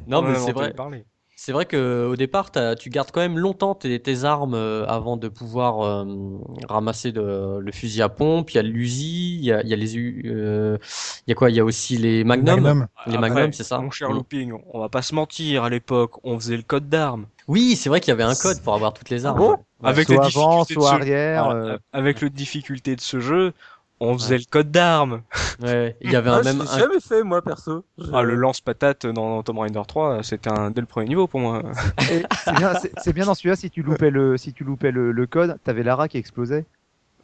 [0.07, 0.73] Non, mais c'est vrai.
[1.45, 5.15] C'est vrai que au départ, tu gardes quand même longtemps tes, tes armes euh, avant
[5.15, 6.03] de pouvoir euh,
[6.67, 8.49] ramasser de- le fusil à pompe.
[8.49, 10.79] Il y a l'Uzi, il y a, il y a les, euh,
[11.27, 11.51] il y a quoi?
[11.51, 12.61] Il y a aussi les Magnum.
[12.61, 12.87] Magnum.
[13.05, 13.77] Les Magnum, c'est ça.
[13.77, 14.13] Mon cher Mm.
[14.13, 17.27] Looping, on va pas se mentir, à l'époque, on faisait le code d'armes.
[17.47, 19.37] Oui, c'est vrai qu'il y avait un code pour avoir toutes les armes.
[19.37, 19.51] bon?
[19.51, 19.57] Ouais.
[19.83, 21.43] Avec soit les avant, de ce- arrière.
[21.43, 23.53] Voilà, euh, Avec le difficulté de ce jeu,
[24.07, 25.21] On faisait le code d'armes.
[25.61, 26.57] Ouais, il y avait Ah, un je même.
[26.59, 27.85] l'ai un- jamais fait, moi, perso.
[27.97, 31.39] Je- Ah, le lance-patate dans Tomb Raider 3, c'était un dès le premier niveau pour
[31.39, 31.61] moi.
[33.03, 35.83] C'est bien, dans celui-là, si tu loupais le, si tu loupais le, le code, t'avais
[35.83, 36.65] Lara qui explosait.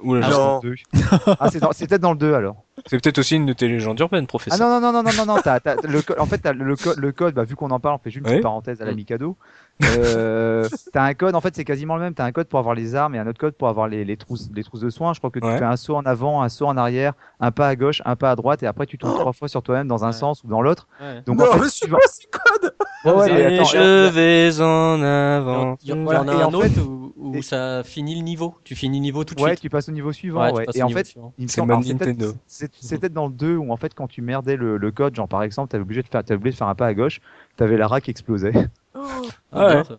[0.03, 0.59] Ouh là Ah.
[1.39, 2.63] Ah, c'est peut-être dans le 2 alors.
[2.87, 4.67] C'est peut-être aussi une de tes légendes urbaines, Ah professeur.
[4.67, 5.41] non, non, non, non, non, non, non,
[5.83, 7.99] le co- en fait, t'as le, co- le code, bah, vu qu'on en parle, on
[7.99, 8.31] fait juste une Ouais.
[8.37, 9.37] petite parenthèse à la Mikado.
[9.83, 12.13] Euh, t'as un code, en fait, c'est quasiment le même.
[12.13, 14.17] T'as un code pour avoir les armes et un autre code pour avoir les, les
[14.17, 15.13] trousses, les trousses de soins.
[15.13, 15.57] Je crois que tu Ouais.
[15.57, 18.31] fais un saut en avant, un saut en arrière, un pas à gauche, un pas
[18.31, 20.13] à droite, et après tu tournes trois fois sur toi-même dans un Ouais.
[20.13, 20.87] sens ou dans l'autre.
[20.99, 21.21] Ouais.
[21.25, 22.73] Donc non, en fait, tu vas- ces codes
[23.03, 25.75] Ouais, ouais, Et attends, je vais en avant.
[25.81, 27.41] Il y en Voilà, y en et a en un autre fait- où, où et-
[27.41, 28.55] ça finit le niveau?
[28.63, 29.61] Tu finis le niveau tout de ouais, suite.
[29.61, 30.41] tu passes au niveau suivant.
[30.43, 30.65] Ouais, tu ouais.
[30.65, 31.33] passes Et au en niveau fait, suivant.
[31.39, 32.33] il me C'est Nintendo.
[32.99, 35.41] peut-être dans le 2 où en fait quand tu merdais le, le code, genre par
[35.41, 37.21] exemple, t'avais obligé de faire, t'avais oublié de faire un pas à gauche,
[37.57, 38.53] t'avais Lara qui explosait.
[38.93, 39.73] Ah ouais.
[39.73, 39.97] bien, ça.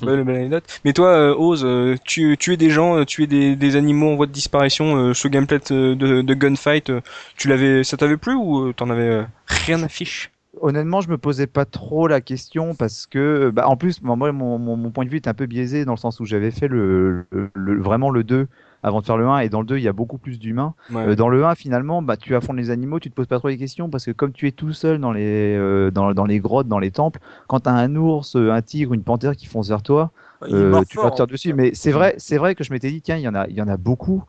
[0.00, 0.80] Belle, belle anecdote.
[0.84, 4.16] Mais toi, euh, Oz, euh, tu, tuer des gens, euh, tuer des, des animaux en
[4.16, 7.00] voie de disparition, euh, ce gameplay de, de, de gunfight, euh,
[7.36, 10.30] tu l'avais, ça t'avait plu ou t'en avais euh, rien à fiche?
[10.60, 14.58] Honnêtement, je me posais pas trop la question parce que, bah, en plus, moi, mon,
[14.58, 16.68] mon, mon point de vue est un peu biaisé dans le sens où j'avais fait
[16.68, 18.48] le, le- le- vraiment le 2
[18.82, 20.74] avant de faire le 1 et dans le 2 il y a beaucoup plus d'humains.
[20.90, 21.08] Ouais.
[21.08, 23.48] Euh, dans le 1 finalement, bah, tu affrontes les animaux, tu te poses pas trop
[23.48, 26.40] les questions parce que comme tu es tout seul dans les, euh, dans, dans les
[26.40, 29.82] grottes, dans les temples, quand t'as un ours, un tigre, une panthère qui fonce vers
[29.82, 30.10] toi,
[30.44, 31.32] euh, tu vas te plus.
[31.32, 31.54] dessus.
[31.54, 33.54] Mais c'est vrai, c'est vrai que je m'étais dit, tiens, il y en a, il
[33.54, 34.24] y en a beaucoup.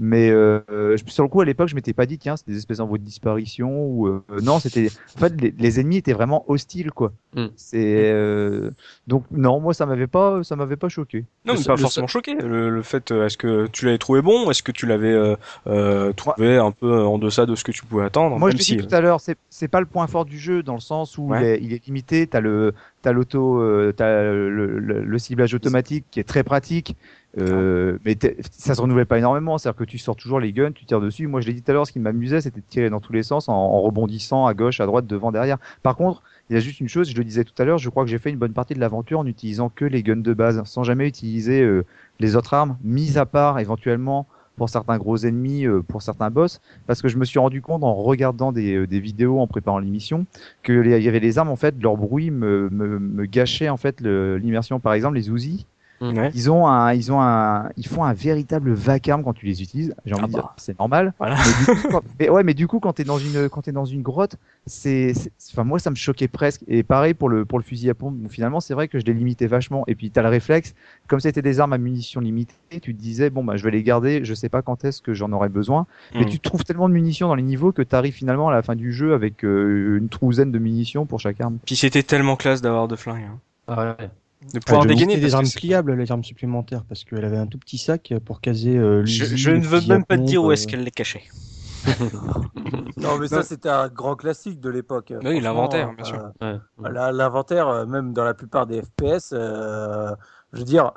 [0.00, 2.46] Mais euh, euh, je- sur le coup, à l'époque, je m'étais pas dit, tiens, c'est
[2.48, 4.90] des espèces en voie de disparition ou euh, non, c'était.
[5.16, 7.12] En fait, les, les ennemis étaient vraiment hostiles, quoi.
[7.34, 7.46] Mm.
[7.56, 8.70] C'est euh,
[9.06, 11.24] donc non, moi, ça m'avait pas, ça m'avait pas choqué.
[11.46, 12.34] Non, mais Le- pas forcément choqué.
[12.34, 14.50] Le, le fait, euh, est-ce que tu l'avais trouvé bon?
[14.50, 15.36] Est-ce que tu l'avais euh,
[15.68, 18.38] euh, trouvé un peu en deçà de ce que tu pouvais attendre?
[18.38, 20.38] Moi, je l'ai si, dit tout à l'heure, c'est c'est pas le point fort du
[20.38, 21.38] jeu dans le sens où Ouais.
[21.40, 22.26] il, est, il est limité.
[22.26, 22.72] T'as le,
[23.02, 26.96] t'as l'auto, euh, t'as le, le, le ciblage automatique qui est très pratique.
[27.38, 28.16] Euh, mais
[28.52, 31.26] ça se renouvelle pas énormément, c'est-à-dire que tu sors toujours les guns, tu tires dessus.
[31.26, 33.12] Moi, je l'ai dit tout à l'heure, ce qui m'amusait, c'était de tirer dans tous
[33.12, 35.58] les sens en, rebondissant à gauche, à droite, devant, derrière.
[35.82, 37.88] Par contre, il y a juste une chose, je le disais tout à l'heure, je
[37.90, 40.34] crois que j'ai fait une bonne partie de l'aventure en utilisant que les guns de
[40.34, 41.84] base, sans jamais utiliser euh,
[42.20, 44.26] les autres armes, mis à part éventuellement
[44.56, 47.82] pour certains gros ennemis, euh, pour certains boss, parce que je me suis rendu compte
[47.82, 50.26] en regardant des, euh, vidéos en préparant l'émission
[50.62, 53.76] que les- y avait les armes en fait, leur bruit me, me, me gâchait en
[53.76, 54.78] fait l'immersion.
[54.78, 55.66] Par exemple, les Uzi,
[56.12, 56.30] Ouais.
[56.34, 59.94] ils ont un, ils ont un, ils font un véritable vacarme quand tu les utilises.
[60.04, 60.38] J'ai envie Ah de bah.
[60.40, 61.14] dire, c'est normal.
[61.18, 61.36] Voilà.
[61.36, 63.72] Mais du coup, quand, mais ouais, mais du coup, quand t'es dans une, quand t'es
[63.72, 64.36] dans une grotte,
[64.66, 65.12] c'est,
[65.52, 66.62] enfin moi ça me choquait presque.
[66.68, 68.14] Et pareil pour le, pour le fusil à pompe.
[68.16, 69.84] Bon, finalement, c'est vrai que je l'ai limité vachement.
[69.86, 70.74] Et puis t'as le réflexe,
[71.08, 73.82] comme c'était des armes à munitions limitées, tu te disais bon bah je vais les
[73.82, 74.24] garder.
[74.24, 75.86] Je sais pas quand est-ce que j'en aurai besoin.
[76.14, 76.28] Mais Mm.
[76.28, 78.92] tu trouves tellement de munitions dans les niveaux que t'arrives finalement à la fin du
[78.92, 81.58] jeu avec euh, une trouzaine de munitions pour chaque arme.
[81.66, 83.24] Puis c'était tellement classe d'avoir de flingues.
[83.30, 83.38] hein.
[83.66, 84.08] Ah ouais.
[84.52, 85.16] De pouvoir Ah, de dégainer.
[85.16, 88.76] des armes pliables, les armes supplémentaires, parce qu'elle avait un tout petit sac pour caser.
[88.76, 91.24] euh, Je, ne veux même pas te dire où est-ce euh, qu'elle les cachait.
[92.98, 95.12] Non, mais ça, c'était un grand classique de l'époque.
[95.22, 96.20] Oui, l'inventaire, bien sûr.
[96.42, 96.90] euh, Ouais.
[96.90, 100.14] la- L'inventaire, même dans la plupart des FPS, euh,
[100.52, 100.92] je veux dire,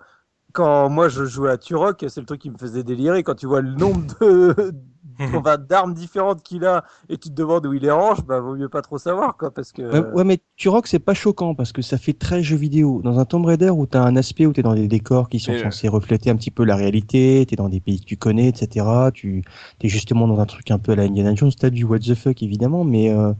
[0.57, 3.21] quand moi je jouais à Turok, c'est le truc qui me faisait délirer.
[3.21, 4.73] Quand tu vois le nombre de
[5.69, 8.67] d'armes différentes qu'il a et tu te demandes où il les range, bah vaut mieux
[8.67, 9.83] pas trop savoir quoi, parce que.
[9.83, 13.01] Ouais, ouais, mais Turok, c'est pas choquant parce que ça fait très jeu vidéo.
[13.03, 15.53] Dans un Tomb Raider où t'as un aspect où t'es dans des décors qui sont
[15.53, 18.47] Et, censés refléter un petit peu la réalité, t'es dans des pays que tu connais,
[18.47, 18.83] etc.
[19.13, 19.43] Tu
[19.77, 22.15] t'es justement dans un truc un peu à la Indiana Jones, t'as du what the
[22.15, 23.31] fuck évidemment, mais euh,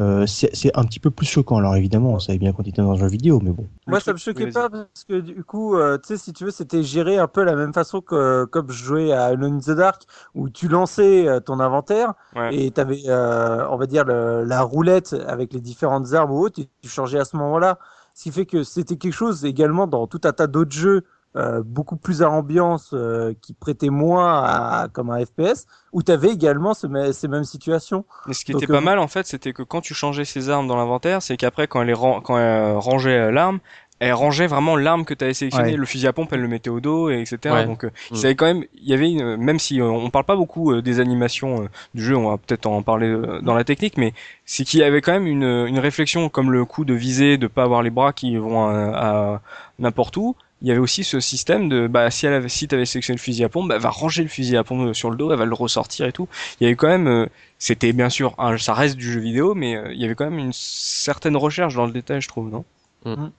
[0.00, 1.56] euh, c'est c'est un petit peu plus choquant.
[1.58, 3.66] Alors évidemment, on savait bien qu'on était dans un jeu vidéo, mais bon.
[3.86, 6.44] Moi, ça me choquait oui, pas parce que du coup, euh, tu sais, si tu
[6.44, 9.58] veux, c'était géré un peu la même façon que comme je jouais à Alone in
[9.58, 10.02] the Dark,
[10.34, 12.54] où tu lançais euh, ton inventaire Ouais.
[12.54, 16.60] et tu avais, on va dire, le- la roulette avec les différentes armes ou autres,
[16.60, 17.78] et tu changeais à ce moment-là.
[18.14, 21.04] Ce qui fait que c'était quelque chose également dans tout un tas d'autres jeux.
[21.36, 26.10] Euh, beaucoup plus à ambiance, euh, qui prêtait moins à, comme un FPS, où tu
[26.10, 28.04] avais également ce ces mêmes situations.
[28.26, 30.24] Mais ce qui Donc, était pas euh, mal en fait, c'était que quand tu changeais
[30.24, 33.58] ses armes dans l'inventaire, c'est qu'après quand elle, est ran- quand elle euh, rangeait l'arme,
[34.00, 35.72] elle rangeait vraiment l'arme que tu avais sélectionnée.
[35.72, 35.76] Ouais.
[35.76, 37.38] Le fusil à pompe, elle le mettait au dos, et etc.
[37.54, 37.66] Ouais.
[37.66, 37.92] Donc, euh, Mm.
[38.12, 40.72] il savait quand même, il y avait, une- même si euh, on parle pas beaucoup
[40.72, 43.96] euh, des animations euh, du jeu, on va peut-être en parler euh, dans la technique,
[43.98, 44.14] mais
[44.44, 47.48] c'est qu'il y avait quand même une, une réflexion comme le coup de viser, de
[47.48, 49.40] pas avoir les bras qui vont à, à
[49.80, 50.36] n'importe où.
[50.60, 53.22] Il y avait aussi ce système de, bah, si elle avait, si t'avais sélectionné le
[53.22, 55.38] fusil à pompe, bah, elle va ranger le fusil à pompe sur le dos, elle
[55.38, 56.28] va le ressortir et tout.
[56.60, 57.26] Il y avait quand même, euh,
[57.58, 60.24] c'était bien sûr, un- ça reste du jeu vidéo, mais euh, il y avait quand
[60.28, 62.64] même une certaine recherche dans le détail, je trouve, non?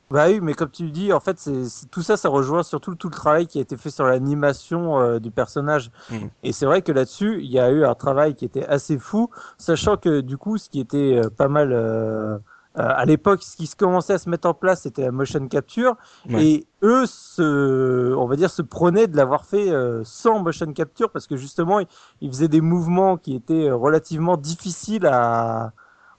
[0.10, 2.96] Bah oui, mais comme tu le dis, en fait, c'est tout ça, ça rejoint surtout
[2.96, 5.92] tout le travail qui a été fait sur l'animation euh, du personnage.
[6.10, 6.30] Mhm.
[6.44, 9.30] Et c'est vrai que là-dessus, il y a eu un travail qui était assez fou,
[9.58, 12.38] sachant que du coup, ce qui était euh, pas mal euh,
[12.84, 15.96] à l'époque, ce qui se commençait à se mettre en place, c'était la motion capture,
[16.30, 16.44] Ouais.
[16.46, 21.12] et eux, se, on va dire, se prenaient de l'avoir fait euh, sans motion capture
[21.12, 21.88] parce que justement, ils,
[22.22, 25.72] ils faisaient des mouvements qui étaient euh, relativement difficiles à,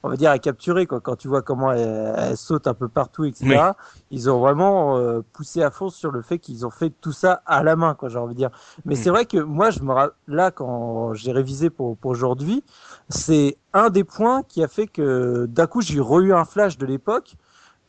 [0.02, 0.86] on va dire, à capturer.
[0.86, 1.00] Quoi.
[1.00, 3.44] Quand tu vois comment elle, elle saute un peu partout, etc.
[3.48, 3.56] Oui.
[4.10, 7.42] Ils ont vraiment euh, poussé à fond sur le fait qu'ils ont fait tout ça
[7.46, 8.08] à la main, quoi.
[8.08, 8.50] J'ai envie de dire.
[8.84, 8.98] Mais Mm.
[8.98, 9.92] c'est vrai que moi, je me
[10.28, 12.64] là, quand j'ai révisé pour, pour aujourd'hui,
[13.08, 16.86] c'est un des points qui a fait que d'un coup, j'ai re-eu un flash de
[16.86, 17.34] l'époque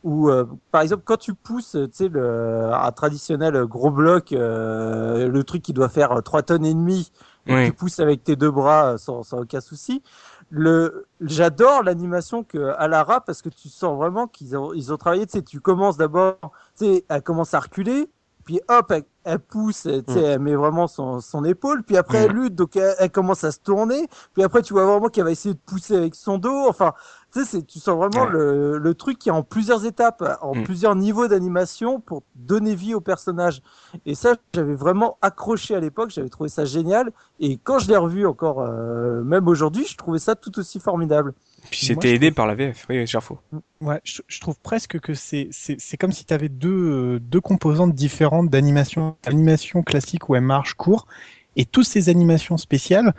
[0.04, 5.28] où, euh, par exemple, quand tu pousses, tu sais, le, un traditionnel gros bloc, euh,
[5.28, 7.12] le truc qui doit faire 3 tonnes et demie,
[7.48, 7.66] Oui.
[7.66, 10.02] tu pousses avec tes deux bras sans, sans aucun souci.
[10.54, 15.24] Le, j'adore l'animation que Alara parce que tu sens vraiment qu'ils ont, ils ont travaillé.
[15.26, 16.36] Tu sais, tu commences d'abord,
[16.78, 18.10] tu sais, elle commence à reculer,
[18.44, 20.24] puis hop, elle, elle pousse, tu sais, Mm.
[20.24, 22.30] elle met vraiment son, son épaule, puis après Mm.
[22.30, 25.24] elle lutte, donc elle, elle commence à se tourner, puis après tu vois vraiment qu'elle
[25.24, 26.66] va essayer de pousser avec son dos.
[26.68, 26.92] Enfin,
[27.32, 28.32] tu sais, c'est- tu sens vraiment Ouais.
[28.32, 30.64] le, le truc qui est en plusieurs étapes, en Mm.
[30.64, 33.62] plusieurs niveaux d'animation pour donner vie au personnage.
[34.06, 37.10] Et ça, j'avais vraiment accroché à l'époque, j'avais trouvé ça génial.
[37.40, 41.32] Et quand je l'ai revu encore, euh, même aujourd'hui, je trouvais ça tout aussi formidable.
[41.70, 42.86] Puis c'était aidé trouve- par la VF.
[42.90, 43.38] Oui, Gerfo.
[43.80, 47.18] Ouais, je, je trouve presque que c'est c'est c'est comme si tu avais deux euh,
[47.20, 51.06] deux composantes différentes d'animation, animation classique où elle marche court
[51.56, 53.14] et toutes ces animations spéciales.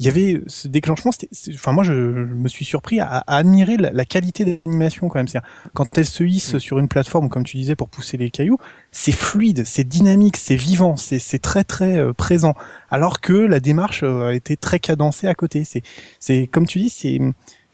[0.00, 1.12] Il y avait ce déclenchement.
[1.54, 5.20] Enfin, moi, je, je me suis surpris à, à admirer la, la qualité d'animation quand
[5.22, 5.42] même.
[5.74, 6.58] Quand elle se hisse Mm.
[6.58, 8.58] sur une plateforme, comme tu disais, pour pousser les cailloux,
[8.92, 12.54] c'est fluide, c'est dynamique, c'est vivant, c'est c'est très très euh, présent.
[12.90, 15.64] Alors que la démarche euh, a été très cadencée à côté.
[15.64, 15.82] C'est
[16.18, 17.20] c'est comme tu dis, c'est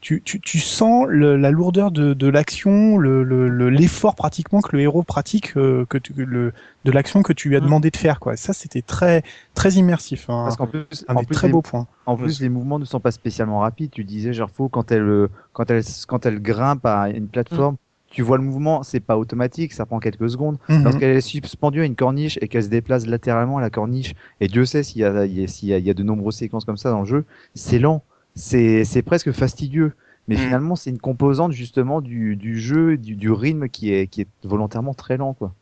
[0.07, 4.61] tu, tu, tu sens le- la lourdeur de, de l'action, le, le, le- l'effort pratiquement
[4.61, 6.53] que le héros pratique euh, que tu, le,
[6.85, 7.65] de l'action que tu lui as Mm.
[7.65, 8.21] demandé de faire.
[8.21, 8.37] Quoi.
[8.37, 10.31] Ça, c'était très, très immersif.
[10.31, 10.45] hein.
[10.45, 11.89] Parce qu'en plus, un en plus, très les- beaux points.
[12.07, 13.91] En plus, les mouvements ne sont pas spécialement rapides.
[13.91, 17.75] Tu disais, Gerfo, quand elle, quand elle, quand elle grimpe à une plateforme,
[18.09, 20.59] tu vois le mouvement, c'est pas automatique, ça prend quelques secondes.
[20.69, 24.47] Lorsqu'elle est suspendue à une corniche et qu'elle se déplace latéralement à la corniche, et
[24.47, 27.25] Dieu sait s'il y y y a de nombreuses séquences comme ça dans le jeu,
[27.57, 28.05] c'est lent,
[28.37, 29.95] c'est, c'est presque fastidieux.
[30.29, 30.39] Mais Mhm.
[30.39, 34.29] finalement, c'est une composante justement du, du jeu, du, du rythme qui est, qui est
[34.45, 35.55] volontairement très lent, quoi.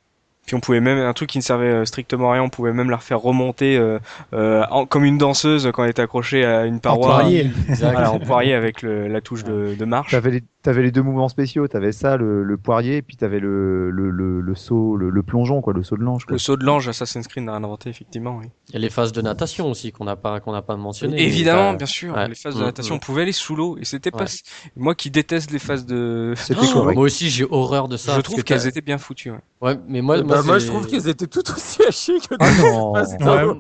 [0.47, 2.73] Puis on pouvait même un truc qui ne servait euh, strictement à rien, on pouvait
[2.73, 3.99] même la refaire remonter euh,
[4.35, 7.19] euh, en- comme une danseuse quand elle était accrochée à une En paroi.
[7.21, 7.51] poirier.
[7.69, 7.93] Exact.
[7.93, 10.11] Voilà, en poirier avec le- la touche de, de marche.
[10.11, 13.41] T'avais les, t'avais les deux mouvements spéciaux, t'avais ça, le, le poirier, et puis t'avais
[13.41, 16.33] le, le, le, le saut, le, le plongeon, quoi, le saut de l'ange, quoi.
[16.35, 18.39] Le saut de l'ange, Assassin's Creed n'a rien inventé, effectivement.
[18.41, 18.47] Oui.
[18.69, 21.23] Il y a les phases de natation aussi qu'on n'a pas qu'on n'a pas mentionné.
[21.23, 22.29] Évidemment, bien sûr, ouais.
[22.29, 22.97] les phases de Mm, natation, mm.
[22.97, 24.25] on pouvait aller sous l'eau, et c'était pas...
[24.25, 24.31] Ouais.
[24.77, 26.35] Moi qui déteste les phases de...
[26.37, 26.97] C'était Oh, correct.
[26.97, 28.15] Moi aussi, j'ai horreur de ça.
[28.15, 29.31] je trouve que qu'elles étaient bien foutues.
[29.31, 29.39] ouais.
[29.61, 32.47] Ouais, mais moi, Bah, moi, je trouve qu'elles étaient tout aussi à chier que Ah
[32.95, 33.55] phases Ouais.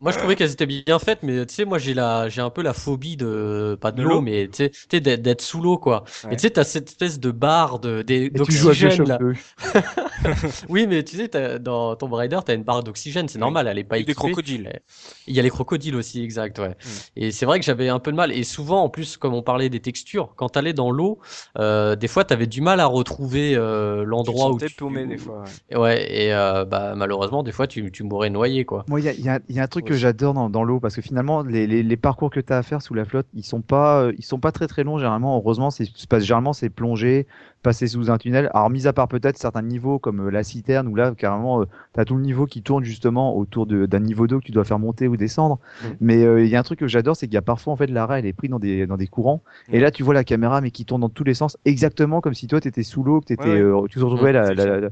[0.00, 2.50] Moi, je trouvais qu'elles étaient bien faites, mais tu sais, moi, j'ai la, j'ai un
[2.50, 6.04] peu la phobie de, pas de, De l'eau, mais tu sais, d'être, sous l'eau, quoi.
[6.24, 6.32] Ouais.
[6.32, 9.18] Et tu sais, t'as cette espèce de barre de, d'oxygène, là.
[10.68, 13.40] Oui, mais tu sais, dans Tomb Raider, t'as une barre d'oxygène, c'est Oui.
[13.40, 14.14] normal, elle est pas Et des équipée.
[14.14, 14.80] crocodiles.
[15.26, 16.70] Il y a les crocodiles aussi, exact, ouais.
[16.70, 16.88] Mm.
[17.16, 18.32] Et c'est vrai que j'avais un peu de mal.
[18.32, 21.18] Et souvent, en plus, comme on parlait des textures, quand t'allais dans l'eau,
[21.58, 24.74] euh, des fois, t'avais du mal à retrouver euh, l'endroit où tu...
[24.74, 25.44] paumé des fois.
[25.84, 26.12] Ouais.
[26.12, 28.84] Et Ouais, euh, bah, malheureusement, des fois, tu, tu mourrais noyé, quoi.
[28.88, 30.80] Moi, il y y a- il y a un truc que j'adore dans, dans l'eau
[30.80, 33.26] parce que finalement, les, les, les parcours que tu as à faire sous la flotte,
[33.34, 35.36] ils sont pas, euh, ils sont pas très très longs généralement.
[35.38, 35.86] Heureusement, c'est
[36.20, 37.26] généralement c'est plonger,
[37.62, 38.50] passer sous un tunnel.
[38.52, 42.00] Alors, mis à part peut-être certains niveaux comme euh, la citerne où là, carrément, tu
[42.00, 44.64] as tout le niveau qui tourne justement autour de- d'un niveau d'eau que tu dois
[44.64, 45.58] faire monter ou descendre.
[45.82, 45.86] Mm.
[46.00, 47.76] Mais euh, il y a un truc que j'adore, c'est qu'il y a parfois en
[47.76, 49.42] fait l'arrêt, elle est pris dans des, dans des courants.
[49.72, 49.82] Et Mm.
[49.82, 52.46] là, tu vois la caméra mais qui tourne dans tous les sens, exactement comme si
[52.48, 53.82] toi tu étais sous l'eau, que t'étais, Ouais, ouais.
[53.82, 54.80] euh, tu te retrouvais Mm, la, c'est la, ça.
[54.80, 54.88] la-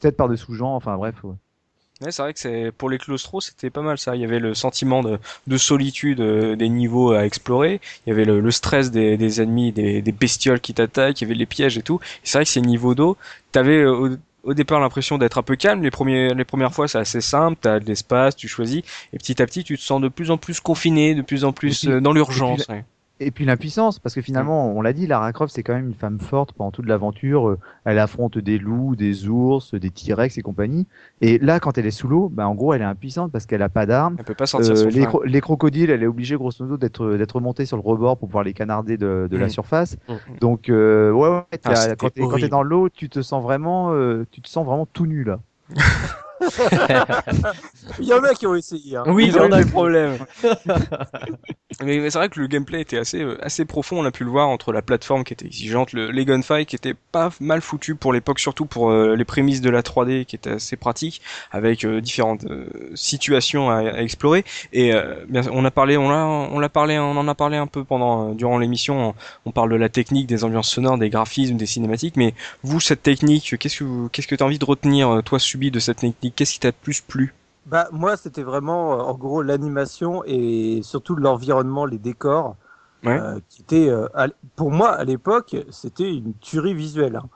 [0.00, 0.74] peut-être par dessous Jean.
[0.74, 1.14] Enfin bref.
[1.24, 1.34] ouais.
[2.02, 4.14] Ouais, c'est vrai que c'est pour les claustros, c'était pas mal ça.
[4.16, 7.80] Il y avait le sentiment de, de solitude euh, des niveaux à explorer.
[8.06, 11.18] Il y avait le, le stress des, des ennemis, des, des bestioles qui t'attaquent.
[11.22, 11.98] Il y avait les pièges et tout.
[12.02, 13.16] Et c'est vrai que ces niveaux d'eau,
[13.50, 13.92] t'avais euh,
[14.44, 15.82] au, au départ l'impression d'être un peu calme.
[15.82, 17.56] Les premiers, les premières fois, c'est assez simple.
[17.62, 18.82] T'as de l'espace, tu choisis.
[19.14, 21.54] Et petit à petit, tu te sens de plus en plus confiné, de plus en
[21.54, 22.68] plus puis- euh, dans l'urgence.
[22.68, 22.84] ouais.
[23.18, 25.94] Et puis l'impuissance, parce que finalement, on l'a dit, Lara Croft, c'est quand même une
[25.94, 27.48] femme forte pendant toute l'aventure.
[27.48, 30.86] Euh, Elle affronte des loups, des ours, des T-Rex et compagnie.
[31.22, 33.62] Et là, quand elle est sous l'eau, bah, en gros, elle est impuissante parce qu'elle
[33.62, 34.16] a pas d'armes.
[34.18, 36.76] Elle peut pas sortir Euh, son les, cro- les crocodiles, elle est obligée grosso modo
[36.76, 39.50] d'être d'être montée sur le rebord pour pouvoir les canarder de, de la Mm.
[39.50, 39.96] surface.
[40.08, 40.14] Mm.
[40.40, 44.42] Donc euh, ouais, ouais Ah, quand t'es dans l'eau, tu te sens vraiment, euh, tu
[44.42, 45.40] te sens vraiment tout nu là.
[47.98, 48.96] Il y en a qui ont essayé.
[48.96, 49.04] Hein.
[49.06, 50.18] Oui, il y en a problèmes.
[51.84, 54.00] Mais, c'est vrai que le gameplay était assez euh, assez profond.
[54.00, 56.76] On a pu le voir entre la plateforme qui était exigeante, le, les gunfights qui
[56.76, 60.36] étaient pas mal foutus pour l'époque, surtout pour euh, les prémices de la 3D qui
[60.36, 61.20] étaient assez pratiques,
[61.52, 62.46] avec euh, différentes
[62.94, 64.44] situations à, à, explorer.
[64.72, 64.92] Et
[65.28, 67.84] bien, on a parlé, on l'a on l'a parlé, on en a parlé un peu
[67.84, 69.14] pendant durant l'émission.
[69.44, 72.16] On, parle de la technique, des ambiances sonores, des graphismes, des cinématiques.
[72.16, 75.80] Mais vous, cette technique, qu'est-ce que qu'est-ce que t'as envie de retenir, toi, subi de
[75.80, 77.34] cette technique Qu'est-ce qui t'a plus plu?
[77.66, 82.56] Bah, moi, c'était vraiment, euh, en gros, l'animation et surtout l'environnement, les décors,
[83.04, 84.08] euh, qui étaient, euh,
[84.56, 87.16] pour moi, à l'époque, c'était une tuerie visuelle.
[87.16, 87.28] Hein.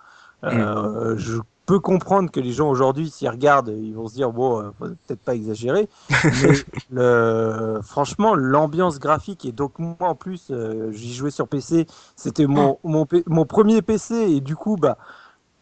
[0.45, 1.19] Euh, mm.
[1.19, 4.87] Je peux comprendre que les gens aujourd'hui, s'ils regardent, ils vont se dire, bon, faut
[5.07, 5.89] peut-être pas exagérer.
[6.25, 6.55] mais
[6.91, 10.51] le, franchement, l'ambiance graphique, et donc moi, en plus,
[10.91, 11.87] j'y jouais sur PC,
[12.17, 14.99] c'était mon, mon, mon premier PC, et du coup, bah,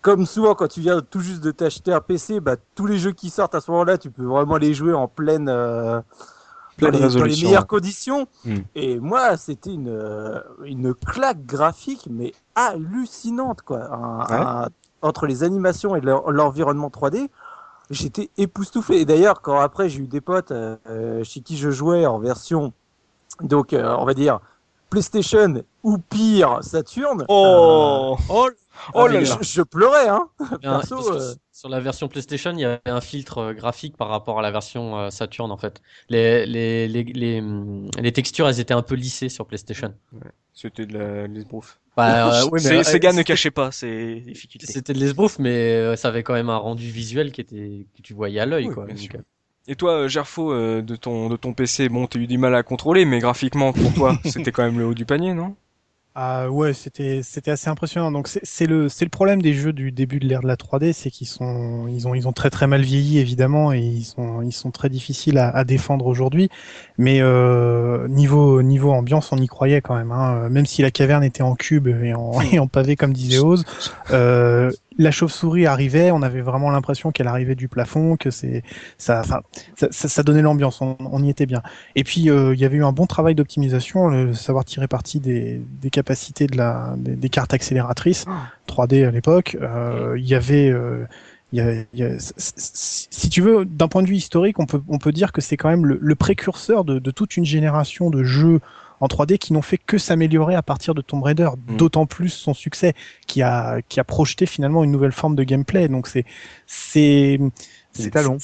[0.02, 3.12] comme souvent quand tu viens tout juste de t'acheter un PC, bah, tous les jeux
[3.12, 6.00] qui sortent à ce moment-là, tu peux vraiment les jouer en pleine, euh,
[6.78, 7.00] dans, les,
[7.42, 8.28] meilleures conditions.
[8.44, 8.58] Hmm.
[8.74, 14.68] Et moi, c'était une, euh, une claque graphique, mais hallucinante, quoi.
[15.02, 17.28] entre les animations et l'environnement 3D,
[17.90, 18.98] j'étais époustouflé.
[18.98, 22.72] Et d'ailleurs, quand après j'ai eu des potes euh, chez qui je jouais en version,
[23.40, 24.40] donc on va dire
[24.90, 27.24] PlayStation ou pire Saturn.
[27.28, 28.48] Oh, oh
[28.94, 30.28] Oh ah, là Je, pleurais, hein.
[30.64, 31.34] Euh.
[31.52, 34.50] Sur la version PlayStation, il y avait un filtre euh, graphique par rapport à la
[34.50, 35.82] version euh, Saturn, en fait.
[36.08, 39.94] Les, les, les, les, hum, les textures, elles étaient un peu lissées sur PlayStation.
[40.54, 41.80] C'était de l'esbrouf.
[41.96, 44.72] Bah, oui, mais Sega ne cachait pas ces difficultés.
[44.72, 48.14] C'était de l'esbrouf, mais ça avait quand même un rendu visuel qui était que tu
[48.14, 48.86] voyais à l'œil, quoi.
[49.68, 53.04] Et toi, Gerfo, de ton de ton PC, bon, t'as eu du mal à contrôler,
[53.04, 55.54] mais graphiquement, pour toi, c'était quand même le haut du panier, non?
[56.20, 58.10] Ah ouais, c'était c'était assez impressionnant.
[58.10, 60.92] Donc c'est le c'est le problème des jeux du début de l'ère de la 3D,
[60.92, 64.42] c'est qu'ils sont ils ont ils ont très très mal vieilli évidemment et ils sont
[64.42, 66.48] ils sont très difficiles à, à défendre aujourd'hui.
[66.96, 70.10] Mais euh, niveau niveau ambiance, on y croyait quand même.
[70.10, 70.48] Hein.
[70.48, 73.64] Même si la caverne était en cube et en, et en pavé comme disait Oz,
[74.10, 78.62] euh, la chauve-souris arrivait, on avait vraiment l'impression qu'elle arrivait du plafond, que c'est
[78.98, 79.40] ça, enfin,
[79.76, 81.62] ça, ça, donnait l'ambiance, on, y était bien.
[81.94, 85.20] Et puis euh, il y avait eu un bon travail d'optimisation, le savoir tirer parti
[85.20, 88.26] des, des capacités de la, des, cartes accélératrices
[88.68, 89.56] 3D à l'époque.
[89.60, 91.06] Euh, il y avait euh,
[91.52, 94.82] il y a, y a, si tu veux, d'un point de vue historique, on peut,
[94.88, 98.10] on peut dire que c'est quand même le, le précurseur de, de, toute une génération
[98.10, 98.60] de jeux
[99.00, 101.76] en 3D qui n'ont fait que s'améliorer à partir de Tomb Raider, mm.
[101.76, 102.94] d'autant plus son succès
[103.26, 105.88] qui a qui a projeté finalement une nouvelle forme de gameplay.
[105.88, 106.24] Donc c'est
[106.66, 107.38] c'est
[107.98, 108.38] les talons.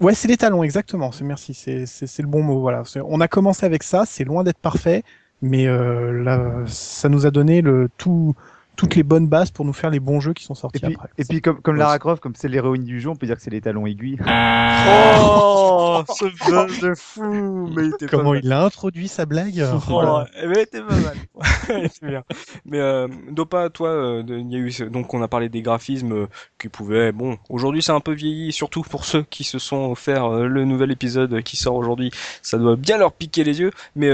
[0.00, 1.12] Ouais, c'est les talons exactement.
[1.12, 2.60] C'est merci, c'est c'est le bon mot.
[2.60, 5.02] Voilà, on a commencé avec ça, c'est loin d'être parfait,
[5.42, 8.34] mais euh, là, ça nous a donné le tout
[8.76, 10.94] toutes les bonnes bases pour nous faire les bons jeux qui sont sortis et puis,
[10.94, 11.08] après.
[11.18, 13.42] Et puis comme, comme Lara Croft, comme c'est l'héroïne du jeu, on peut dire que
[13.42, 14.18] c'est les talons aiguilles.
[14.26, 20.62] oh, ce buzz de fou mais il Comment il a introduit sa blague oh, Mais
[20.62, 21.88] était pas mal.
[22.02, 22.22] bien.
[22.64, 26.12] Mais euh, Dopa, toi, euh, il y a eu donc on a parlé des graphismes
[26.12, 26.26] euh,
[26.58, 27.12] qui pouvaient.
[27.12, 30.64] Bon, aujourd'hui c'est un peu vieilli, surtout pour ceux qui se sont offert euh, le
[30.64, 32.10] nouvel épisode qui sort aujourd'hui.
[32.42, 34.10] Ça doit bien leur piquer les yeux, mais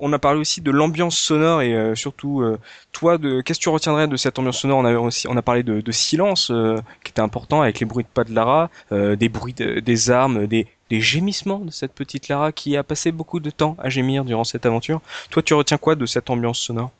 [0.00, 2.58] on a parlé aussi de l'ambiance sonore et euh, surtout euh,
[2.92, 4.78] toi de qu'est-ce que tu retiendrais de cette ambiance sonore?
[4.78, 7.86] On a aussi on a parlé de, de silence euh, qui était important avec les
[7.86, 12.28] bruits de pas de Lara des bruits des armes des, des gémissements de cette petite
[12.28, 15.00] Lara qui a passé beaucoup de temps à gémir durant cette aventure.
[15.30, 16.90] Toi tu retiens quoi de cette ambiance sonore?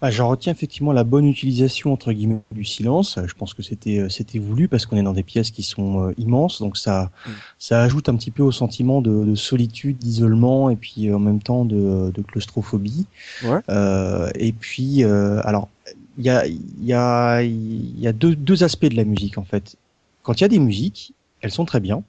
[0.00, 3.18] Bah, J'en retiens effectivement la bonne utilisation entre guillemets du silence.
[3.24, 6.08] Je pense que c'était euh, c'était voulu parce qu'on est dans des pièces qui sont
[6.08, 7.30] euh, immenses, donc ça mm.
[7.58, 11.18] ça ajoute un petit peu au sentiment de, de solitude, d'isolement et puis euh, en
[11.18, 13.06] même temps de, de claustrophobie.
[13.44, 13.60] Ouais.
[13.68, 15.68] Euh, et puis alors
[16.18, 19.38] il y a il y a il y a deux deux aspects de la musique
[19.38, 19.76] en fait.
[20.22, 22.02] Quand il y a des musiques, elles sont très bien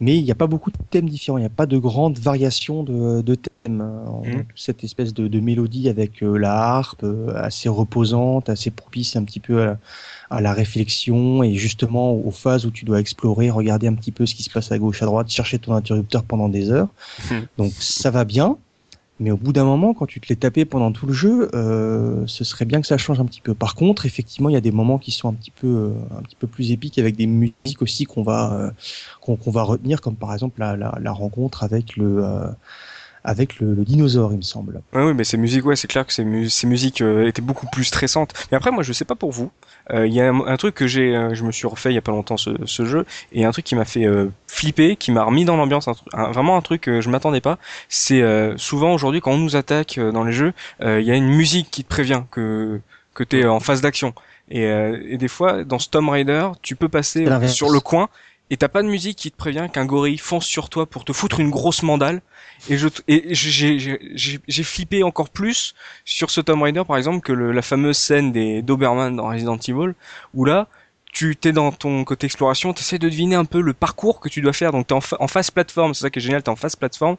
[0.00, 2.18] mais il n'y a pas beaucoup de thèmes différents, il n'y a pas de grandes
[2.18, 3.82] variations de, de thèmes.
[4.24, 4.44] Mmh.
[4.54, 9.24] Cette espèce de, de, mélodie avec euh, la harpe, euh, assez reposante, assez propice un
[9.24, 9.78] petit peu à,
[10.30, 14.24] à, la réflexion et justement aux phases où tu dois explorer, regarder un petit peu
[14.24, 16.88] ce qui se passe à gauche, à droite, chercher ton interrupteur pendant des heures.
[17.30, 17.34] Mmh.
[17.58, 18.56] Donc ça va bien.
[19.20, 22.22] Mais au bout d'un moment, quand tu te l'es tapé pendant tout le jeu, euh,
[22.26, 23.52] ce serait bien que ça change un petit peu.
[23.52, 26.22] Par contre, effectivement, il y a des moments qui sont un petit peu, euh, un
[26.22, 28.70] petit peu plus épiques avec des musiques aussi qu'on va, euh,
[29.20, 32.22] qu'on va retenir, comme par exemple la, rencontre avec le,
[33.28, 34.80] avec le, le, dinosaure, il me semble.
[34.94, 37.42] Ouais, oui, mais ces musiques, ouais, c'est clair que ces, mu ces musiques euh, étaient
[37.42, 38.32] beaucoup plus stressantes.
[38.50, 39.50] Mais après, moi, je sais pas pour vous.
[39.92, 41.98] Euh, il y a un, truc que j'ai, euh, je me suis refait il y
[41.98, 44.06] a pas longtemps ce, ce jeu, et un truc qui m'a fait
[44.46, 47.58] flipper, qui m'a remis dans l'ambiance, vraiment un truc que je m'attendais pas.
[47.90, 48.22] C'est
[48.56, 51.84] souvent aujourd'hui quand on nous attaque dans les jeux, il y a une musique qui
[51.84, 52.80] te prévient que
[53.14, 54.14] que t'es en phase d'action.
[54.50, 58.08] Et, et, des fois, dans Storm Raider, tu peux passer sur le coin
[58.50, 61.12] et t'as pas de musique qui te prévient qu'un gorille fonce sur toi pour te
[61.12, 62.22] foutre une grosse mandale.
[62.68, 67.98] Et j'ai flippé encore plus sur ce Tomb Raider par exemple que le, la fameuse
[67.98, 69.92] scène des Doberman dans Resident Evil
[70.34, 70.66] où là
[71.12, 74.28] tu t'es dans ton côté exploration, tu essaies de deviner un peu le parcours que
[74.28, 74.72] tu dois faire.
[74.72, 77.16] Donc t'es en, en face plateforme, c'est ça qui est génial, t'es en face plateforme.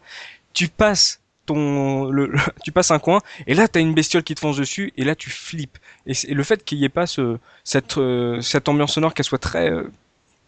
[0.53, 2.31] Tu passes ton, le,
[2.63, 5.15] tu passes un coin et là t'as une bestiole qui te fonce dessus et là
[5.15, 5.77] tu flippes.
[6.05, 9.39] Et, le fait qu'il y ait pas ce, cette, euh, cette ambiance sonore qu'elle soit
[9.39, 9.89] très euh,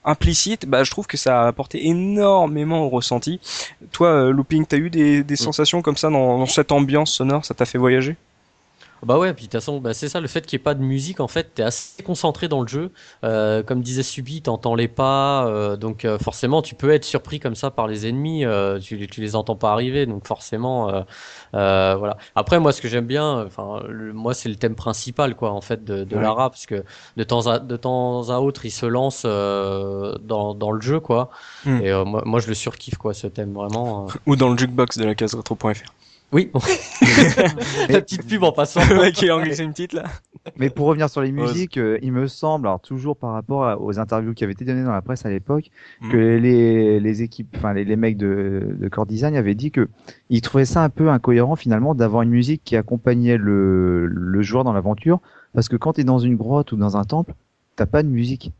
[0.03, 3.39] implicite, bah, je trouve que ça a apporté énormément au ressenti.
[3.91, 7.45] Toi, euh, Looping, t'as eu des, des sensations comme ça dans, dans cette ambiance sonore,
[7.45, 8.17] ça t'a fait voyager?
[9.03, 10.73] Bah ouais, puis de toute façon, bah c'est ça, le fait qu'il n'y ait pas
[10.75, 12.91] de musique, en fait, t'es assez concentré dans le jeu.
[13.23, 17.39] Euh, comme disait Subi, t'entends les pas, euh, donc euh, forcément, tu peux être surpris
[17.39, 21.03] comme ça par les ennemis, euh, tu, tu les entends pas arriver, donc forcément,
[21.51, 22.17] voilà.
[22.35, 25.83] Après, moi, ce que j'aime bien, enfin, moi, c'est le thème principal, quoi, en fait,
[25.83, 26.83] de, de Lara, parce que
[27.17, 31.31] de temps à, de temps à autre, il se lance dans, dans le jeu, quoi.
[31.65, 31.81] Hmm.
[31.81, 34.07] Et moi, moi, je le surkiffe, quoi, ce thème, vraiment.
[34.27, 35.91] Ou dans le jukebox de la case retro.fr.
[36.31, 36.49] Oui.
[37.89, 38.81] La petite pub en passant.
[39.13, 40.03] qui est anglais, une petite là.
[40.57, 43.99] Mais pour revenir sur les musiques, euh, il me semble, alors toujours par rapport aux
[43.99, 45.69] interviews qui avaient été données dans la presse à l'époque,
[46.01, 46.09] mm.
[46.09, 49.89] que les, les équipes, enfin les, les, mecs de, de Core Design avaient dit que
[50.29, 54.63] ils trouvaient ça un peu incohérent finalement d'avoir une musique qui accompagnait le, le joueur
[54.63, 55.19] dans l'aventure,
[55.53, 57.33] parce que quand tu es dans une grotte ou dans un temple,
[57.75, 58.51] t'as pas de musique.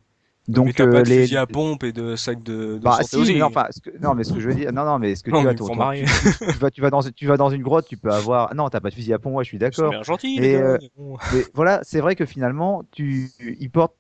[0.52, 1.22] Donc mais t'as pas de les...
[1.22, 3.90] fusil à pompe et de sac de, de bah, si, non, enfin, que...
[4.02, 5.54] non, mais ce que je veux dire, non, non, mais ce que non, tu, as,
[5.56, 8.12] ton, ton, tu, tu, vas, tu vas dans, tu vas dans une grotte, tu peux
[8.12, 10.04] avoir, non, t'as pas de fusil à pompe, ouais, je suis d'accord.
[10.04, 10.40] gentil.
[10.40, 10.78] Mais, euh,
[11.34, 13.96] mais voilà, c'est vrai que finalement, tu, il porte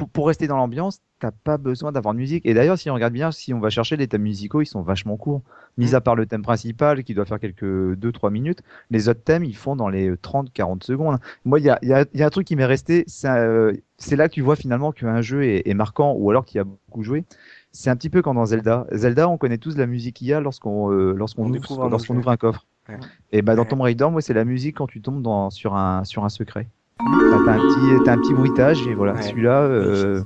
[0.00, 2.46] pour, pour rester dans l'ambiance, t'as pas besoin d'avoir de musique.
[2.46, 4.80] Et d'ailleurs, si on regarde bien, si on va chercher les thèmes musicaux, ils sont
[4.80, 5.42] vachement courts.
[5.76, 5.94] Mis mm.
[5.94, 9.56] à part le thème principal qui doit faire quelques 2-3 minutes, les autres thèmes, ils
[9.56, 11.18] font dans les 30-40 secondes.
[11.44, 13.72] Moi, il y a, y, a, y a, un truc qui m'est resté, c'est euh,
[14.12, 16.64] là que tu vois finalement qu'un jeu est, est, marquant ou alors qu'il y a
[16.64, 17.24] beaucoup joué.
[17.72, 18.86] C'est un petit peu comme dans Zelda.
[18.90, 22.30] Zelda, on connaît tous la musique qu'il y a lorsqu'on euh, lorsqu'on ouvre, lorsqu'on ouvre
[22.30, 22.66] un coffre.
[22.88, 22.96] Ouais.
[23.30, 26.02] Et bah dans Tomb Raider, moi, c'est la musique quand tu tombes dans, sur un
[26.04, 26.66] sur un secret.
[27.44, 29.20] T'as un petit, as un petit bruitage et voilà.
[29.22, 29.62] Celui-là.
[29.62, 30.22] Euh,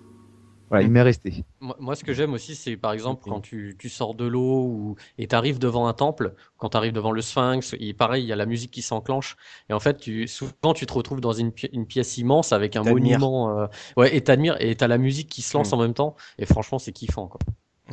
[0.80, 1.44] il m'est resté.
[1.60, 4.96] Moi, ce que j'aime aussi, c'est par exemple quand tu, tu sors de l'eau ou,
[5.18, 8.26] et tu arrives devant un temple, quand tu arrives devant le sphinx, et pareil, il
[8.26, 9.36] y a la musique qui s'enclenche.
[9.68, 12.82] Et en fait, tu, souvent, tu te retrouves dans une, une pièce immense avec un
[12.82, 13.58] monument.
[13.58, 15.74] Euh, ouais, et t'admires, et t'as la musique qui se lance mm.
[15.74, 16.16] en même temps.
[16.38, 17.40] Et franchement, c'est kiffant, quoi.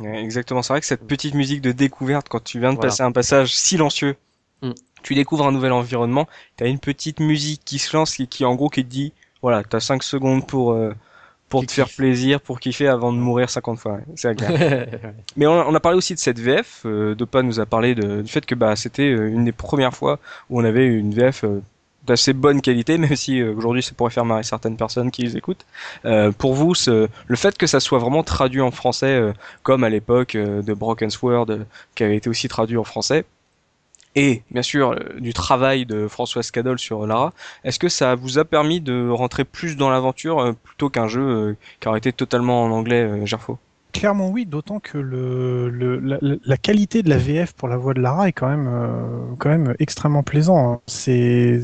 [0.04, 0.62] exactement.
[0.62, 3.54] C'est vrai que cette petite musique de découverte, quand tu viens de passer un passage
[3.54, 4.16] silencieux,
[4.62, 4.72] mm.
[5.02, 8.44] Tu découvres un nouvel environnement, tu as une petite musique qui se lance et qui,
[8.44, 9.12] en gros, qui te dit,
[9.42, 10.72] voilà, tu as 5 secondes pour.
[10.72, 10.92] Euh,
[11.52, 13.98] pour te faire plaisir, pour kiffer avant de mourir 50 fois.
[14.16, 14.34] C'est
[15.36, 16.80] Mais on, a parlé aussi de cette VF.
[16.86, 19.94] Euh, Dopa nous a parlé de, du fait que bah c'était euh, une des premières
[19.94, 20.18] fois
[20.48, 21.60] où on avait une VF euh,
[22.06, 25.36] d'assez bonne qualité, même si euh, aujourd'hui ça pourrait faire marrer certaines personnes qui les
[25.36, 25.66] écoutent.
[26.06, 29.20] Euh, pour vous, ce, le fait que ça soit vraiment traduit en français,
[29.62, 31.48] comme à l'époque de Broken Sword,
[31.94, 33.26] qui avait été aussi traduit en français,
[34.14, 37.32] et bien sûr euh, du travail de François Cadol sur Lara,
[37.64, 41.22] est-ce que ça vous a permis de rentrer plus dans l'aventure euh, plutôt qu'un jeu
[41.22, 43.58] euh, qui aurait été totalement en anglais, Gerfo?
[43.92, 47.92] Clairement oui, d'autant que le, le la, la, qualité de la VF pour la voix
[47.92, 50.72] de Lara est quand même, euh, quand même extrêmement plaisant.
[50.72, 50.80] Hein.
[50.86, 51.60] C'est,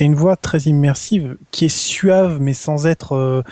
[0.00, 3.42] une voix très immersive qui est suave mais sans être euh,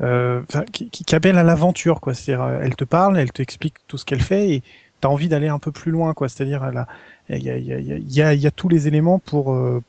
[0.00, 0.40] euh,
[0.72, 2.14] qui, qui, appelle à l'aventure quoi.
[2.14, 4.62] C'est-à-dire, elle te parle, elle te explique tout ce qu'elle fait et
[5.02, 6.30] t'as envie d'aller un peu plus loin quoi.
[6.30, 6.86] C'est-à-dire, elle a,
[7.28, 9.82] il y a, y, a, y, a, y a, tous les éléments pour euh,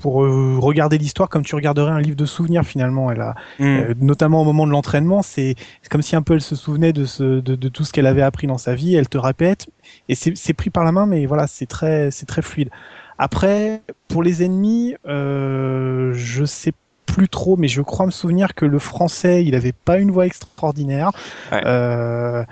[0.00, 3.10] pour euh, regarder l'histoire comme tu regarderais un livre de souvenirs finalement.
[3.10, 3.64] Elle a, mm.
[3.64, 5.56] euh, notamment au moment de l'entraînement, c'est
[5.90, 8.22] comme si un peu elle se souvenait de, ce, de, de tout ce qu'elle avait
[8.22, 8.94] appris dans sa vie.
[8.94, 9.68] Elle te répète
[10.08, 12.70] et c'est pris par la main, mais voilà, c'est très c'est très fluide.
[13.18, 16.72] Après, pour les ennemis, euh, je sais
[17.04, 20.24] plus trop, mais je crois me souvenir que le français, il avait pas une voix
[20.24, 21.10] extraordinaire.
[21.52, 21.60] Ouais.
[21.66, 22.44] Euh,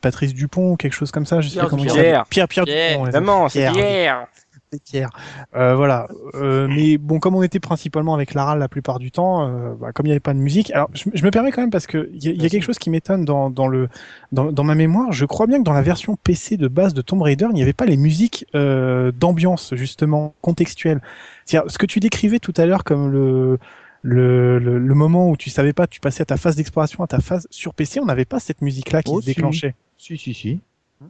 [0.00, 2.26] Patrice Dupont ou quelque chose comme ça, je sais pas comment Pierre.
[2.26, 3.04] Pierre, Pierre, Dupont.
[3.04, 4.26] Évidemment, c'est Pierre.
[4.72, 5.10] C'est Pierre.
[5.56, 6.06] Euh, voilà.
[6.34, 9.90] Euh, mais bon, comme on était principalement avec Lara la plupart du temps, euh, bah,
[9.92, 11.88] comme il n'y avait pas de musique, alors je, je, me permets quand même parce
[11.88, 13.88] que il y, y, a quelque chose qui m'étonne dans, dans le
[14.30, 15.10] dans, dans, ma mémoire.
[15.10, 17.62] Je crois bien que dans la version PC de base de Tomb Raider, il n'y
[17.62, 21.00] avait pas les musiques euh, d'ambiance justement contextuelles.
[21.46, 23.58] C'est-à-dire ce que tu décrivais tout à l'heure comme le
[24.02, 27.06] le, le, le, moment où tu savais pas, tu passais à ta phase d'exploration, à
[27.06, 29.74] ta phase sur PC, on n'avait pas cette musique-là qui oh, se déclenchait.
[29.98, 30.60] Si, si, si.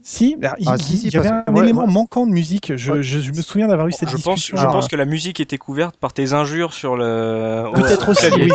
[0.02, 1.92] Si, il, ah, si, si, y avait un ouais, élément ouais.
[1.92, 2.76] manquant de musique.
[2.76, 4.56] Je, je, je me souviens d'avoir eu cette je discussion.
[4.56, 7.64] Pense, je pense que la musique était couverte par tes injures sur le.
[7.74, 8.26] Peut-être aussi.
[8.36, 8.52] oui,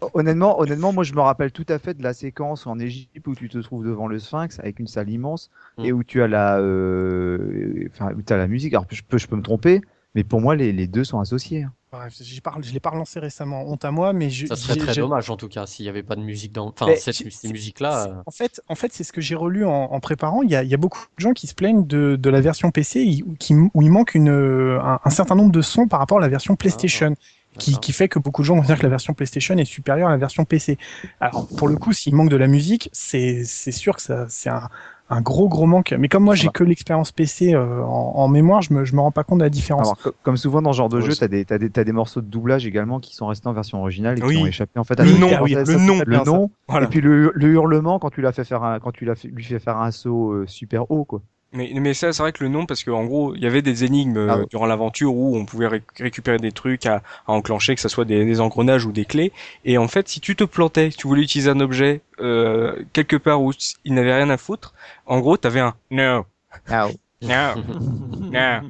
[0.14, 3.34] honnêtement, honnêtement, moi je me rappelle tout à fait de la séquence en Égypte où
[3.34, 5.84] tu te trouves devant le Sphinx avec une salle immense mm.
[5.84, 8.72] et où tu as la, euh, enfin, où tu as la musique.
[8.72, 9.80] Alors je peux, je peux me tromper,
[10.14, 11.64] mais pour moi les, les deux sont associés.
[11.64, 11.72] Hein.
[11.92, 14.76] Bref, j'y parle, je l'ai pas relancé récemment, honte à moi, mais je, Ça serait
[14.76, 16.68] très dommage en tout cas s'il n'y avait pas de musique dans.
[16.68, 18.06] Enfin, Mais cette ces musiques-là.
[18.08, 20.42] euh, En fait, en fait, c'est ce que j'ai relu en, en préparant.
[20.42, 22.40] Il y, a, il y a beaucoup de gens qui se plaignent de, de la
[22.40, 25.98] version PC où, qui- où il manque une, un, un certain nombre de sons par
[25.98, 27.14] rapport à la version PlayStation.
[27.58, 30.06] Qui, qui fait que beaucoup de gens vont dire que la version PlayStation est supérieure
[30.06, 30.78] à la version PC.
[31.18, 34.68] Alors pour le coup, s'il manque de la musique, c'est sûr que c'est un,
[35.12, 35.92] un gros gros manque.
[35.98, 39.00] Mais comme moi j'ai que l'expérience PC euh, en, en mémoire, je me je me
[39.00, 39.86] rends pas compte de la différence.
[39.88, 41.84] Alors, co- comme souvent dans ce genre de jeu, c'est- t'as des, t'as des, t'as
[41.84, 44.42] des morceaux de doublage également qui sont restés en version originale et qui Oui.
[44.42, 46.02] ont échappé en fait à Le la nom, version oui, le nom.
[46.06, 46.50] le nom.
[46.68, 46.86] Voilà.
[46.86, 49.28] Et puis le, le hurlement quand tu l'as fait faire un, quand tu l'as fait,
[49.28, 51.20] lui fais faire un saut euh, super haut quoi.
[51.52, 53.82] Mais, mais ça, c'est vrai que le nom, parce qu'en gros, il y avait des
[53.84, 57.74] énigmes euh, Ah durant l'aventure où on pouvait ré- récupérer des trucs à, à enclencher,
[57.74, 59.32] que ce soit des, des engrenages ou des clés.
[59.64, 63.16] Et en fait, si tu te plantais, si tu voulais utiliser un objet euh, quelque
[63.16, 63.52] part où
[63.84, 64.74] il n'avait rien à foutre,
[65.06, 66.24] en gros, t'avais un no,
[66.70, 66.94] no,
[68.30, 68.60] no.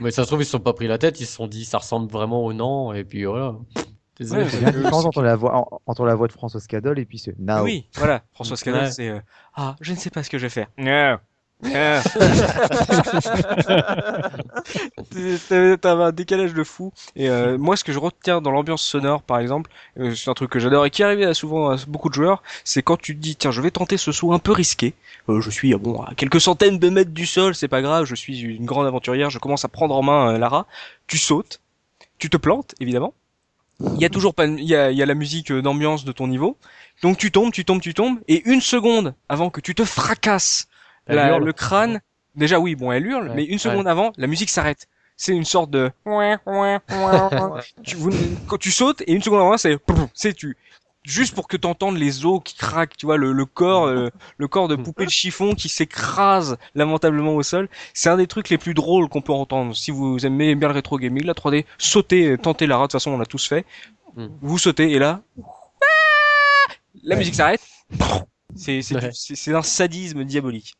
[0.00, 1.64] Mais ça se trouve, ils se sont pas pris la tête, ils se sont dit
[1.64, 3.56] ça ressemble vraiment au nom, et puis voilà.
[4.18, 4.44] Désolé.
[4.44, 7.32] Ouais, c'est entre la voix en- entre la voix de François Scadol et puis ce
[7.40, 7.64] now.
[7.64, 8.22] Oui, voilà.
[8.32, 8.90] François Ouais.
[8.90, 9.18] c'est euh,
[9.56, 10.68] ah, je ne sais pas ce que je vais faire.
[10.78, 11.16] No.
[15.48, 16.92] T'avais un décalage de fou.
[17.16, 20.34] Et euh, moi, ce que je retiens dans l'ambiance sonore, par exemple, euh, c'est un
[20.34, 23.20] truc que j'adore et qui arrive souvent à beaucoup de joueurs, c'est quand tu te
[23.20, 24.94] dis tiens, je vais tenter ce saut un peu risqué.
[25.28, 28.04] Euh, je suis bon à quelques centaines de mètres du sol, c'est pas grave.
[28.04, 29.30] Je suis une grande aventurière.
[29.30, 30.66] Je commence à prendre en main euh, Lara.
[31.06, 31.60] Tu sautes,
[32.18, 33.14] tu te plantes, évidemment.
[33.80, 36.04] Il y a toujours pas, il y a, il y a la musique euh, d'ambiance
[36.04, 36.56] de ton niveau.
[37.02, 40.68] Donc tu tombes, tu tombes, tu tombes, et une seconde avant que tu te fracasses
[41.08, 41.44] la- hurle.
[41.44, 42.00] le crâne,
[42.34, 44.86] déjà oui, bon, elle hurle, Ouais, mais une seconde avant, la musique s'arrête.
[45.16, 45.90] C'est une sorte de
[47.84, 48.10] tu, vous-
[48.48, 49.78] quand tu sautes et une seconde avant, c'est
[50.12, 50.56] c'est tu
[51.04, 54.08] juste pour que t'entendes les os qui craquent, tu vois le, le corps euh,
[54.38, 57.68] le corps de poupée de chiffon qui s'écrase lamentablement au sol.
[57.92, 59.76] C'est un des trucs les plus drôles qu'on peut entendre.
[59.76, 62.92] Si vous aimez bien le rétro gaming, la 3D, sautez, euh, tentez la rate, de
[62.92, 63.64] toute façon on l'a tous fait.
[64.16, 64.26] Mm.
[64.40, 65.20] Vous sautez et là
[67.02, 67.60] la musique s'arrête.
[68.56, 69.10] C'est c'est du- Ouais.
[69.12, 70.74] c'est c'est un sadisme diabolique.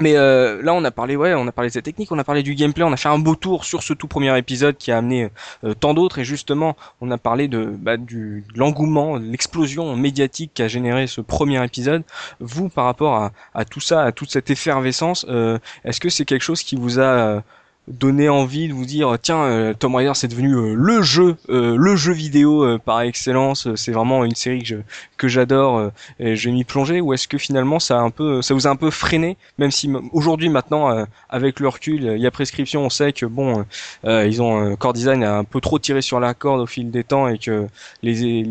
[0.00, 2.24] Mais euh, là, on a parlé, ouais, on a parlé de cette technique, on a
[2.24, 4.92] parlé du gameplay, on a fait un beau tour sur ce tout premier épisode qui
[4.92, 5.28] a amené
[5.64, 10.52] euh, tant d'autres, et justement, on a parlé de, bah, du de l'engouement, l'explosion médiatique
[10.54, 12.02] qu'a généré ce premier épisode.
[12.40, 16.24] Vous, par rapport à, à tout ça, à toute cette effervescence, euh, est-ce que c'est
[16.24, 17.42] quelque chose qui vous a
[17.88, 21.36] euh, donné envie de vous dire tiens euh, Tomb Raider c'est devenu euh, le jeu
[21.50, 23.66] euh, le jeu vidéo euh, par excellence.
[23.66, 24.76] Euh, c'est vraiment une série que je
[25.16, 25.88] que j'adore euh,
[26.18, 27.00] et je vais m'y plonger.
[27.00, 29.36] Ou est-ce que finalement ça a un peu ça vous a un peu freiné?
[29.58, 33.26] Même si aujourd'hui maintenant euh, avec le recul il y a prescription on sait que
[33.26, 33.62] bon euh,
[34.06, 36.66] euh, ils ont euh, Core Design a un peu trop tiré sur la corde au
[36.66, 37.66] fil des temps et que
[38.02, 38.44] les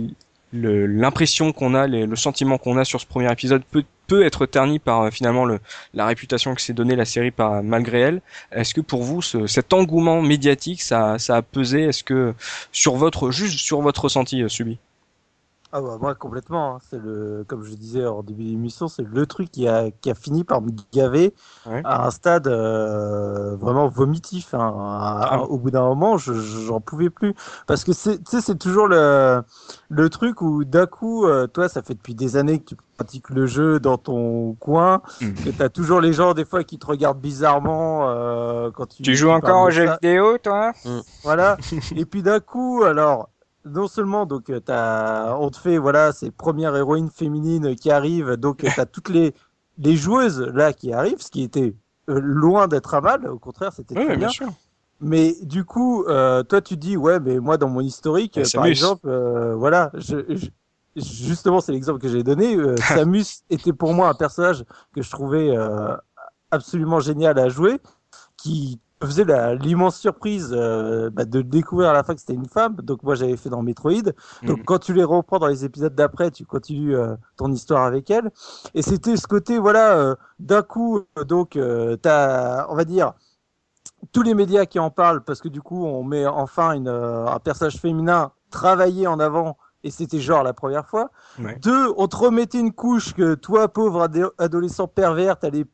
[0.55, 4.25] le- l'impression qu'on a les- le sentiment qu'on a sur ce premier épisode peut peut
[4.25, 5.59] être terni par euh, finalement le,
[5.93, 8.21] la réputation que s'est donnée la série par malgré elle.
[8.51, 11.83] Est-ce que pour vous ce, cet engouement médiatique ça, ça a pesé?
[11.83, 12.33] Est-ce que
[12.71, 14.79] sur votre juste sur votre ressenti euh, subi?
[15.75, 16.79] Ah bah moi complètement, hein.
[16.87, 20.13] c'est le comme je disais en début d'émission, c'est le truc qui a qui a
[20.13, 21.33] fini par me gaver
[21.65, 21.81] Ouais.
[21.83, 24.53] à un stade euh, vraiment vomitif.
[24.53, 24.71] hein.
[24.77, 25.41] À- Ah.
[25.43, 27.33] Au bout d'un moment, je j'en pouvais plus
[27.65, 29.41] parce que c'est tu sais c'est toujours le
[29.89, 33.29] le truc où d'un coup euh, toi ça fait depuis des années que tu pratiques
[33.31, 35.33] le jeu dans ton coin, Mm.
[35.33, 39.15] que t'as toujours les gens des fois qui te regardent bizarrement euh, quand tu Tu
[39.15, 40.71] joues encore aux jeux vidéo toi?
[41.23, 41.57] Voilà.
[41.95, 43.29] Et puis d'un coup, alors,
[43.65, 48.35] non seulement donc euh, t'as, on te fait voilà ces premières héroïnes féminines qui arrivent,
[48.35, 49.33] donc euh, t'as toutes les
[49.77, 51.75] les joueuses là qui arrivent, ce qui était
[52.09, 53.27] euh, loin d'être un mal.
[53.27, 54.35] Au contraire, c'était Oui, très bien.
[55.01, 58.65] Mais du coup, euh, toi tu dis ouais, mais moi dans mon historique, Ouais, par
[58.65, 58.69] Samus.
[58.71, 60.49] exemple, euh, voilà, je, je-
[60.95, 62.55] justement c'est l'exemple que j'ai donné.
[62.55, 64.63] euh, Samus était pour moi un personnage
[64.95, 65.95] que je trouvais euh,
[66.51, 67.79] absolument génial à jouer,
[68.37, 69.25] qui faisait
[69.55, 72.75] l'immense surprise euh, bah, de découvrir à la fin que c'était une femme.
[72.77, 74.03] Donc moi j'avais fait dans Metroid.
[74.43, 74.63] Donc Mhm.
[74.65, 78.31] quand tu les reprends dans les épisodes d'après, tu continues euh, ton histoire avec elle.
[78.73, 81.57] Et c'était ce côté voilà, euh, d'un coup donc
[82.01, 83.13] t'as, on va dire
[84.11, 87.39] tous les médias qui en parlent parce que du coup on met enfin une, un
[87.39, 91.11] personnage féminin travaillé en avant et c'était genre la première fois.
[91.39, 91.57] Ouais.
[91.61, 94.07] Deux, on te remettait une couche que toi pauvre
[94.37, 95.65] adolescent pervers t'allais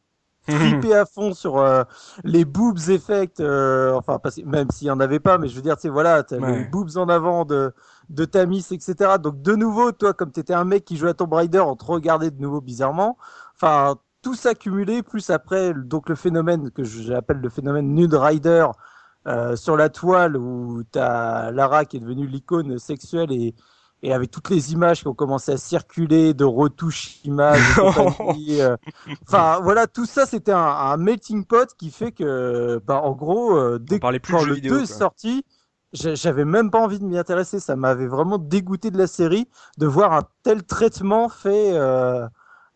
[0.49, 1.83] triper à fond sur euh,
[2.23, 5.61] les boobs effects, euh, enfin parce même s'il y en avait pas, mais je veux
[5.61, 6.59] dire, tu sais, voilà, t'as Ouais.
[6.59, 7.73] les boobs en avant de
[8.09, 9.17] de Tamis, etc.
[9.21, 11.85] Donc de nouveau, toi, comme t'étais un mec qui jouait à Tomb Raider, on te
[11.85, 13.17] regardait de nouveau bizarrement.
[13.55, 18.65] Enfin, tout ça cumulé, plus après, donc le phénomène que j'appelle le phénomène Nude Rider
[19.27, 23.53] euh, sur la toile où t'as Lara qui est devenue l'icône sexuelle et
[24.01, 27.77] et avec toutes les images qui ont commencé à circuler de retouches images,
[28.61, 28.77] euh,
[29.27, 33.57] enfin voilà, tout ça c'était un, un melting pot qui fait que, bah, en gros,
[33.57, 34.95] euh, dès plus quand le vidéo, 2 est quoi.
[34.97, 35.43] sorti,
[35.93, 37.59] j'avais même pas envie de m'y intéresser.
[37.59, 39.47] Ça m'avait vraiment dégoûté de la série
[39.77, 42.27] de voir un tel traitement fait euh,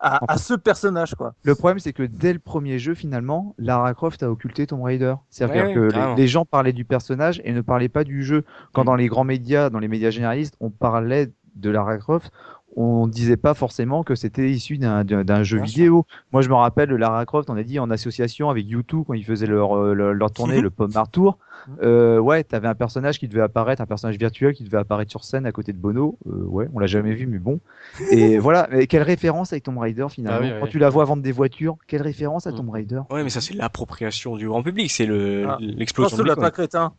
[0.04, 1.16] à, ce personnage.
[1.16, 1.34] Quoi.
[1.44, 5.16] Le problème, c'est que dès le premier jeu, finalement, Lara Croft a occulté Tomb Raider.
[5.30, 8.44] C'est-à-dire que les, gens parlaient du personnage et ne parlaient pas du jeu.
[8.74, 8.86] Quand mm.
[8.86, 12.32] dans les grands médias, dans les médias généralistes, on parlait de Lara Croft,
[12.76, 16.06] on disait pas forcément que c'était issu d'un jeu vidéo.
[16.32, 19.26] Moi, je me rappelle Lara Croft, on a dit en association avec YouTube quand ils
[19.26, 21.38] faisaient leur, euh, leur, tournée, le Pommard Tour.
[21.82, 25.24] Euh, ouais, t'avais un personnage qui devait apparaître, un personnage virtuel qui devait apparaître sur
[25.24, 26.18] scène à côté de Bono.
[26.28, 27.60] Euh, ouais, on l'a jamais vu, mais bon.
[28.12, 30.50] Et voilà, mais quelle référence avec Tomb Raider finalement?
[30.56, 32.56] ah Quand tu la vois vendre des voitures, quelle référence à mm.
[32.56, 33.02] Tomb Raider?
[33.10, 35.58] Ouais, mais ça c'est l'appropriation du grand public, c'est le ah.
[35.60, 36.94] l'explosion de pas crétin.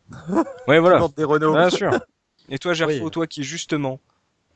[0.67, 1.05] ouais, voilà.
[1.17, 1.91] Des Bien sûr.
[2.49, 3.99] Et toi, Gerfo, toi qui justement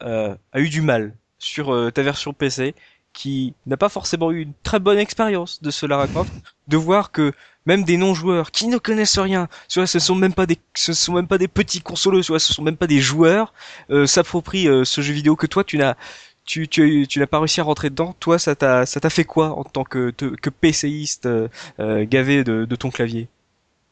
[0.02, 2.76] a eu du mal sur euh, ta version PC,
[3.14, 6.34] qui n'a pas forcément eu une très bonne expérience de ce Lara Croft,
[6.68, 7.34] de voir que
[7.66, 11.14] même des non-joueurs qui ne connaissent rien, vois, ce sont même pas des, ce sont
[11.14, 13.54] même pas des petits consolos, tu vois, ce sont même pas des joueurs,
[13.90, 15.96] euh, s'approprient euh, ce jeu vidéo que toi tu n'as,
[16.46, 18.16] tu, tu, tu n'as pas réussi à rentrer dedans.
[18.20, 21.48] Toi, ça t'a, ça t'a fait quoi en tant que, que PCiste euh,
[21.80, 23.28] gavé de, de ton clavier?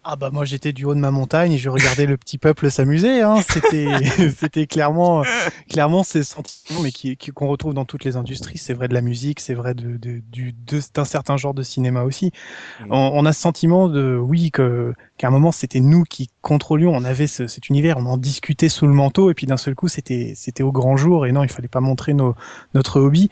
[0.10, 2.72] Ah bah moi j'étais du haut de ma montagne et je regardais le petit peuple
[2.72, 3.22] s'amuser.
[3.22, 3.42] Hein.
[3.50, 3.90] C'était
[4.40, 5.24] c'était clairement
[5.70, 8.58] clairement ces sentiments mais qui qu'on retrouve dans toutes les industries.
[8.58, 10.56] C'est vrai de la musique, c'est vrai de, de, du
[10.94, 12.32] d'un certain genre de cinéma aussi.
[12.80, 12.92] Mmh.
[12.92, 16.94] On, a ce sentiment de oui que qu'à un moment c'était nous qui contrôlions.
[16.96, 19.76] On avait ce, cet univers, on en discutait sous le manteau et puis d'un seul
[19.76, 22.34] coup c'était c'était au grand jour et non il fallait pas montrer nos,
[22.74, 23.30] notre hobby.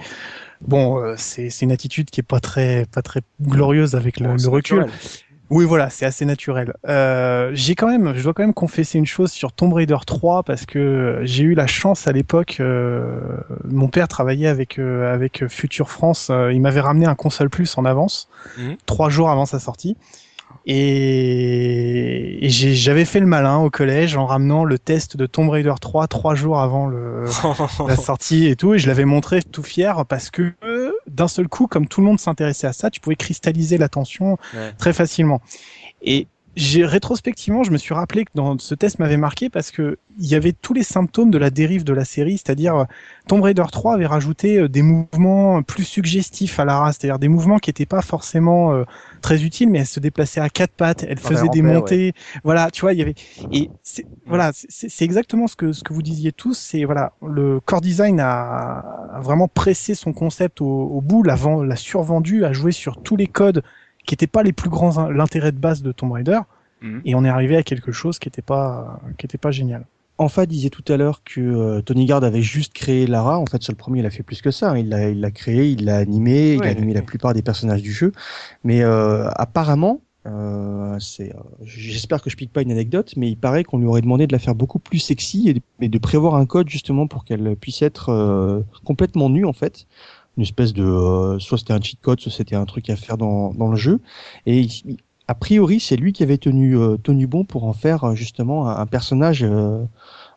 [0.61, 4.49] Bon, euh, c'est une attitude qui est pas très pas très glorieuse avec le, le
[4.49, 4.87] recul.
[5.55, 6.73] Oui, voilà, c'est assez naturel.
[6.85, 10.43] Euh, j'ai quand même, je dois quand même confesser une chose sur Tomb Raider 3
[10.43, 12.57] parce que j'ai eu la chance à l'époque.
[12.59, 13.21] Euh,
[13.63, 16.29] mon père travaillait avec euh, avec Future France.
[16.51, 18.27] Il m'avait ramené un console plus en avance,
[18.57, 18.75] mhm.
[18.85, 19.95] trois jours avant sa sortie.
[20.65, 26.07] Et, j'avais fait le malin au collège en ramenant le test de Tomb Raider 3
[26.07, 27.23] trois jours avant le,
[27.87, 28.73] la sortie et tout.
[28.73, 30.51] Et je l'avais montré tout fier parce que
[31.07, 34.37] d'un seul coup, comme tout le monde s'intéressait à ça, tu pouvais cristalliser l'attention
[34.77, 35.41] très facilement.
[36.01, 39.97] Et j'ai rétrospectivement, je me suis rappelé que dans ce test m'avait marqué parce que
[40.19, 42.83] il y avait tous les symptômes de la dérive de la série, c'est-à-dire euh,
[43.27, 47.59] Tomb Raider 3 avait rajouté euh, des mouvements plus suggestifs à Lara, c'est-à-dire des mouvements
[47.59, 48.83] qui n'étaient pas forcément euh,
[49.25, 52.81] très utiles, mais elle se déplaçait à quatre pattes, elle faisait des montées, voilà, tu
[52.81, 53.15] vois, il y avait
[53.51, 53.71] et
[54.27, 58.19] voilà, c'est exactement ce que ce que vous disiez tous, c'est voilà, le core design
[58.19, 63.25] a, vraiment pressé son concept au, au bout, l'a survendu, a joué sur tous les
[63.25, 63.63] codes
[64.05, 66.41] qui n'étaient pas les plus grands l'intérêt de base de Tomb Raider.
[66.81, 67.01] Mhm.
[67.05, 69.85] Et on est arrivé à quelque chose qui n'était pas qui était pas génial.
[70.17, 73.37] Enfin, disait tout à l'heure que euh, Tony Gard avait juste créé Lara.
[73.37, 74.71] En fait, sur le premier, il a fait plus que ça.
[74.71, 74.77] Hein.
[74.77, 77.81] Il l'a, il l'a créé, il l'a animé, il a animé la plupart des personnages
[77.81, 78.13] du jeu.
[78.63, 83.37] Mais euh, apparemment, euh, c'est, euh, j'espère que je pique pas une anecdote, mais il
[83.37, 86.45] paraît qu'on lui aurait demandé de la faire beaucoup plus sexy et de, prévoir un
[86.45, 89.87] code justement pour qu'elle puisse être euh, complètement nue en fait
[90.37, 93.17] une espèce de euh, soit c'était un cheat code, soit c'était un truc à faire
[93.17, 93.99] dans, dans le jeu.
[94.45, 94.67] Et
[95.27, 98.67] a priori, c'est lui qui avait tenu euh, tenu bon pour en faire euh, justement
[98.69, 99.45] un, personnage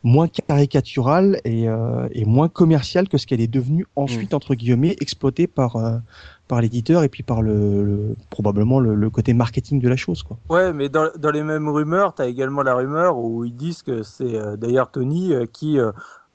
[0.03, 1.67] moins caricatural et,
[2.13, 4.37] et, moins commercial que ce qu'elle est devenue ensuite mm.
[4.37, 5.77] entre guillemets exploité par
[6.47, 10.39] par l'éditeur et puis par le, probablement le, côté marketing de la chose quoi.
[10.49, 13.83] Ouais, mais dans, dans les mêmes rumeurs, tu as également la rumeur où ils disent
[13.83, 15.79] que c'est d'ailleurs Tony qui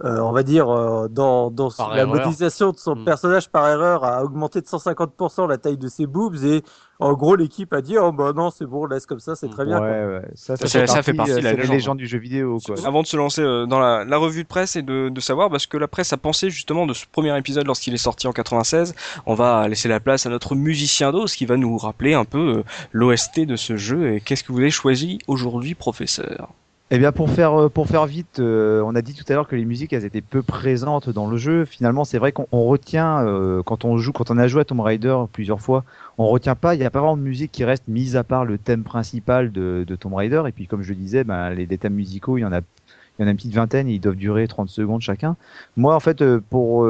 [0.03, 3.05] euh, on va dire, euh, dans, dans la modélisation de son hmm.
[3.05, 6.61] personnage par erreur, a augmenté de 150% la taille de ses boobs et
[6.99, 9.65] en gros l'équipe a dit oh bah non c'est bon laisse comme ça c'est très
[9.65, 9.81] bien.
[9.81, 10.21] Ouais, ouais.
[10.35, 12.59] Ça, ça, fait partie, de la légende du jeu vidéo.
[12.65, 12.75] Quoi.
[12.85, 15.49] Avant de se lancer euh, dans la, la, revue de presse et de, de, savoir
[15.49, 18.33] parce que la presse a pensé justement de ce premier épisode lorsqu'il est sorti en
[18.33, 22.25] 96, on va laisser la place à notre musicien d'os qui va nous rappeler un
[22.25, 26.49] peu l'OST de ce jeu et qu'est-ce que vous avez choisi aujourd'hui professeur?
[26.95, 29.47] Eh bien, pour faire euh, pour faire vite, euh, on a dit tout à l'heure
[29.47, 31.65] que les musiques elles étaient peu présentes dans le jeu.
[31.65, 34.79] Finalement, c'est vrai qu'on retient euh, quand on joue, quand on a joué à Tomb
[34.79, 35.85] Raider plusieurs fois,
[36.19, 36.75] on retient pas.
[36.75, 39.51] Il n'y a pas vraiment de musique qui reste mise à part le thème principal
[39.51, 40.43] de, de Tomb Raider.
[40.47, 43.25] Et puis, comme je disais, ben, les, thèmes musicaux, il y en a il y
[43.25, 45.35] en a une petite vingtaine et ils doivent durer 30 secondes chacun.
[45.75, 46.87] Moi, en fait, pour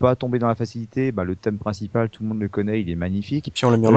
[0.00, 2.90] pas tomber dans la facilité, ben, le thème principal, tout le monde le connaît, il
[2.90, 3.48] est magnifique.
[3.48, 3.96] Et puis on l'a mis en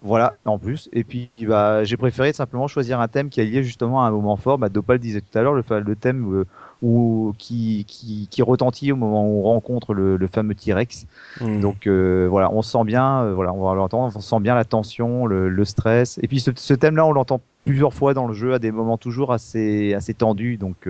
[0.00, 0.88] voilà, en plus.
[0.92, 4.10] Et puis, bah, j'ai préféré simplement choisir un thème qui est lié justement à un
[4.10, 4.56] moment fort.
[4.56, 6.44] Bah, Dopal disait tout à l'heure, le, le thème euh,
[6.82, 11.06] où, qui, qui, qui, retentit au moment où on rencontre le, le fameux T-Rex.
[11.40, 11.60] Hmm.
[11.60, 14.64] Donc, euh, voilà, on sent bien, euh, voilà, on va l'entendre, on sent bien la
[14.64, 16.20] tension, le, le stress.
[16.22, 18.98] Et puis, ce, ce thème-là, on l'entend plusieurs fois dans le jeu à des moments
[18.98, 20.58] toujours assez, assez tendus.
[20.58, 20.88] Donc,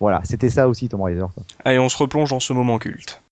[0.00, 1.26] voilà, c'était ça aussi Tomb Raider.
[1.64, 3.22] Allez, on se replonge dans ce moment culte.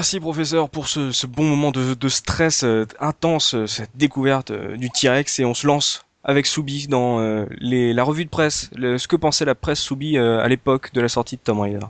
[0.00, 4.88] Merci professeur pour ce, bon moment de, stress euh, intense, euh, cette découverte euh, du
[4.88, 9.44] T-Rex et on se lance avec Soubi dans la revue de presse, ce que pensait
[9.44, 11.86] la presse Soubi à l'époque de la sortie de Tomb Raider.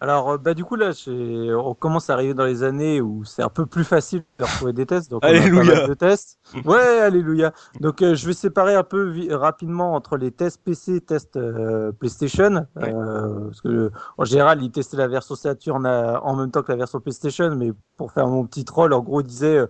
[0.00, 3.24] Alors, euh, bah, du coup, là, j'ai- on commence à arriver dans les années où
[3.24, 5.10] c'est un peu plus facile de retrouver des tests.
[5.10, 5.64] Donc, on a pas Alléluia.
[5.76, 6.38] mal de tests.
[6.66, 7.52] Ouais, alléluia.
[7.80, 11.92] Donc, euh, je vais séparer un peu rapidement entre les tests PC et tests euh,
[11.92, 12.66] PlayStation.
[12.76, 12.92] Ouais.
[12.94, 16.76] Euh, parce que, en général, ils testaient la version Saturn en même temps que la
[16.78, 17.54] version PlayStation.
[17.56, 19.66] Mais pour faire mon petit troll, en gros, ils disaient, euh,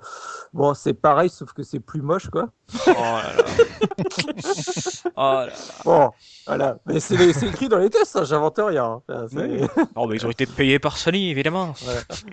[0.53, 2.49] bon, c'est pareil, sauf que c'est plus moche, quoi.
[2.89, 3.45] Oh là là.
[5.17, 5.53] oh là là.
[5.85, 6.11] Bon,
[6.49, 6.79] voilà.
[6.87, 7.15] Mais c'est
[7.47, 9.01] écrit dans les tests, hein, j'invente rien.
[9.09, 9.25] hein.
[9.25, 9.47] Enfin.
[10.17, 11.75] Ils ont été payés par Sony, évidemment.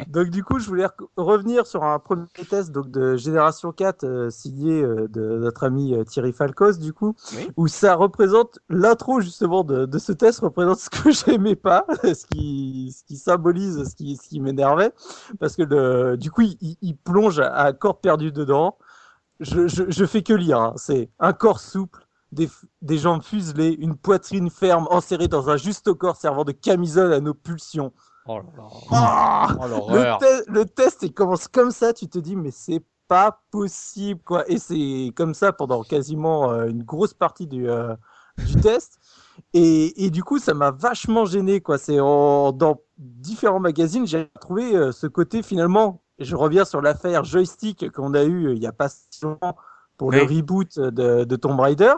[0.07, 4.03] Donc du coup, je voulais re- revenir sur un premier test donc de Génération 4
[4.03, 7.49] euh, signé euh, de notre ami euh, Thierry Falcos du coup, Oui.
[7.57, 12.26] où ça représente l'intro justement de, de ce test représente ce que j'aimais pas, ce
[12.27, 14.91] qui ce qui symbolise ce qui ce qui m'énervait
[15.39, 18.77] parce que le du coup il, plonge à corps perdu dedans.
[19.39, 20.73] Je, je, je fais que lire, hein.
[20.77, 22.03] c'est un corps souple,
[22.34, 27.19] des, jambes fuselées, une poitrine ferme enserrée dans un juste corps servant de camisole à
[27.19, 27.93] nos pulsions.
[28.26, 28.64] Oh là là.
[28.91, 32.84] Ah Oh le, te- le test, il commence comme ça, tu te dis, mais c'est
[33.07, 34.49] pas possible, quoi.
[34.49, 37.95] Et c'est comme ça pendant quasiment euh, une grosse partie du, euh,
[38.45, 38.99] du test.
[39.53, 41.77] Et, et du coup, ça m'a vachement gêné, quoi.
[41.77, 46.01] C'est dans différents magazines, j'ai trouvé euh, ce côté finalement.
[46.19, 49.55] Je reviens sur l'affaire joystick qu'on a eu il y a pas si longtemps
[49.97, 51.93] pour le reboot de, de Tomb Raider.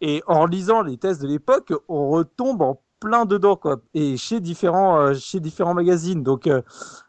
[0.00, 3.76] Et en lisant les tests de l'époque, on retombe en plein dedans, quoi.
[3.92, 6.22] Et chez différents, euh, chez différents magazines.
[6.22, 6.62] Donc, euh,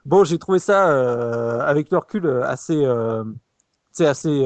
[0.04, 2.86] bon, j'ai trouvé ça euh, avec le recul assez,
[3.92, 4.44] c'est assez,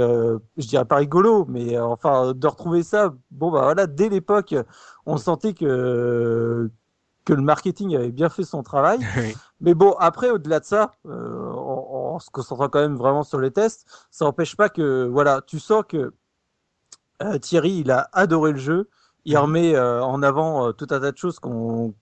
[0.57, 3.13] je dirais pas rigolo, mais enfin de retrouver ça.
[3.31, 4.55] Bon, bah voilà, dès l'époque,
[5.05, 6.69] on sentait que
[7.25, 8.99] que le marketing avait bien fait son travail.
[9.17, 9.35] Oui.
[9.61, 11.09] Mais bon, après, au-delà de ça, en,
[12.15, 15.59] en se concentrant quand même vraiment sur les tests, ça n'empêche pas que, voilà, tu
[15.59, 16.13] sens que
[17.41, 18.89] Thierry, il a adoré le jeu.
[19.25, 19.41] Il Mhm.
[19.43, 21.93] remet euh, en avant euh, tout un tas de choses qu'on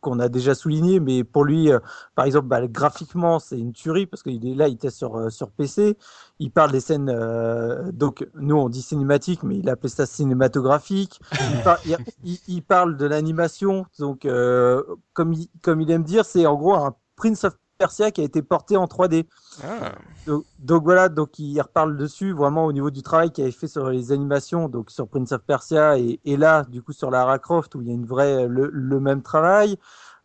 [0.00, 1.78] qu'on a déjà souligné, mais pour lui, euh,
[2.14, 5.28] par exemple, bah, graphiquement, c'est une tuerie parce qu'il est là, il teste sur euh,
[5.30, 5.98] sur PC.
[6.38, 11.20] Il parle des scènes, euh, donc nous on dit cinématique, mais il appelait ça cinématographique.
[11.48, 14.82] Il, par- il- il- il parle de l'animation, donc euh,
[15.12, 18.24] comme il, comme il aime dire, c'est en gros un Prince of Persia qui a
[18.24, 19.24] été porté en 3D.
[19.64, 19.92] Ah.
[20.26, 23.68] Donc, donc voilà, donc il reparle dessus vraiment au niveau du travail qu'il avait fait
[23.68, 27.38] sur les animations, donc sur Prince of Persia et, et là du coup sur Lara
[27.38, 29.78] Croft où il y a une vraie le, le même travail.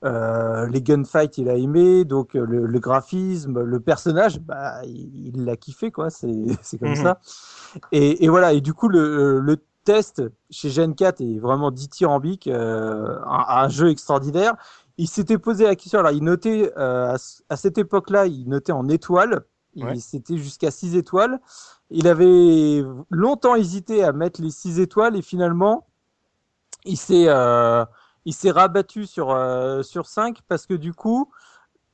[0.04, 5.46] Euh, les gunfights il a aimé, donc euh, le, le graphisme, le personnage, bah il
[5.46, 6.96] l'a kiffé quoi, c'est comme Mhm.
[6.98, 7.20] ça.
[7.94, 12.48] Et, et voilà, et du coup le, le test chez Gen 4 est vraiment dithyrambique,
[12.48, 14.56] euh, un, un jeu extraordinaire.
[14.98, 18.48] Il s'était posé la question, alors il notait euh, à, ce- à cette époque-là, il
[18.48, 19.44] notait en étoiles.
[19.74, 19.96] Il- Ouais.
[20.00, 21.40] C'était jusqu'à 6 étoiles.
[21.90, 25.86] Il avait longtemps hésité à mettre les 6 étoiles et finalement,
[26.86, 27.84] il s'est euh,
[28.26, 31.30] il s'est rabattu sur euh, sur 5 parce que du coup,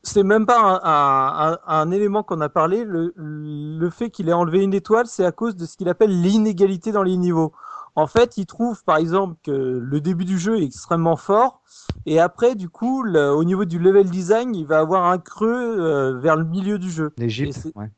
[0.03, 2.83] c'est même pas un, un, un, un élément qu'on a parlé.
[2.83, 6.21] Le, le fait qu'il ait enlevé une étoile, c'est à cause de ce qu'il appelle
[6.21, 7.51] l'inégalité dans les niveaux.
[7.95, 11.61] En fait, il trouve par exemple que le début du jeu est extrêmement fort
[12.05, 15.79] et après, du coup, le- au niveau du level design, il va avoir un creux
[15.79, 17.11] euh, vers le milieu du jeu.
[17.17, 17.91] L'Égypte, ouais.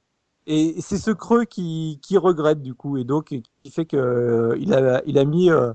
[0.45, 3.28] Et c'est ce creux qui, qui regrette du coup, et donc
[3.64, 5.72] qui fait que euh, il a, il a mis euh,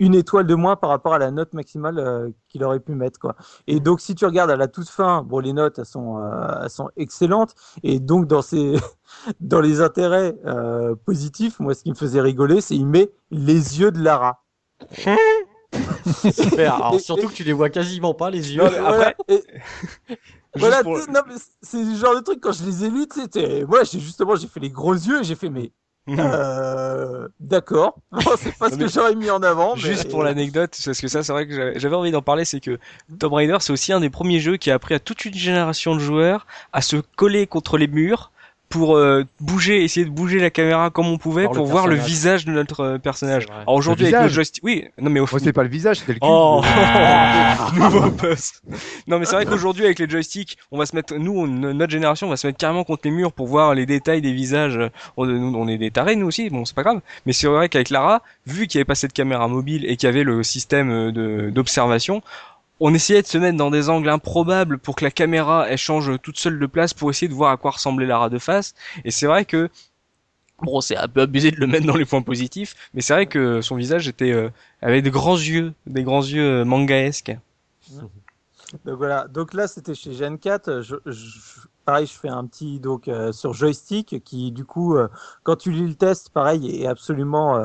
[0.00, 3.18] une étoile de moins par rapport à la note maximale euh, qu'il aurait pu mettre
[3.18, 3.34] quoi.
[3.66, 6.62] Et donc si tu regardes à la toute fin, bon les notes elles sont, euh,
[6.62, 8.74] elles sont excellentes, et donc dans ces
[9.40, 13.80] dans les intérêts euh, positifs, moi ce qui me faisait rigoler, c'est il met les
[13.80, 14.44] yeux de Lara.
[16.32, 16.74] Super.
[16.76, 18.62] Alors surtout que tu les vois quasiment pas les yeux.
[19.28, 19.42] Et-
[20.56, 20.96] voilà, pour-
[21.26, 23.84] mais c'est le genre de truc quand je les ai lus, tu sais, t'es- moi
[23.84, 25.72] j'ai justement j'ai fait les gros yeux et j'ai fait mais
[26.08, 29.74] euh, d'accord, Bon, c'est pas ce que j'aurais mis en avant.
[29.74, 32.60] mais- Juste pour l'anecdote, parce que ça, c'est vrai que j'avais envie d'en parler, c'est
[32.60, 32.78] que
[33.18, 35.94] Tomb Raider, c'est aussi un des premiers jeux qui a appris à toute une génération
[35.94, 38.30] de joueurs à se coller contre les murs
[38.68, 41.94] pour euh, bouger, essayer de bouger la caméra comme on pouvait le pour voir le
[41.94, 43.44] visage de notre euh, personnage.
[43.46, 43.52] C'est.
[43.52, 46.14] Alors aujourd'hui avec le joystick, oui, non mais au Moi, c'est pas le visage, c'était
[46.14, 46.26] le cul.
[46.28, 46.62] Oh,
[47.74, 48.62] nouveau poste.
[49.06, 51.90] Non mais c'est vrai qu'aujourd'hui avec les joysticks, on va se mettre, nous, on- notre
[51.90, 54.78] génération, on va se mettre carrément contre les murs pour voir les détails des visages.
[55.16, 57.00] On, est des tarés nous aussi, bon c'est pas grave.
[57.26, 60.06] Mais c'est vrai qu'avec Lara, vu qu'il n'y avait pas cette caméra mobile et qu'il
[60.06, 62.22] y avait le système euh, de d'observation,
[62.80, 66.12] on essayait de se mettre dans des angles improbables pour que la caméra elle change
[66.22, 68.74] toute seule de place pour essayer de voir à quoi ressemblait Lara de face.
[69.04, 69.68] Et c'est vrai que
[70.62, 73.26] Bon, c'est un peu abusé de le mettre dans les points positifs, mais c'est vrai
[73.26, 74.50] que son visage était euh,
[74.82, 77.32] avait de grands yeux, des grands yeux euh, mangaesques.
[78.84, 80.82] Donc voilà, donc là c'était chez Gen 4.
[80.82, 84.96] Je, je- pareil, je fais un petit donc sur joystick qui du coup,
[85.42, 87.56] quand tu lis le test, pareil, est absolument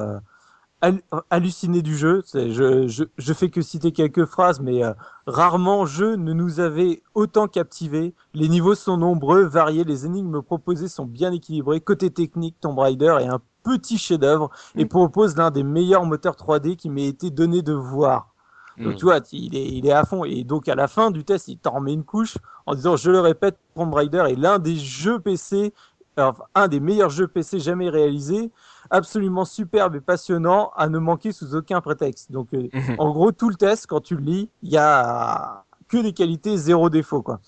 [1.30, 2.23] halluciné du jeu.
[2.34, 4.93] Je, je, je, fais que citer quelques phrases, mais euh,
[5.27, 8.14] rarement jeu ne nous avait autant captivé.
[8.34, 11.80] Les niveaux sont nombreux, variés, les énigmes proposées sont bien équilibrées.
[11.80, 14.89] Côté technique, Tomb Raider est un petit chef-d'œuvre et mm.
[14.89, 18.34] propose l'un des meilleurs moteurs 3D qui m'ait été donné de voir.
[18.77, 18.97] Donc mm.
[18.97, 20.26] tu vois, il est, il est à fond.
[20.26, 23.10] Et donc à la fin du test, il t'en remet une couche en disant, je
[23.10, 25.73] le répète, Tomb Raider est l'un des jeux PC,
[26.18, 28.51] enfin, un des meilleurs jeux PC jamais réalisés
[28.89, 32.31] absolument superbe et passionnant à ne manquer sous aucun prétexte.
[32.31, 32.95] Donc, euh, mhm.
[32.97, 36.57] en gros, tout le test, quand tu le lis, il y a que des qualités,
[36.57, 37.39] zéro défaut, quoi.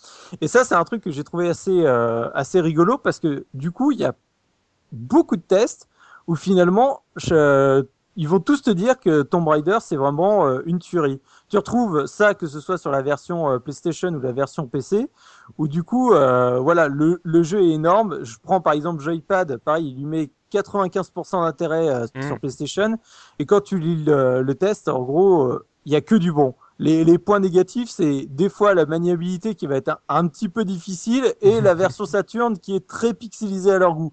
[0.42, 3.72] Et ça, c'est un truc que j'ai trouvé assez, euh, assez rigolo parce que du
[3.72, 4.14] coup, il y a
[4.92, 5.90] beaucoup de tests
[6.28, 7.02] où finalement,
[8.18, 11.22] ils vont tous te dire que Tomb Raider, c'est vraiment euh, une tuerie.
[11.50, 15.10] Tu retrouves ça que ce soit sur la version PlayStation ou la version PC,
[15.58, 18.24] où du coup, voilà, le, le, jeu est énorme.
[18.24, 22.22] Je prends par exemple Joypad, pareil, il lui met 95% d'intérêt euh, mm.
[22.22, 22.98] sur PlayStation.
[23.40, 26.56] Et quand tu lis le, test, en gros, il euh, y a que du bon.
[26.78, 30.66] Les, les points négatifs, c'est des fois la maniabilité qui va être un, petit peu
[30.66, 34.12] difficile et la version Saturn qui est très pixelisée à leur goût.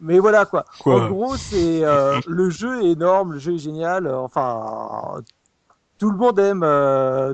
[0.00, 0.64] Mais voilà quoi.
[0.84, 4.12] En gros, c'est euh, le jeu est énorme, le jeu est génial.
[4.12, 5.20] enfin,
[5.98, 6.60] tout le monde aime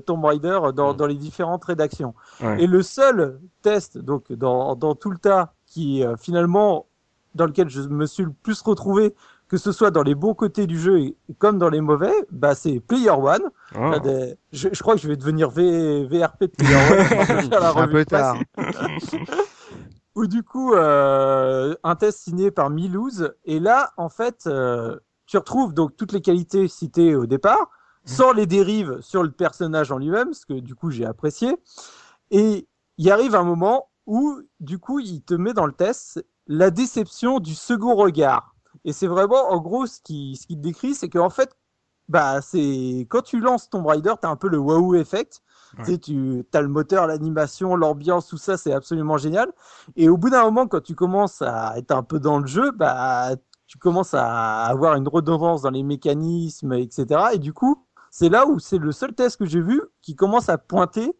[0.06, 0.96] Tomb Raider dans, mm.
[0.96, 2.14] dans, les différentes rédactions.
[2.58, 6.86] Et le seul test, donc dans, dans tout le tas, qui finalement
[7.34, 9.14] dans lequel je me suis le plus retrouvé,
[9.48, 12.54] que ce soit dans les bons côtés du jeu et, comme dans les mauvais, bah
[12.54, 13.42] c'est Player One.
[13.76, 13.92] Oh.
[14.52, 17.52] Je, je, crois que je vais devenir v, VRP de Player One.
[17.76, 18.38] un peu tard.
[20.14, 23.34] Ou du coup, euh, un test signé par Milouz.
[23.44, 24.96] Et là, en fait, euh,
[25.26, 27.70] tu retrouves donc toutes les qualités citées au départ,
[28.04, 31.56] sans les dérives sur le personnage en lui-même, ce que du coup j'ai apprécié.
[32.30, 36.70] Et il arrive un moment où, du coup, il te met dans le test la
[36.70, 38.54] déception du second regard.
[38.84, 41.56] Et c'est vraiment, en gros, ce qui, ce qui te décrit, c'est qu'en fait,
[42.08, 45.40] bah, c'est quand tu lances Tomb Raider, t'as un peu le wow effect.
[45.78, 49.52] Tu sais, tu as le moteur, l'animation, l'ambiance, tout ça, c'est absolument génial.
[49.96, 52.70] Et au bout d'un moment, quand tu commences à être un peu dans le jeu,
[52.70, 53.30] bah,
[53.66, 57.06] tu commences à avoir une redondance dans les mécanismes, etc.
[57.32, 60.48] Et du coup, c'est là où c'est le seul test que j'ai vu qui commence
[60.48, 61.16] à pointer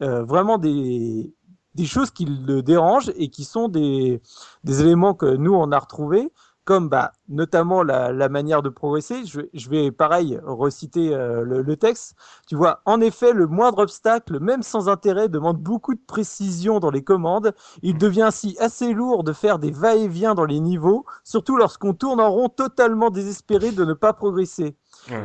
[0.00, 1.34] euh, vraiment des,
[1.74, 4.20] des choses qui le dérangent et qui sont des,
[4.64, 6.30] des éléments que nous on a retrouvés
[6.68, 9.24] comme bah, notamment la, la, manière de progresser.
[9.24, 12.14] Je, je vais pareil reciter euh, le, le, texte.
[12.46, 16.90] Tu vois, en effet, le moindre obstacle, même sans intérêt, demande beaucoup de précision dans
[16.90, 17.54] les commandes.
[17.80, 22.20] Il devient ainsi assez lourd de faire des va-et-vient dans les niveaux, surtout lorsqu'on tourne
[22.20, 24.76] en rond totalement désespéré de ne pas progresser.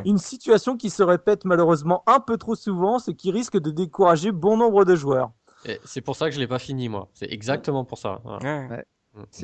[0.06, 4.32] Une situation qui se répète malheureusement un peu trop souvent, ce qui risque de décourager
[4.32, 5.30] bon nombre de joueurs.
[5.84, 7.08] C'est pour ça que je l'ai pas fini moi.
[7.14, 8.20] C'est exactement pour ça.
[8.42, 8.82] Mm.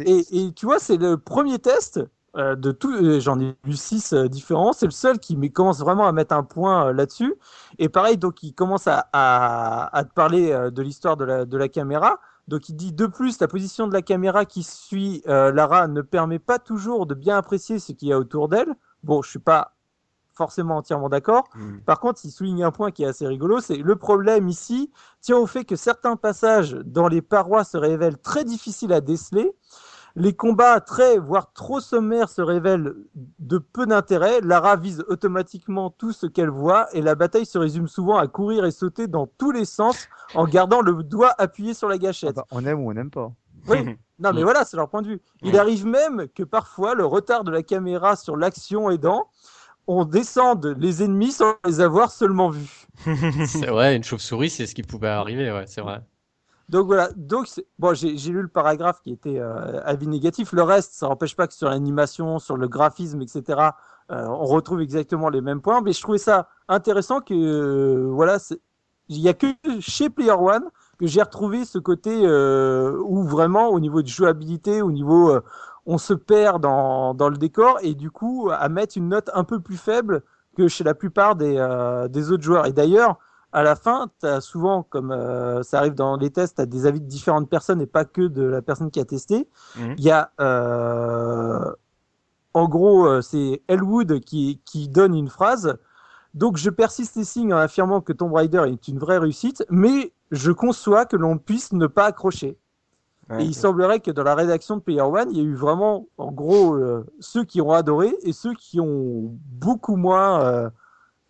[0.04, 2.00] Et, tu vois, c'est le premier test
[2.36, 2.92] euh, de tout.
[2.92, 4.72] Euh, j'en ai eu six euh, différents.
[4.72, 7.34] C'est le seul qui commence vraiment à mettre un point là-dessus.
[7.78, 11.68] Et pareil, donc il commence à, à, te parler de l'histoire de la, de la
[11.68, 12.18] caméra.
[12.48, 16.40] Donc il dit de plus, la position de la caméra qui suit Lara ne permet
[16.40, 18.74] pas toujours de bien apprécier ce qu'il y a autour d'elle.
[19.04, 19.76] Bon, je suis pas
[20.40, 21.44] forcément entièrement d'accord.
[21.54, 21.80] Hmm.
[21.84, 24.90] Par contre, il souligne un point qui est assez rigolo, c'est le problème ici
[25.20, 29.52] tient au fait que certains passages dans les parois se révèlent très difficiles à déceler.
[30.16, 32.94] Les combats très, voire trop sommaires se révèlent
[33.38, 34.40] de peu d'intérêt.
[34.40, 38.64] Lara vise automatiquement tout ce qu'elle voit et la bataille se résume souvent à courir
[38.64, 42.38] et sauter dans tous les sens en gardant le doigt appuyé sur la gâchette.
[42.38, 43.30] Ah bah, on aime ou on n'aime pas.
[43.68, 43.78] Oui,
[44.18, 45.20] non mais voilà, c'est leur point de vue.
[45.42, 49.28] Il arrive même que parfois le retard de la caméra sur l'action aidant,
[49.90, 52.86] on descende les ennemis sans les avoir seulement vus.
[53.46, 56.02] c'est vrai, une chauve-souris, c'est ce qui pouvait arriver, ouais, c'est vrai.
[56.68, 57.48] Donc voilà, donc
[57.80, 60.52] bon, j'ai lu le paragraphe qui était euh, avis négatif.
[60.52, 63.42] Le reste, ça n'empêche pas que sur l'animation, sur le graphisme, etc.,
[64.12, 65.80] euh, on retrouve exactement les mêmes points.
[65.80, 68.38] Mais je trouvais ça intéressant que euh, voilà,
[69.08, 69.46] il y a que
[69.80, 74.92] chez Player One que j'ai retrouvé ce côté où vraiment au niveau de jouabilité, au
[74.92, 75.40] niveau
[75.86, 79.44] on se perd dans, dans le décor et du coup à mettre une note un
[79.44, 80.22] peu plus faible
[80.56, 82.66] que chez la plupart des, euh, des autres joueurs.
[82.66, 83.18] Et d'ailleurs,
[83.52, 86.66] à la fin, tu as souvent, comme euh, ça arrive dans les tests, tu as
[86.66, 89.48] des avis de différentes personnes et pas que de la personne qui a testé.
[89.76, 89.94] Mhm.
[89.98, 91.72] Il y a, euh,
[92.54, 95.78] en gros, c'est Elwood qui, qui donne une phrase.
[96.34, 100.12] Donc je persiste les signes en affirmant que Tomb Raider est une vraie réussite, mais
[100.30, 102.56] je conçois que l'on puisse ne pas accrocher
[103.38, 106.06] et il semblerait que dans la rédaction de Player One, il y a eu vraiment,
[106.18, 110.70] en gros, euh, ceux qui ont adoré et ceux qui ont beaucoup moins euh,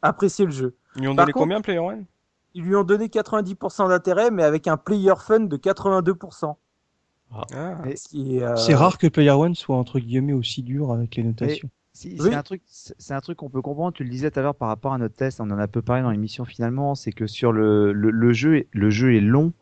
[0.02, 0.76] apprécié le jeu.
[0.96, 2.04] Ils lui ont donné combien Player One?
[2.54, 6.56] Ils lui ont donné 90% d'intérêt, mais avec un player fun de 82%.
[7.32, 7.78] Ah.
[7.86, 10.90] Et- Ce qui est, euh, C'est rare que Player One soit entre guillemets aussi dur
[10.92, 11.68] avec les notations.
[11.92, 12.28] Si, Oui.
[12.30, 13.92] c'est un truc, c'est c'est un truc qu'on peut comprendre.
[13.92, 15.82] Tu le disais tout à l'heure par rapport à notre test, on en a peu
[15.82, 16.94] parlé dans l'émission finalement.
[16.94, 19.52] C'est que sur le, le, le jeu, le jeu est long.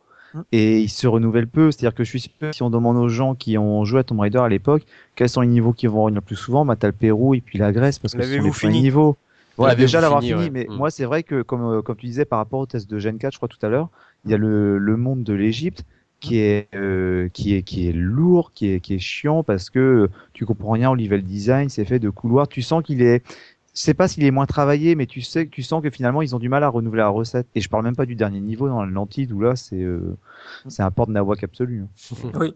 [0.51, 1.71] Et il se renouvelle peu.
[1.71, 4.19] C'est-à-dire que je suis sûr si on demande aux gens qui ont joué à Tomb
[4.19, 4.83] Raider à l'époque,
[5.15, 7.41] quels sont les niveaux qui vont revenir le plus souvent, bah, t'as le Pérou et
[7.41, 9.17] puis la Grèce parce que ce sont les fini niveaux.
[9.57, 10.49] Voilà, déjà l'avoir fini, fini, ouais.
[10.49, 10.75] mais Mm.
[10.77, 13.17] moi c'est vrai que comme euh, comme tu disais par rapport au test de Gen
[13.17, 13.89] 4, je crois tout à l'heure,
[14.25, 15.83] il y a le, le monde de l'Égypte
[16.21, 20.09] qui est euh, qui est qui est lourd, qui est qui est chiant parce que
[20.33, 23.23] tu comprends rien au level design, c'est fait de couloirs, tu sens qu'il est
[23.79, 26.35] je sais pas s'il est moins travaillé, mais tu sais, tu sens que finalement ils
[26.35, 27.47] ont du mal à renouveler la recette.
[27.55, 30.17] Et je parle même pas du dernier niveau dans l'Atlantide où là c'est euh,
[30.67, 31.85] c'est un port de nawak absolu.
[31.85, 32.15] hein.
[32.41, 32.53] Oui.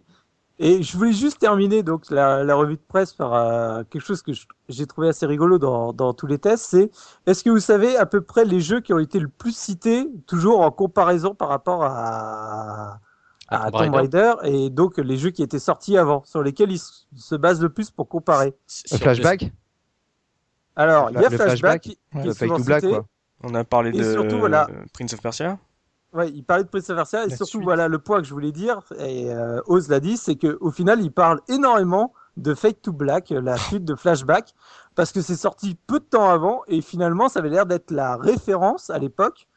[0.59, 4.21] Et je voulais juste terminer donc la, la revue de presse par euh, quelque chose
[4.21, 4.33] que
[4.67, 6.91] j'ai trouvé assez rigolo dans, dans tous les tests, c'est
[7.25, 10.07] est-ce que vous savez à peu près les jeux qui ont été le plus cités,
[10.27, 12.99] toujours en comparaison par rapport à,
[13.47, 16.71] À à Tomb Tomb Raider, et donc les jeux qui étaient sortis avant, sur lesquels
[16.71, 16.81] ils
[17.15, 18.53] se basent le plus pour comparer?
[18.67, 19.51] Sur flashback,
[20.75, 22.21] Alors, il y a Le Flashback, flashback, qui, Ouais.
[22.21, 22.89] qui le black cité.
[22.93, 23.05] quoi.
[23.43, 24.67] On a parlé Et de surtout, voilà.
[24.69, 25.57] euh, Prince of Persia.
[26.13, 27.63] Ouais, il parlait de Prince of Persia et La surtout suite.
[27.63, 30.69] voilà le point que je voulais dire et euh, Oz l'a dit, c'est que au
[30.71, 34.53] final il parle énormément de Fake to Black, euh, la suite de Flashback,
[34.95, 38.15] parce que c'est sorti peu de temps avant et finalement ça avait l'air d'être la
[38.15, 39.47] référence à l'époque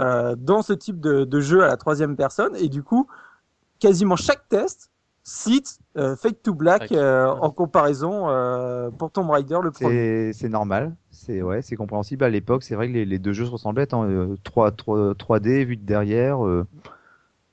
[0.00, 3.06] euh, dans ce type de, de jeu à la troisième personne et du coup
[3.78, 4.90] quasiment chaque test
[5.22, 6.92] cite euh, Fake to Black Black.
[6.92, 10.32] euh, en comparaison euh, pour Tomb Raider le premier.
[10.32, 12.24] C'est normal, c'est ouais, c'est compréhensible.
[12.24, 13.92] À l'époque, c'est vrai que les, les deux jeux se ressemblaient.
[13.94, 16.66] Hein, euh, 3, 3, 3D vu de derrière, euh,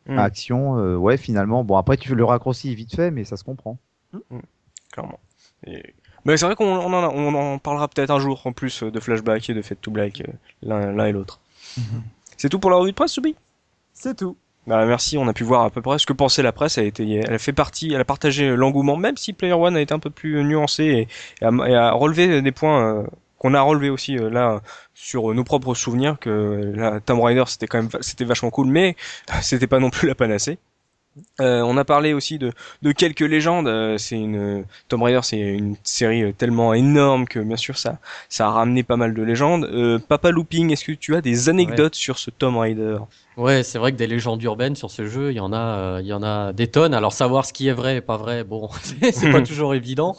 [0.09, 0.19] Mm.
[0.19, 1.65] action, euh, ouais, finalement.
[1.65, 3.77] Bon, après, tu fais le raccourci vite fait, mais ça se comprend.
[4.93, 5.19] clairement.
[5.65, 8.53] Et- Mais c'est vrai qu'on on en, a- on en parlera peut-être un jour en
[8.53, 10.31] plus euh, de Flashback et de Fate to Black, euh,
[10.61, 11.41] l'un l'un et l'autre.
[12.37, 13.35] C'est tout pour la revue de presse, Soubi
[13.93, 14.37] C'est tout.
[14.67, 16.77] Bah, Merci, on a pu voir à peu près ce que pensait la presse.
[16.77, 19.75] Elle, a été, elle a fait partie, elle a partagé l'engouement, même si Player One
[19.77, 21.07] a été un peu plus nuancé et,
[21.41, 23.07] et a, et a relevé des points euh,
[23.39, 24.61] qu'on a relevés aussi euh, là
[24.93, 28.95] sur nos propres souvenirs que la Tomb Raider c'était quand même c'était vachement cool, mais
[29.41, 30.57] c'était pas non plus la panacée.
[31.41, 32.51] Euh, on a parlé aussi de,
[32.83, 33.67] de quelques légendes.
[33.67, 37.97] euh, C'est une Tomb Raider, c'est une série tellement énorme que bien sûr ça
[38.29, 39.65] ça a ramené pas mal de légendes.
[39.65, 42.97] Euh, Papa Looping, est-ce que tu as des anecdotes sur ce Tomb Raider?
[43.37, 45.99] Ouais, c'est vrai que des légendes urbaines sur ce jeu, il y en a, euh,
[46.01, 46.95] il y en a des tonnes.
[46.95, 48.67] Alors savoir ce qui est vrai et pas vrai, bon,
[49.11, 50.17] c'est pas toujours évident.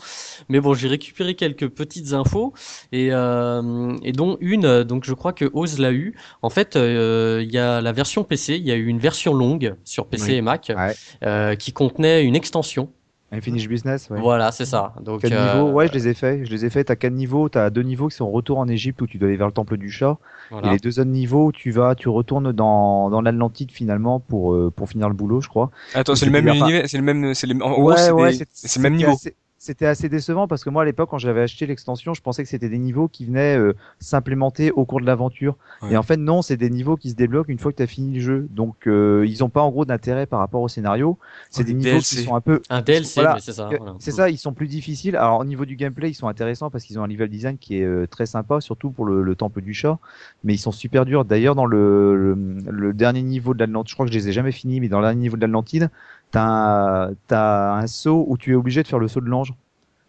[0.49, 2.55] Mais bon, j'ai récupéré quelques petites infos
[2.93, 6.15] et, euh, et dont une, euh, donc je crois que Oz l'a eu.
[6.43, 9.35] En fait, euh, il y a la version PC, il y a eu une version
[9.35, 10.35] longue sur PC Oui.
[10.37, 11.57] et Mac Ouais.
[11.57, 12.93] qui contenait une extension.
[13.31, 14.21] Unfinished Business, ouais.
[14.21, 14.95] Voilà, c'est ça.
[15.03, 16.45] Donc Quatre euh, niveaux, ouais, je les ai fait.
[16.47, 16.85] Je les ai fait.
[16.85, 17.49] T'as quatre niveaux.
[17.51, 19.77] T'as deux niveaux qui sont retour en Égypte où tu dois aller vers le temple
[19.77, 20.17] du chat.
[20.51, 20.69] voilà.
[20.69, 24.55] Et les deux autres niveaux où tu vas, tu retournes dans, dans l'Atlantide finalement pour,
[24.55, 25.71] euh, pour finir le boulot, je crois.
[25.95, 28.45] Attends, c'est le même univers, c'est le même, c'est en gros, c'est des-
[28.79, 29.13] le même niveau.
[29.13, 32.45] assez- C'était assez décevant parce que moi à l'époque quand j'avais acheté l'extension, je pensais
[32.45, 35.57] que c'était des niveaux qui venaient euh, s'implémenter au cours de l'aventure.
[35.83, 35.93] Ouais.
[35.93, 37.89] Et en fait non, c'est des niveaux qui se débloquent une fois que tu as
[37.89, 38.47] fini le jeu.
[38.51, 41.19] Donc euh, ils ont pas en gros d'intérêt par rapport au scénario.
[41.51, 42.17] C'est des niveaux DLC.
[42.19, 43.35] qui sont un peu Un DLC, Voilà.
[43.35, 43.69] mais c'est ça.
[43.77, 43.97] Voilà.
[43.99, 45.17] C'est ça, ils sont plus difficiles.
[45.17, 47.79] Alors au niveau du gameplay, ils sont intéressants parce qu'ils ont un level design qui
[47.81, 49.99] est euh, très sympa, surtout pour le, le temple du chat.
[50.45, 51.25] Mais ils sont super durs.
[51.25, 52.35] D'ailleurs, dans le, le,
[52.71, 55.01] le dernier niveau de l'Atlantide, je crois que je les ai jamais finis, mais dans
[55.01, 55.91] le dernier niveau de l'Atlantide,
[56.31, 59.55] t'as as un saut où tu es obligé de faire le saut de l'ange.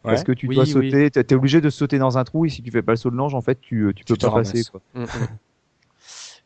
[0.07, 0.91] Parce que tu Oui, dois oui.
[0.91, 2.97] sauter, t'es t'es obligé de sauter dans un trou et si tu fais pas le
[2.97, 4.65] saut de l'ange, en fait, tu, tu peux pas passer.
[4.65, 4.81] Quoi.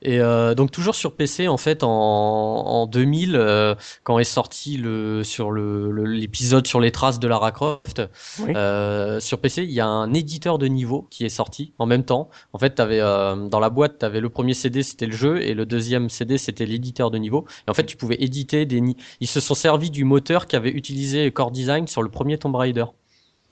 [0.06, 3.74] Et euh, donc toujours sur PC en fait en, en 2000 euh,
[4.04, 8.02] quand est sorti le sur le le- l'épisode sur les traces de Lara Croft
[8.40, 8.52] Oui.
[8.56, 12.04] euh, sur PC il y a un éditeur de niveau qui est sorti en même
[12.04, 12.30] temps.
[12.52, 15.54] En fait t'avais euh, dans la boîte t'avais le premier CD c'était le jeu et
[15.54, 17.46] le deuxième CD c'était l'éditeur de niveau.
[17.68, 18.82] Et en fait tu pouvais éditer des
[19.22, 22.86] ils se sont servis du moteur qu'avait utilisé Core Design sur le premier Tomb Raider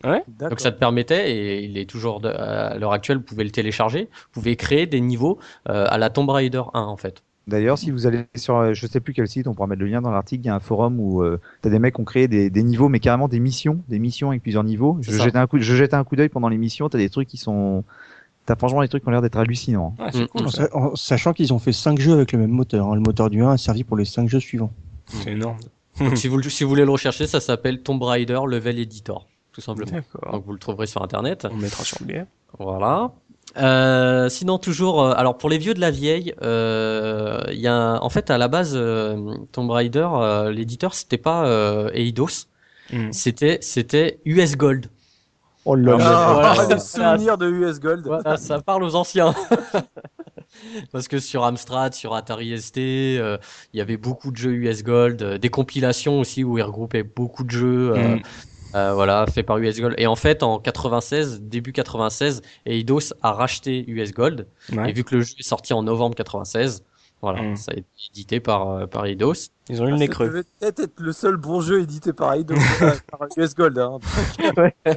[0.03, 3.51] Donc ça te permettait, et il est toujours de- à l'heure actuelle, vous pouvez le
[3.51, 5.37] télécharger, vous pouvez créer des niveaux
[5.69, 7.23] euh, à la Tomb Raider 1 en fait.
[7.47, 9.87] D'ailleurs, si vous allez sur, euh, je sais plus quel site, on pourra mettre le
[9.87, 12.05] lien dans l'article, il y a un forum où euh, t'as des mecs qui ont
[12.05, 14.97] créé des, des niveaux, mais carrément des missions, des missions avec plusieurs niveaux.
[15.01, 17.27] Je jetais un coup, je jetais un coup d'œil pendant les missions, t'as des trucs
[17.27, 17.83] qui sont,
[18.45, 19.95] t'as franchement des trucs qui ont l'air d'être hallucinants.
[19.99, 20.27] Ouais, c'est Mm.
[20.27, 20.67] cool, En, ça.
[20.67, 22.87] sa- en sachant qu'ils ont fait 5 jeux avec le même moteur.
[22.87, 22.95] hein.
[22.95, 24.71] Le moteur du 1 a servi pour les 5 jeux suivants.
[25.07, 25.57] c'est énorme.
[25.99, 29.61] Donc si vous, si vous voulez le rechercher, ça s'appelle Tomb Raider Level Editor, tout
[29.61, 29.99] simplement.
[30.31, 31.47] Donc vous le trouverez sur internet.
[31.49, 32.25] On le mettra sur le.
[32.59, 33.11] Voilà.
[33.57, 37.73] Euh, sinon toujours, euh, alors pour les vieux de la vieille, euh, il y a
[37.75, 42.47] un- en fait à la base euh, Tomb Raider, euh, l'éditeur c'était pas euh, Eidos,
[42.93, 43.11] Mm.
[43.11, 44.87] c'était c'était US Gold.
[45.65, 46.75] Oh là Ah, Voilà.
[46.75, 48.05] les souvenirs de US Gold.
[48.05, 49.33] Voilà, ça parle aux anciens.
[50.91, 53.37] Parce que sur Amstrad, sur Atari ST, euh,
[53.73, 57.03] il y avait beaucoup de jeux US Gold, euh, des compilations aussi où ils regroupaient
[57.03, 57.91] beaucoup de jeux.
[57.95, 58.21] Euh, Mm.
[58.75, 59.95] Euh, voilà, fait par US Gold.
[59.97, 64.47] Et en fait, en 96, début 96, Eidos a racheté US Gold.
[64.73, 64.89] Ouais.
[64.89, 66.83] Et vu que le jeu est sorti en novembre 96,
[67.21, 67.55] voilà, Mm.
[67.55, 69.33] ça a été édité par, euh, par Eidos.
[69.69, 70.27] Ils ont eu le Ah, nez ça creux.
[70.27, 72.55] devait peut-être être le seul bon jeu édité par Eidos
[73.11, 73.77] par US Gold.
[73.77, 73.99] Hein.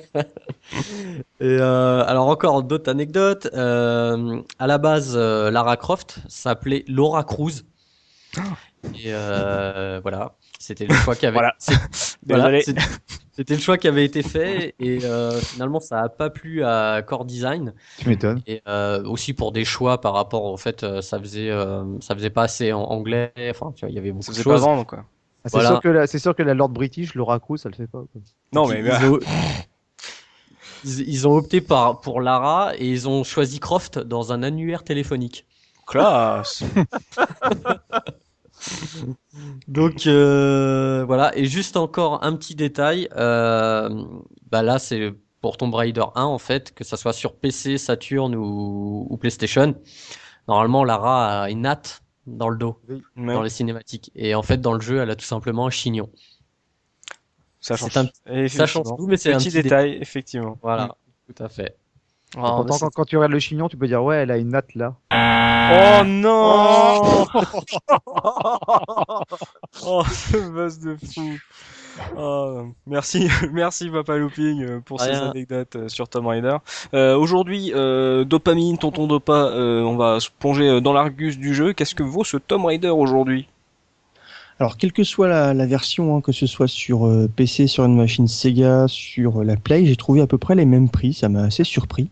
[1.40, 3.48] Et euh, alors encore d'autres anecdotes.
[3.54, 7.64] Euh, à la base, euh, Lara Croft s'appelait Laura Cruz.
[8.94, 11.34] Et euh, voilà, c'était le choix qui avait.
[11.34, 11.54] Voilà.
[12.28, 12.60] voilà,
[13.36, 17.02] c'était le choix qui avait été fait et euh, finalement ça a pas plu à
[17.04, 18.40] Core Design Tu m'étonnes.
[18.46, 22.14] et euh, aussi pour des choix par rapport au fait euh, ça faisait euh, ça
[22.14, 23.32] faisait pas assez en anglais.
[23.50, 24.60] Enfin, tu vois, il y avait beaucoup Ça de pas choses.
[24.60, 25.04] vendre, quoi.
[25.44, 25.68] Ah, c'est Voilà.
[25.70, 28.04] sûr que la, c'est sûr que la Lord British, Laura Cruz, ça le fait pas.
[28.12, 28.20] quoi.
[28.52, 29.18] Non, mais ont,
[30.84, 34.84] ils- ils ont opté par, pour Lara et ils ont choisi Croft dans un annuaire
[34.84, 35.44] téléphonique.
[35.86, 36.62] classe.
[39.68, 44.04] Donc euh, voilà, et juste encore un petit détail, euh,
[44.50, 48.34] bah là c'est pour Tomb Raider 1 en fait, que ça soit sur PC, Saturn
[48.34, 49.74] ou, ou PlayStation.
[50.48, 52.80] Normalement, Lara a une natte dans le dos,
[53.16, 54.10] Mais dans les cinématiques.
[54.14, 56.10] Et en fait, dans le jeu, elle a tout simplement un chignon.
[57.60, 57.96] ça change.
[57.96, 58.08] un-
[58.48, 60.58] Ça change tout, mais c'est un Petit petit détail, effectivement.
[60.62, 60.96] Voilà,
[61.26, 61.76] tout à fait.
[62.36, 64.48] Oh, Pourtant, quand, quand tu regardes le chignon, tu peux dire ouais, elle a une
[64.50, 64.94] natte là.
[65.12, 67.26] Oh non
[69.86, 71.38] Oh, ce buzz de fou.
[72.16, 75.30] Oh, merci, merci Papa Looping euh, pour ces Rien.
[75.30, 76.56] anecdotes euh, sur Tomb Raider.
[76.92, 81.72] Euh, Aujourd'hui, euh, dopamine, tonton Dopa, euh, on va se plonger dans l'argus du jeu.
[81.72, 83.48] Qu'est-ce que vaut ce Tomb Raider aujourd'hui?
[84.60, 87.84] Alors, quelle que soit la, la version, hein, que ce soit sur euh, PC, sur
[87.84, 91.12] une machine Sega, sur euh, la Play, j'ai trouvé à peu près les mêmes prix.
[91.12, 92.08] Ça m'a assez surpris.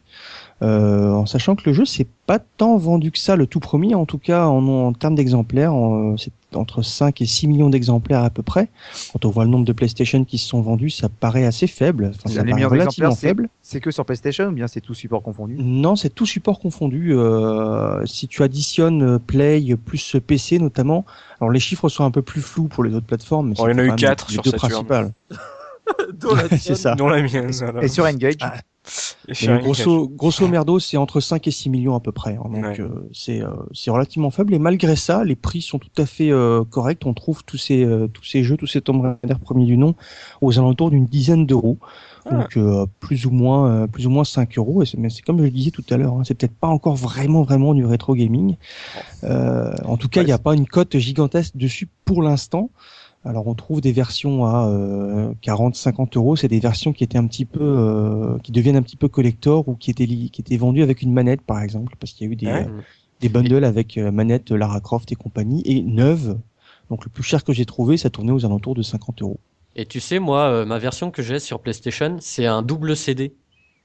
[0.63, 3.95] Euh, en sachant que le jeu, c'est pas tant vendu que ça, le tout premier,
[3.97, 8.23] en tout cas en, en termes d'exemplaires, en- c'est entre 5 et 6 millions d'exemplaires
[8.23, 8.69] à peu près.
[9.13, 12.13] Quand on voit le nombre de PlayStation qui se sont vendus, ça paraît assez faible.
[12.15, 13.49] Enfin, ça paraît relativement faible.
[13.63, 15.57] C'est que sur PlayStation ou bien c'est tout support confondu?
[15.59, 17.13] Non, c'est tout support confondu.
[17.15, 21.05] Euh, si tu additionnes euh, Play plus PC notamment,
[21.41, 23.49] alors les chiffres sont un peu plus flous pour les autres plateformes.
[23.49, 24.71] Mais Bon, il y en a c'est eu quand même quatre les sur deux Saturn.
[24.71, 25.13] principales.
[26.15, 26.95] Dont la c'est ça.
[26.95, 27.51] Dont la mienne.
[27.81, 28.35] Et sur Engage?
[28.41, 28.55] Ah,
[29.47, 32.35] Mais grosso, grosso merdo, c'est entre 5 et 6 millions à peu près.
[32.37, 32.49] hein.
[32.53, 32.81] donc Ouais.
[32.81, 33.49] euh, c'est euh,
[33.93, 34.55] relativement faible.
[34.55, 37.07] Et malgré ça, les prix sont tout à fait euh, corrects.
[37.07, 39.95] On trouve tous ces euh, tous ces jeux, tous ces Tomb Raider premiers du nom,
[40.41, 41.79] aux alentours d'une dizaine d'euros.
[42.27, 42.31] Ah.
[42.35, 44.83] Donc euh, plus ou moins euh, plus ou moins 5 euros.
[44.83, 46.69] Et c'est- Mais c'est comme je le disais tout à l'heure, hein, c'est peut-être pas
[46.69, 48.57] encore vraiment vraiment du rétro gaming.
[49.25, 52.71] Euh, en tout cas, il Ouais, n'y a pas une cote gigantesque dessus pour l'instant.
[53.25, 56.35] Alors on trouve des versions à euh, 40, 50 euros.
[56.37, 59.69] C'est des versions qui étaient un petit peu, euh, qui deviennent un petit peu collector
[59.69, 62.33] ou qui étaient qui étaient vendues avec une manette par exemple, parce qu'il y a
[62.33, 62.67] eu des, Ouais.
[62.69, 62.81] euh,
[63.21, 66.39] des bundles avec euh, manette Lara Croft et compagnie et neuve.
[66.91, 69.39] Donc le plus cher que j'ai trouvé, ça tournait aux alentours de 50 euros.
[69.77, 73.35] Et tu sais, moi, euh, ma version que j'ai sur PlayStation, c'est un double CD.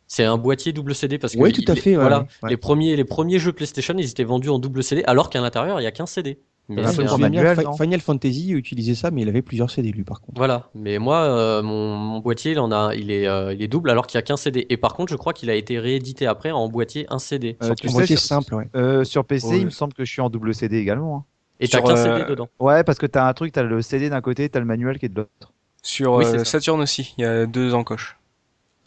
[0.08, 2.50] C'est un boîtier double CD parce que Oui, tout à fait, ouais, voilà, ouais.
[2.50, 5.80] les premiers les premiers jeux PlayStation, ils étaient vendus en double CD alors qu'à l'intérieur,
[5.80, 6.40] il y a qu'un CD.
[6.70, 10.20] Mais un- manuel, Fi- Final Fantasy utilisait ça, mais il avait plusieurs CD lui par
[10.20, 10.34] contre.
[10.38, 13.70] Voilà, mais moi, euh, mon, mon boîtier, il en a, il est, euh, il est
[13.70, 14.66] double alors qu'il y a qu'un CD.
[14.70, 17.56] Et par contre, je crois qu'il a été réédité après en boîtier un CD.
[17.64, 18.68] Euh, tu en sais, boîtier sur- simple, ouais.
[18.76, 19.60] Euh, Sur PC, Ouais.
[19.60, 21.18] il me semble que je suis en double CD également.
[21.18, 21.24] hein.
[21.62, 22.50] Et t'as sur, qu'un euh, CD dedans.
[22.60, 25.06] Ouais, parce que t'as un truc, t'as le CD d'un côté, t'as le manuel qui
[25.06, 25.54] est de l'autre.
[25.82, 26.44] Sur Oui, euh.
[26.44, 28.18] Saturn aussi, il y a deux encoches.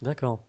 [0.03, 0.43] D'accord.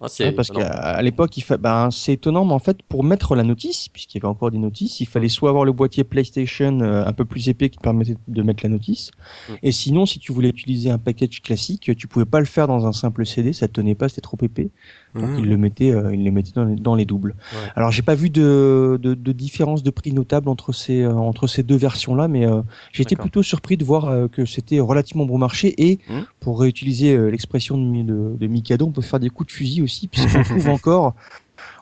[0.00, 1.56] Ah, Ouais, parce qu'à l'époque, fa...
[1.56, 4.58] ben, c'est étonnant, mais en fait, pour mettre la notice, puisqu'il y avait encore des
[4.58, 8.16] notices, il fallait soit avoir le boîtier PlayStation euh, un peu plus épais qui permettait
[8.28, 9.10] de mettre la notice,
[9.48, 9.54] Mm.
[9.62, 12.86] et sinon, si tu voulais utiliser un package classique, tu pouvais pas le faire dans
[12.86, 14.70] un simple CD, ça tenait pas, c'était trop épais.
[15.14, 15.38] Donc Mmh.
[15.38, 17.36] il le mettait, euh, il le mettait dans les, dans les doubles.
[17.52, 17.58] Ouais.
[17.76, 21.46] Alors j'ai pas vu de, de, de différence de prix notable entre ces euh, entre
[21.46, 22.62] ces deux versions-là, mais euh,
[22.92, 26.20] j'ai été plutôt surpris de voir euh, que c'était relativement bon marché et Mmh.
[26.40, 30.08] pour réutiliser l'expression de, de, de Mikado, on peut faire des coups de fusil aussi
[30.08, 31.14] puisqu'on trouve encore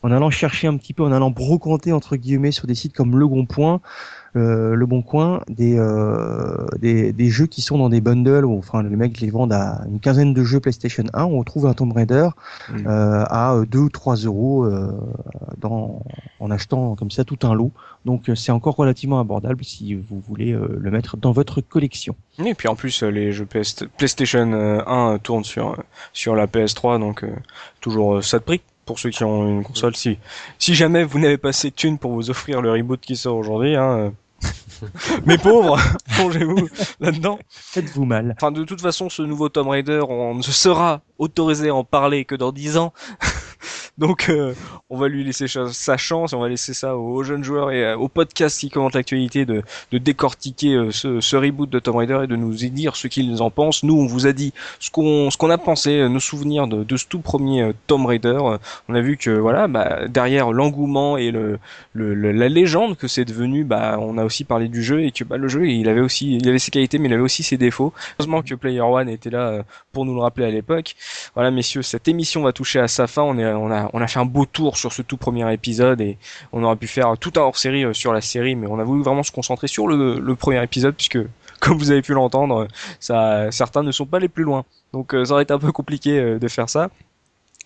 [0.03, 3.19] en allant chercher un petit peu, en allant brocanter entre guillemets sur des sites comme
[3.19, 3.81] Le Bon Point,
[4.37, 8.59] euh, Le Bon Coin, des, euh, des des jeux qui sont dans des bundles où
[8.59, 11.67] enfin les mecs les vendent à une quinzaine de jeux PlayStation 1, où on trouve
[11.67, 12.29] un Tomb Raider
[12.87, 14.93] euh, à 2 ou 3 euros euh,
[15.59, 16.03] dans,
[16.41, 17.73] en achetant comme ça tout un lot.
[18.05, 22.17] Donc euh, c'est encore relativement abordable si vous voulez euh, le mettre dans votre collection.
[22.45, 25.77] Et puis en plus, euh, les jeux PS PlayStation euh, 1 tournent sur, euh,
[26.13, 27.31] sur la PS3, donc euh,
[27.81, 29.95] toujours euh, ça de prix pour ceux qui ont une console.
[29.95, 30.19] Si,
[30.59, 33.37] si jamais vous n'avez pas assez de thunes pour vous offrir le reboot qui sort
[33.37, 34.11] aujourd'hui, hein, euh,
[35.27, 35.79] mes pauvres,
[36.17, 36.69] plongez-vous
[37.01, 37.39] là-dedans.
[37.49, 38.35] Faites-vous mal.
[38.37, 42.25] Enfin, de toute façon, ce nouveau Tomb Raider, on ne sera autorisé à en parler
[42.25, 42.93] que dans 10 ans.
[43.99, 44.31] Donc
[44.91, 48.09] on va lui laisser sa chance, on va laisser ça aux jeunes joueurs et aux
[48.09, 52.37] podcasts qui commentent l'actualité de, de décortiquer ce, ce, reboot de Tomb Raider et de
[52.37, 53.83] nous dire ce qu'ils en pensent.
[53.83, 56.97] Nous, on vous a dit ce qu'on ce qu'on a pensé, nos souvenirs de, de
[56.97, 58.39] ce tout premier Tomb Raider.
[58.89, 61.59] On a vu que voilà, bah, derrière l'engouement et le,
[61.93, 65.25] le, la légende que c'est devenu, bah, on a aussi parlé du jeu et que
[65.25, 67.57] bah, le jeu, il avait aussi, il avait ses qualités, mais il avait aussi ses
[67.57, 67.93] défauts.
[68.19, 69.63] Heureusement que Player One était là euh,
[69.93, 70.95] pour nous le rappeler à l'époque.
[71.35, 73.23] Voilà, messieurs, cette émission va toucher à sa fin.
[73.23, 76.19] On, est, on, a, fait un beau tour sur ce tout premier épisode et
[76.53, 79.03] on aurait pu faire tout un hors-série euh, sur la série, mais on a voulu
[79.03, 81.19] vraiment se concentrer sur le, premier épisode puisque,
[81.61, 82.69] comme vous avez pu l'entendre,
[83.01, 84.65] ça, certains ne sont pas les plus loin.
[84.93, 86.91] Donc euh, ça aurait été un peu compliqué de faire ça.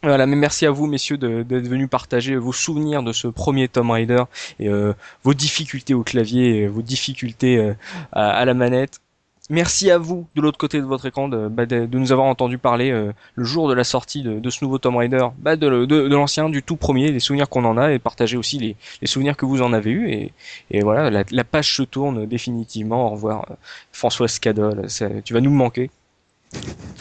[0.03, 3.91] Voilà, mais merci à vous, messieurs, d'être venus partager vos souvenirs de ce premier Tomb
[3.91, 4.23] Raider
[4.61, 4.93] et euh,
[5.25, 7.75] vos difficultés au clavier, vos difficultés euh,
[8.13, 9.01] à, la manette.
[9.49, 12.59] Merci à vous de l'autre côté de votre écran de, bah, de, nous avoir entendu
[12.59, 16.49] parler euh, le jour de la sortie de, ce nouveau Tomb Raider, bah, de, l'ancien,
[16.49, 19.47] du tout premier, les souvenirs qu'on en a et partager aussi les, les, souvenirs que
[19.47, 20.33] vous en avez eu et,
[20.73, 23.07] et voilà, la, la, page se tourne définitivement.
[23.07, 23.47] Au revoir,
[23.93, 24.89] François Scadol,
[25.25, 25.91] tu vas nous manquer.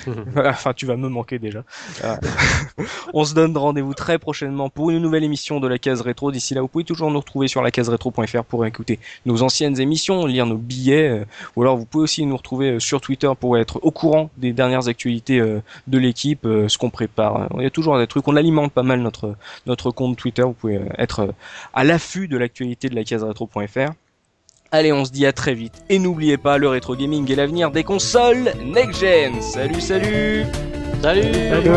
[0.36, 1.64] enfin, tu vas me manquer déjà.
[2.04, 2.16] Euh,
[3.14, 6.32] on se donne rendez-vous très prochainement pour une nouvelle émission de la case rétro.
[6.32, 9.80] D'ici là, vous pouvez toujours nous retrouver sur la case rétro.fr pour écouter nos anciennes
[9.80, 11.26] émissions, lire nos billets, euh,
[11.56, 14.54] ou alors vous pouvez aussi nous retrouver euh, sur Twitter pour être au courant des
[14.54, 15.40] dernières actualités
[15.88, 17.48] de l'équipe, ce qu'on prépare.
[17.58, 18.28] Il y a toujours des trucs.
[18.28, 20.44] On alimente pas mal notre notre compte Twitter.
[20.44, 21.34] Vous pouvez être
[21.74, 23.92] à l'affût de l'actualité de la case rétro.fr.
[24.72, 25.84] Allez, on se dit à très vite.
[25.90, 29.42] Et n'oubliez pas, le rétro gaming est l'avenir des consoles next-gen.
[29.42, 30.46] Salut, salut.
[31.02, 31.34] Salut.
[31.34, 31.70] Salut